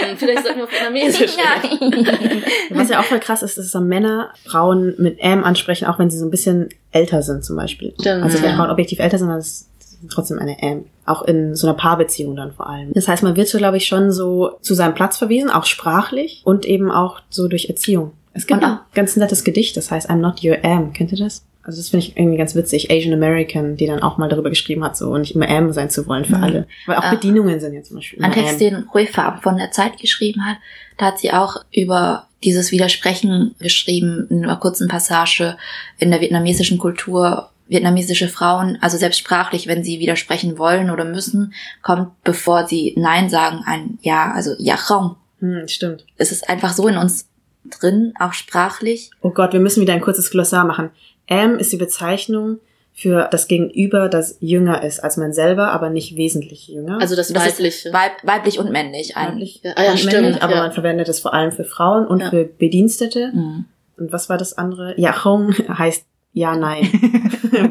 Hm, 0.00 0.16
vielleicht 0.16 0.42
sollten 0.42 0.58
wir 0.58 0.64
auf 0.64 0.72
Vietnamesisch. 0.72 1.36
Was 2.70 2.88
ja 2.88 2.98
auch 2.98 3.04
voll 3.04 3.20
krass 3.20 3.42
ist, 3.42 3.58
ist, 3.58 3.74
dass 3.74 3.82
Männer 3.82 4.32
Frauen 4.44 4.94
mit 4.98 5.20
M 5.20 5.44
ansprechen, 5.44 5.86
auch 5.86 5.98
wenn 5.98 6.10
sie 6.10 6.18
so 6.18 6.24
ein 6.24 6.30
bisschen 6.30 6.70
älter 6.92 7.22
sind 7.22 7.44
zum 7.44 7.56
Beispiel. 7.56 7.92
Stimmt, 8.00 8.22
also 8.22 8.42
wenn 8.42 8.50
ja. 8.50 8.56
Frauen 8.56 8.70
objektiv 8.70 8.98
älter 8.98 9.18
sind, 9.18 9.28
dann 9.28 9.38
ist 9.38 9.46
es 9.46 9.69
trotzdem 10.08 10.38
eine 10.38 10.62
M. 10.62 10.84
Auch 11.04 11.22
in 11.22 11.54
so 11.54 11.66
einer 11.66 11.76
Paarbeziehung 11.76 12.36
dann 12.36 12.52
vor 12.52 12.68
allem. 12.68 12.92
Das 12.92 13.08
heißt, 13.08 13.22
man 13.22 13.36
wird 13.36 13.48
so, 13.48 13.58
glaube 13.58 13.76
ich, 13.76 13.86
schon 13.86 14.12
so 14.12 14.58
zu 14.62 14.74
seinem 14.74 14.94
Platz 14.94 15.18
verwiesen, 15.18 15.50
auch 15.50 15.64
sprachlich 15.66 16.42
und 16.44 16.64
eben 16.64 16.90
auch 16.90 17.20
so 17.30 17.48
durch 17.48 17.68
Erziehung. 17.68 18.12
Es 18.32 18.46
gibt 18.46 18.62
Und 18.62 18.68
ein 18.68 18.78
ganz 18.94 19.16
nettes 19.16 19.42
Gedicht, 19.44 19.76
das 19.76 19.90
heißt 19.90 20.08
I'm 20.08 20.16
not 20.18 20.42
your 20.44 20.62
M. 20.64 20.92
Kennt 20.92 21.10
ihr 21.12 21.18
das? 21.18 21.44
Also 21.62 21.78
das 21.78 21.90
finde 21.90 22.06
ich 22.06 22.16
irgendwie 22.16 22.38
ganz 22.38 22.54
witzig. 22.54 22.90
Asian 22.90 23.12
American, 23.12 23.76
die 23.76 23.86
dann 23.86 24.02
auch 24.02 24.16
mal 24.16 24.28
darüber 24.28 24.48
geschrieben 24.48 24.82
hat, 24.82 24.96
so 24.96 25.10
und 25.10 25.20
nicht 25.22 25.34
immer 25.34 25.48
M 25.48 25.72
sein 25.72 25.90
zu 25.90 26.06
wollen 26.06 26.24
für 26.24 26.38
Mhm. 26.38 26.44
alle. 26.44 26.66
Weil 26.86 26.96
auch 26.96 27.04
Ah. 27.04 27.10
Bedienungen 27.10 27.60
sind 27.60 27.74
ja 27.74 27.82
zum 27.82 27.96
Beispiel 27.96 28.22
Ein 28.24 28.32
Text, 28.32 28.60
den 28.60 28.88
Rui 28.94 29.06
Farb 29.06 29.42
von 29.42 29.56
der 29.56 29.70
Zeit 29.72 29.98
geschrieben 29.98 30.46
hat, 30.46 30.56
da 30.96 31.06
hat 31.06 31.18
sie 31.18 31.32
auch 31.32 31.56
über 31.72 32.28
dieses 32.44 32.72
Widersprechen 32.72 33.54
geschrieben, 33.58 34.26
in 34.30 34.44
einer 34.44 34.56
kurzen 34.56 34.88
Passage 34.88 35.56
in 35.98 36.10
der 36.10 36.20
vietnamesischen 36.22 36.78
Kultur. 36.78 37.50
Vietnamesische 37.70 38.28
Frauen, 38.28 38.76
also 38.82 38.98
selbst 38.98 39.18
sprachlich, 39.18 39.66
wenn 39.66 39.82
sie 39.84 39.98
widersprechen 40.00 40.58
wollen 40.58 40.90
oder 40.90 41.04
müssen, 41.04 41.54
kommt, 41.82 42.10
bevor 42.24 42.66
sie 42.66 42.94
Nein 42.98 43.30
sagen, 43.30 43.62
ein 43.64 43.98
Ja, 44.02 44.32
also 44.34 44.50
Ja, 44.58 44.74
Raum. 44.74 45.16
Hm, 45.38 45.66
stimmt. 45.68 46.04
Es 46.18 46.32
ist 46.32 46.48
einfach 46.50 46.74
so 46.74 46.86
in 46.88 46.96
uns 46.98 47.28
drin, 47.64 48.12
auch 48.20 48.32
sprachlich. 48.34 49.10
Oh 49.22 49.30
Gott, 49.30 49.52
wir 49.52 49.60
müssen 49.60 49.80
wieder 49.80 49.94
ein 49.94 50.00
kurzes 50.00 50.30
Glossar 50.30 50.64
machen. 50.64 50.90
M 51.26 51.58
ist 51.58 51.72
die 51.72 51.76
Bezeichnung 51.76 52.58
für 52.92 53.28
das 53.30 53.46
Gegenüber, 53.48 54.08
das 54.08 54.36
jünger 54.40 54.82
ist 54.82 54.98
als 55.02 55.16
man 55.16 55.32
selber, 55.32 55.70
aber 55.70 55.88
nicht 55.88 56.16
wesentlich 56.16 56.68
jünger. 56.68 56.98
Also 57.00 57.14
das 57.16 57.28
Das 57.28 57.46
ist 57.46 57.58
Weibliche. 57.58 57.92
Weib, 57.92 58.12
weiblich 58.24 58.58
und 58.58 58.70
männlich. 58.72 59.16
Ein, 59.16 59.28
weiblich 59.34 59.60
Ja, 59.62 59.72
ah 59.76 59.84
ja, 59.84 59.96
stimmt, 59.96 60.12
männlich, 60.14 60.42
aber 60.42 60.54
ja. 60.56 60.62
man 60.62 60.72
verwendet 60.72 61.08
es 61.08 61.20
vor 61.20 61.32
allem 61.32 61.52
für 61.52 61.64
Frauen 61.64 62.06
und 62.06 62.20
Ja. 62.20 62.30
für 62.30 62.44
Bedienstete. 62.44 63.30
Mhm. 63.32 63.64
Und 63.96 64.12
was 64.12 64.28
war 64.28 64.36
das 64.38 64.58
andere? 64.58 64.94
Ja, 64.98 65.24
Hong 65.24 65.54
heißt 65.78 66.04
ja, 66.32 66.56
nein. 66.56 66.84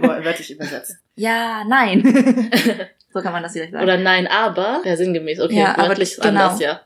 Wörtlich 0.01 0.51
übersetzt. 0.51 0.95
Ja, 1.15 1.63
nein. 1.67 2.03
so 3.13 3.21
kann 3.21 3.31
man 3.33 3.43
das 3.43 3.53
vielleicht 3.53 3.71
sagen. 3.71 3.83
Oder 3.83 3.97
nein, 3.97 4.27
aber. 4.27 4.81
Ja, 4.85 4.95
sinngemäß. 4.97 5.39
Okay, 5.39 5.59
Ja, 5.59 5.77
aber 5.77 5.89
wörtlich 5.89 6.11
ist 6.11 6.21
genau. 6.21 6.41
anders, 6.45 6.59
ja. 6.59 6.81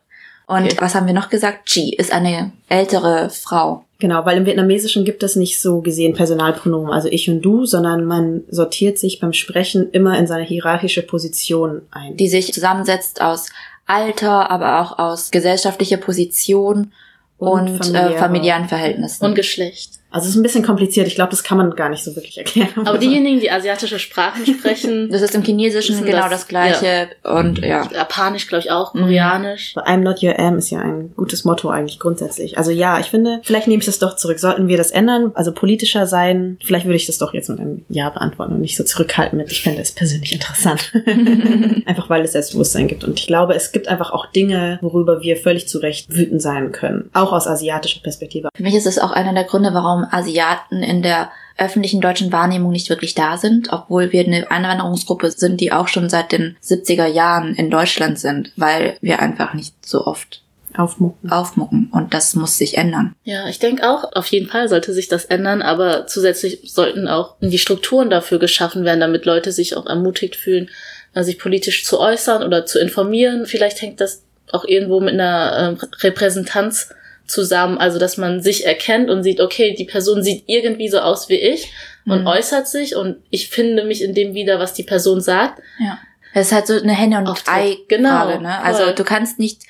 Und 0.46 0.64
Okay. 0.66 0.76
was 0.80 0.94
haben 0.94 1.08
wir 1.08 1.14
noch 1.14 1.30
gesagt? 1.30 1.68
Chi 1.70 1.94
ist 1.96 2.12
eine 2.12 2.52
ältere 2.70 3.30
Frau. 3.30 3.86
Genau, 4.00 4.26
weil 4.26 4.38
im 4.38 4.46
Vietnamesischen 4.46 5.06
gibt 5.06 5.24
es 5.24 5.38
nicht 5.38 5.62
so 5.62 5.80
gesehen 5.80 6.14
Personalpronomen, 6.14 6.92
also 6.92 7.08
ich 7.08 7.30
und 7.30 7.42
du, 7.42 7.66
sondern 7.66 8.04
man 8.04 8.44
sortiert 8.50 9.00
sich 9.00 9.22
beim 9.22 9.32
Sprechen 9.32 9.90
immer 9.92 10.18
in 10.20 10.28
seine 10.28 10.44
hierarchische 10.44 11.02
Position 11.04 11.84
ein. 11.92 12.18
die 12.18 12.28
sich 12.28 12.54
zusammensetzt 12.54 13.22
aus 13.22 13.48
Alter, 13.86 14.52
aber 14.52 14.82
auch 14.82 15.00
aus 15.00 15.32
gesellschaftlicher 15.32 15.98
Position 15.98 16.92
und, 17.38 17.50
Und 17.50 17.68
äh, 17.70 17.78
familiäre- 17.84 18.18
familiären 18.18 18.68
Verhältnissen. 18.68 19.24
Und 19.26 19.36
Geschlecht. 19.36 19.94
Also 20.14 20.26
es 20.26 20.32
ist 20.32 20.40
ein 20.40 20.44
bisschen 20.44 20.64
kompliziert. 20.64 21.08
Ich 21.08 21.16
glaube, 21.16 21.32
das 21.32 21.44
kann 21.44 21.58
man 21.58 21.76
gar 21.76 21.90
nicht 21.90 22.04
so 22.04 22.16
wirklich 22.16 22.38
erklären. 22.38 22.70
Aber 22.86 22.98
diejenigen, 22.98 23.40
die 23.40 23.52
asiatische 23.52 24.00
Sprachen 24.00 24.46
sprechen, 24.46 25.10
das 25.12 25.22
ist 25.22 25.36
im 25.36 25.44
Chinesischen 25.44 26.06
genau 26.06 26.30
das, 26.30 26.30
das, 26.30 26.48
Gleiche 26.48 27.10
und 27.24 27.60
ja. 27.60 27.90
Japanisch, 27.92 28.48
glaube 28.48 28.64
ich, 28.64 28.72
auch, 28.72 28.94
Mhm. 28.94 29.00
Koreanisch. 29.02 29.76
I'm 29.78 29.98
not 29.98 30.22
your 30.22 30.38
am 30.40 30.58
ist 30.58 30.70
ja 30.70 30.80
ein 30.80 31.14
gutes 31.16 31.46
Motto 31.46 31.70
eigentlich 31.70 32.00
grundsätzlich. 32.00 32.58
Also 32.58 32.72
ja, 32.72 33.00
ich 33.00 33.08
finde, 33.08 33.40
vielleicht 33.44 33.68
nehme 33.68 33.80
ich 33.80 33.86
das 33.86 34.00
doch 34.00 34.16
zurück. 34.16 34.40
Sollten 34.40 34.68
wir 34.68 34.78
das 34.78 34.92
ändern, 34.92 35.32
also 35.34 35.52
politischer 35.52 36.06
sein, 36.06 36.58
vielleicht 36.64 36.86
würde 36.86 36.98
ich 36.98 37.06
das 37.06 37.18
doch 37.18 37.34
jetzt 37.34 37.50
mit 37.50 37.60
einem 37.60 37.86
Ja 37.90 38.10
beantworten 38.10 38.54
und 38.54 38.62
nicht 38.62 38.78
so 38.78 38.84
zurückhalten 38.84 39.38
mit, 39.38 39.52
ich 39.52 39.64
fände 39.64 39.82
es 39.82 39.92
persönlich 39.92 40.34
interessant. 40.34 40.92
einfach 41.86 42.10
weil 42.10 42.24
es 42.24 42.34
Selbstbewusstsein 42.34 42.88
gibt. 42.88 43.04
Und 43.04 43.20
ich 43.20 43.28
glaube, 43.28 43.56
es 43.56 43.72
gibt 43.72 43.88
einfach 43.88 44.12
auch 44.12 44.28
Dinge, 44.28 44.80
worüber 44.82 45.22
wir 45.22 45.38
völlig 45.38 45.68
zu 45.68 45.80
Recht 45.80 46.14
wütend 46.14 46.42
sein 46.42 46.72
können. 46.72 47.10
Auch 47.14 47.32
aus 47.32 47.48
asiatischer 47.48 48.02
Perspektive. 48.02 48.50
Für 48.56 48.64
mich 48.64 48.76
ist 48.76 48.88
es 48.88 49.00
auch 49.00 49.12
einer 49.12 49.34
der 49.34 49.46
Gründe, 49.46 49.74
warum 49.74 50.03
Asiaten 50.12 50.84
in 50.84 51.02
der 51.02 51.32
öffentlichen 51.58 52.02
deutschen 52.02 52.32
Wahrnehmung 52.32 52.72
nicht 52.72 52.90
wirklich 52.90 53.14
da 53.14 53.38
sind, 53.38 53.72
obwohl 53.72 54.12
wir 54.12 54.26
eine 54.26 54.50
Einwanderungsgruppe 54.50 55.32
sind, 55.32 55.62
die 55.62 55.72
auch 55.72 55.88
schon 55.88 56.10
seit 56.10 56.32
den 56.32 56.58
70er 56.64 57.06
Jahren 57.06 57.54
in 57.56 57.70
Deutschland 57.70 58.18
sind, 58.18 58.52
weil 58.56 58.98
wir 59.02 59.20
einfach 59.20 59.54
nicht 59.54 59.86
so 59.86 60.06
oft 60.06 60.42
Aufmucken. 60.76 61.32
aufmucken 61.32 61.90
und 61.92 62.16
das 62.16 62.34
muss 62.34 62.58
sich 62.58 62.78
ändern. 62.78 63.14
Ja, 63.24 63.48
ich 63.48 63.60
denke 63.60 63.88
auch, 63.88 64.12
auf 64.14 64.26
jeden 64.28 64.48
Fall 64.48 64.68
sollte 64.70 64.94
sich 64.94 65.08
das 65.08 65.26
ändern, 65.26 65.62
aber 65.62 66.08
zusätzlich 66.08 66.74
sollten 66.74 67.08
auch 67.08 67.36
die 67.42 67.60
Strukturen 67.60 68.10
dafür 68.10 68.40
geschaffen 68.40 68.84
werden, 68.84 69.00
damit 69.00 69.26
Leute 69.26 69.52
sich 69.52 69.78
auch 69.78 69.86
ermutigt 69.86 70.36
fühlen, 70.36 70.70
äh, 71.14 71.24
sich 71.24 71.38
politisch 71.38 71.86
zu 71.86 72.00
äußern 72.00 72.42
oder 72.42 72.66
zu 72.66 72.80
informieren. 72.80 73.46
Vielleicht 73.46 73.82
hängt 73.84 74.02
das 74.02 74.24
auch 74.52 74.66
irgendwo 74.66 75.00
mit 75.00 75.14
einer 75.14 75.78
ähm, 75.80 75.90
Repräsentanz 76.00 76.90
zusammen, 77.26 77.78
also 77.78 78.00
dass 78.00 78.18
man 78.18 78.42
sich 78.42 78.66
erkennt 78.66 79.10
und 79.10 79.24
sieht, 79.24 79.40
okay, 79.40 79.74
die 79.78 79.86
Person 79.86 80.22
sieht 80.24 80.44
irgendwie 80.48 80.90
so 80.90 81.00
aus 81.00 81.30
wie 81.30 81.38
ich 81.40 81.72
und 82.06 82.22
Mhm. 82.22 82.28
äußert 82.28 82.68
sich 82.68 82.96
und 82.96 83.18
ich 83.30 83.50
finde 83.50 83.86
mich 83.86 84.04
in 84.04 84.14
dem 84.14 84.34
wieder, 84.34 84.60
was 84.60 84.74
die 84.74 84.84
Person 84.84 85.22
sagt. 85.22 85.62
Ja. 85.80 85.98
Es 86.34 86.48
ist 86.48 86.52
halt 86.54 86.68
so 86.68 86.74
eine 86.82 86.94
Henne- 86.94 87.20
und. 87.20 87.28
Ei-Frage. 87.30 87.78
Genau, 87.88 88.40
Ne? 88.40 88.60
Also 88.62 88.84
voll. 88.86 88.96
du 88.96 89.04
kannst 89.04 89.40
nicht 89.40 89.62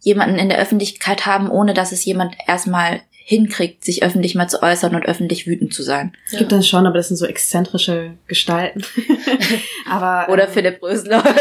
jemanden 0.00 0.38
in 0.38 0.48
der 0.48 0.58
Öffentlichkeit 0.58 1.26
haben, 1.26 1.50
ohne 1.50 1.74
dass 1.74 1.90
es 1.92 2.04
jemand 2.04 2.36
erstmal 2.46 3.00
hinkriegt, 3.26 3.84
sich 3.84 4.02
öffentlich 4.02 4.34
mal 4.34 4.48
zu 4.48 4.62
äußern 4.62 4.94
und 4.94 5.06
öffentlich 5.06 5.46
wütend 5.46 5.72
zu 5.72 5.82
sein. 5.82 6.14
Es 6.30 6.38
gibt 6.38 6.52
das 6.52 6.68
schon, 6.68 6.86
aber 6.86 6.98
das 6.98 7.08
sind 7.08 7.16
so 7.16 7.24
exzentrische 7.26 8.10
Gestalten. 8.28 8.84
aber 9.90 10.30
Oder 10.32 10.46
ähm, 10.46 10.52
Philipp 10.52 10.82
Rösler. 10.82 11.24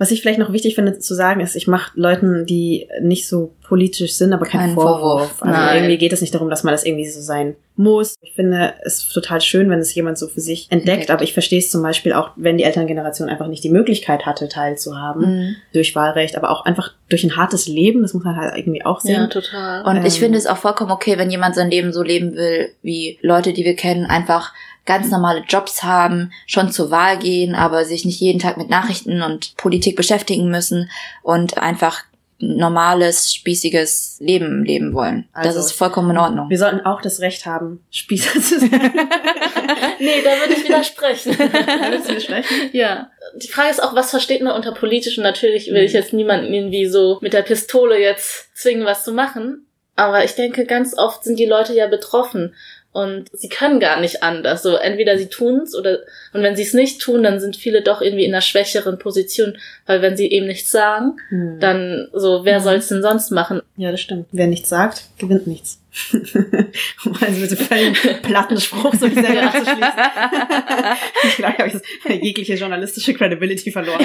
Was 0.00 0.10
ich 0.10 0.22
vielleicht 0.22 0.38
noch 0.40 0.50
wichtig 0.52 0.74
finde 0.74 0.98
zu 0.98 1.14
sagen, 1.14 1.40
ist, 1.40 1.54
ich 1.54 1.68
mache 1.68 1.92
Leuten, 1.94 2.46
die 2.46 2.88
nicht 3.02 3.28
so 3.28 3.52
politisch 3.62 4.14
sind, 4.14 4.32
aber 4.32 4.46
keinen 4.46 4.60
Keinen 4.60 4.74
Vorwurf. 4.74 5.00
Vorwurf. 5.00 5.42
Also 5.42 5.54
Nein. 5.54 5.76
irgendwie 5.76 5.98
geht 5.98 6.12
es 6.12 6.20
nicht 6.22 6.34
darum, 6.34 6.48
dass 6.50 6.64
man 6.64 6.72
das 6.72 6.84
irgendwie 6.84 7.06
so 7.08 7.20
sein 7.20 7.54
muss. 7.76 8.16
Ich 8.22 8.32
finde 8.32 8.72
es 8.82 9.06
total 9.08 9.40
schön, 9.40 9.70
wenn 9.70 9.78
es 9.78 9.94
jemand 9.94 10.18
so 10.18 10.26
für 10.26 10.40
sich 10.40 10.66
entdeckt, 10.70 10.88
Entdeckt. 10.88 11.10
aber 11.10 11.22
ich 11.22 11.34
verstehe 11.34 11.58
es 11.60 11.70
zum 11.70 11.82
Beispiel 11.82 12.12
auch, 12.14 12.30
wenn 12.36 12.56
die 12.58 12.64
Elterngeneration 12.64 13.28
einfach 13.28 13.46
nicht 13.46 13.62
die 13.62 13.70
Möglichkeit 13.70 14.24
hatte, 14.26 14.48
teilzuhaben 14.48 15.22
Mhm. 15.50 15.56
durch 15.74 15.94
Wahlrecht, 15.94 16.36
aber 16.36 16.50
auch 16.50 16.64
einfach 16.64 16.92
durch 17.10 17.22
ein 17.24 17.36
hartes 17.36 17.68
Leben, 17.68 18.02
das 18.02 18.14
muss 18.14 18.24
man 18.24 18.36
halt 18.36 18.56
irgendwie 18.56 18.84
auch 18.84 19.00
sehen. 19.00 19.14
Ja, 19.22 19.26
total. 19.28 19.84
Und 19.84 20.04
ich 20.06 20.14
Ähm. 20.16 20.20
finde 20.20 20.38
es 20.38 20.46
auch 20.46 20.56
vollkommen 20.56 20.90
okay, 20.90 21.18
wenn 21.18 21.30
jemand 21.30 21.54
sein 21.54 21.70
Leben 21.70 21.92
so 21.92 22.02
leben 22.02 22.34
will, 22.34 22.70
wie 22.82 23.18
Leute, 23.22 23.52
die 23.52 23.64
wir 23.64 23.76
kennen, 23.76 24.06
einfach 24.06 24.52
ganz 24.86 25.10
normale 25.10 25.44
Jobs 25.46 25.82
haben, 25.82 26.32
schon 26.46 26.72
zur 26.72 26.90
Wahl 26.90 27.18
gehen, 27.18 27.54
aber 27.54 27.84
sich 27.84 28.04
nicht 28.04 28.20
jeden 28.20 28.38
Tag 28.38 28.56
mit 28.56 28.70
Nachrichten 28.70 29.22
und 29.22 29.56
Politik 29.56 29.96
beschäftigen 29.96 30.50
müssen 30.50 30.90
und 31.22 31.58
einfach 31.58 32.04
ein 32.42 32.56
normales, 32.56 33.34
spießiges 33.34 34.16
Leben 34.20 34.64
leben 34.64 34.94
wollen. 34.94 35.28
das 35.34 35.48
Also, 35.48 35.60
ist 35.60 35.72
vollkommen 35.72 36.10
in 36.10 36.18
Ordnung. 36.18 36.48
Wir 36.48 36.58
sollten 36.58 36.80
auch 36.86 37.02
das 37.02 37.20
Recht 37.20 37.44
haben, 37.44 37.84
Spießer 37.90 38.40
zu 38.40 38.60
sein. 38.60 38.70
nee, 39.98 40.22
da 40.24 40.40
würde 40.40 40.54
ich 40.56 40.64
widersprechen. 40.64 41.36
Willst 41.38 42.06
du 42.06 42.12
widersprechen? 42.12 42.70
Ja. 42.72 43.10
Die 43.36 43.48
Frage 43.48 43.70
ist 43.70 43.82
auch, 43.82 43.94
was 43.94 44.10
versteht 44.10 44.42
man 44.42 44.54
unter 44.54 44.72
politisch? 44.72 45.18
Und 45.18 45.24
natürlich 45.24 45.70
will 45.70 45.82
ich 45.84 45.92
jetzt 45.92 46.14
niemanden 46.14 46.52
irgendwie 46.52 46.86
so 46.86 47.18
mit 47.20 47.34
der 47.34 47.42
Pistole 47.42 48.00
jetzt 48.00 48.56
zwingen, 48.56 48.86
was 48.86 49.04
zu 49.04 49.12
machen. 49.12 49.66
Aber 49.96 50.24
ich 50.24 50.34
denke, 50.34 50.64
ganz 50.64 50.96
oft 50.96 51.24
sind 51.24 51.38
die 51.38 51.44
Leute 51.44 51.74
ja 51.74 51.86
betroffen. 51.86 52.54
Und 52.92 53.28
sie 53.32 53.48
können 53.48 53.78
gar 53.78 54.00
nicht 54.00 54.24
anders. 54.24 54.64
So, 54.64 54.74
entweder 54.74 55.16
sie 55.16 55.28
tun's 55.28 55.76
oder, 55.76 56.00
und 56.32 56.42
wenn 56.42 56.56
sie 56.56 56.64
es 56.64 56.74
nicht 56.74 57.00
tun, 57.00 57.22
dann 57.22 57.38
sind 57.38 57.54
viele 57.54 57.82
doch 57.82 58.00
irgendwie 58.02 58.24
in 58.24 58.32
einer 58.32 58.40
schwächeren 58.40 58.98
Position, 58.98 59.56
weil 59.86 60.02
wenn 60.02 60.16
sie 60.16 60.28
eben 60.28 60.46
nichts 60.48 60.72
sagen, 60.72 61.16
Hm. 61.28 61.60
dann 61.60 62.08
so, 62.12 62.44
wer 62.44 62.60
soll's 62.60 62.88
denn 62.88 63.00
sonst 63.00 63.30
machen? 63.30 63.62
Ja, 63.76 63.92
das 63.92 64.00
stimmt. 64.00 64.26
Wer 64.32 64.48
nichts 64.48 64.68
sagt, 64.68 65.04
gewinnt 65.18 65.46
nichts. 65.46 65.80
um 66.12 67.16
also 67.20 67.40
mit 67.40 67.50
so 67.50 67.56
völlig 67.56 68.22
platten 68.22 68.60
Spruch 68.60 68.94
so 68.94 69.08
die 69.08 69.14
Serie 69.14 69.42
abzuschließen. 69.46 69.80
ich 71.28 71.36
glaube, 71.36 71.54
ich 71.56 71.58
habe 71.60 71.70
jetzt 71.72 71.84
jegliche 72.24 72.54
journalistische 72.54 73.14
Credibility 73.14 73.70
verloren. 73.70 74.04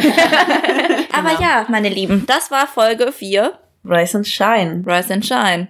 Aber 1.12 1.42
ja, 1.42 1.66
meine 1.70 1.90
Lieben, 1.90 2.26
das 2.28 2.52
war 2.52 2.68
Folge 2.68 3.12
4, 3.12 3.54
Rise 3.84 4.18
and 4.18 4.28
Shine. 4.28 4.84
Rise 4.86 5.14
and 5.14 5.26
Shine. 5.26 5.68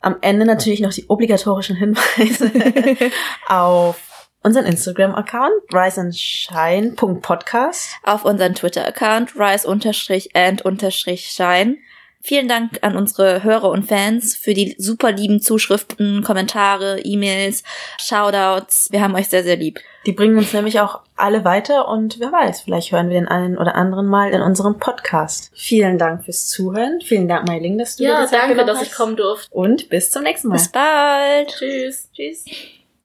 Am 0.00 0.16
Ende 0.20 0.46
natürlich 0.46 0.80
noch 0.80 0.92
die 0.92 1.06
obligatorischen 1.08 1.76
Hinweise 1.76 2.52
auf 3.48 4.00
unseren 4.42 4.66
Instagram-Account, 4.66 5.54
riseandshine.podcast. 5.72 7.96
Auf 8.04 8.24
unseren 8.24 8.54
Twitter-Account, 8.54 9.34
rise-and-shine. 9.36 11.76
Vielen 12.20 12.48
Dank 12.48 12.78
an 12.82 12.96
unsere 12.96 13.44
Hörer 13.44 13.70
und 13.70 13.86
Fans 13.86 14.34
für 14.36 14.52
die 14.52 14.74
super 14.78 15.12
lieben 15.12 15.40
Zuschriften, 15.40 16.24
Kommentare, 16.24 16.98
E-Mails, 17.00 17.62
Shoutouts. 17.98 18.88
Wir 18.90 19.02
haben 19.02 19.14
euch 19.14 19.28
sehr, 19.28 19.44
sehr 19.44 19.54
lieb. 19.56 19.78
Die 20.08 20.14
bringen 20.14 20.38
uns 20.38 20.54
nämlich 20.54 20.80
auch 20.80 21.00
alle 21.16 21.44
weiter 21.44 21.86
und 21.86 22.18
wer 22.18 22.32
weiß, 22.32 22.62
vielleicht 22.62 22.92
hören 22.92 23.10
wir 23.10 23.14
den 23.20 23.28
einen 23.28 23.58
oder 23.58 23.74
anderen 23.74 24.06
mal 24.06 24.30
in 24.30 24.40
unserem 24.40 24.78
Podcast. 24.78 25.50
Vielen 25.54 25.98
Dank 25.98 26.24
fürs 26.24 26.48
Zuhören. 26.48 27.02
Vielen 27.04 27.28
Dank, 27.28 27.46
Meiling, 27.46 27.76
dass 27.76 27.96
du 27.96 28.04
dir 28.04 28.08
Ja, 28.12 28.22
die 28.22 28.28
Zeit 28.30 28.48
danke, 28.48 28.64
dass 28.64 28.80
ich 28.80 28.88
hast. 28.88 28.96
kommen 28.96 29.16
durfte. 29.16 29.50
Und 29.52 29.90
bis 29.90 30.10
zum 30.10 30.22
nächsten 30.22 30.48
Mal. 30.48 30.54
Bis 30.54 30.68
bald. 30.72 31.48
Tschüss. 31.48 32.08
Tschüss. 32.14 32.46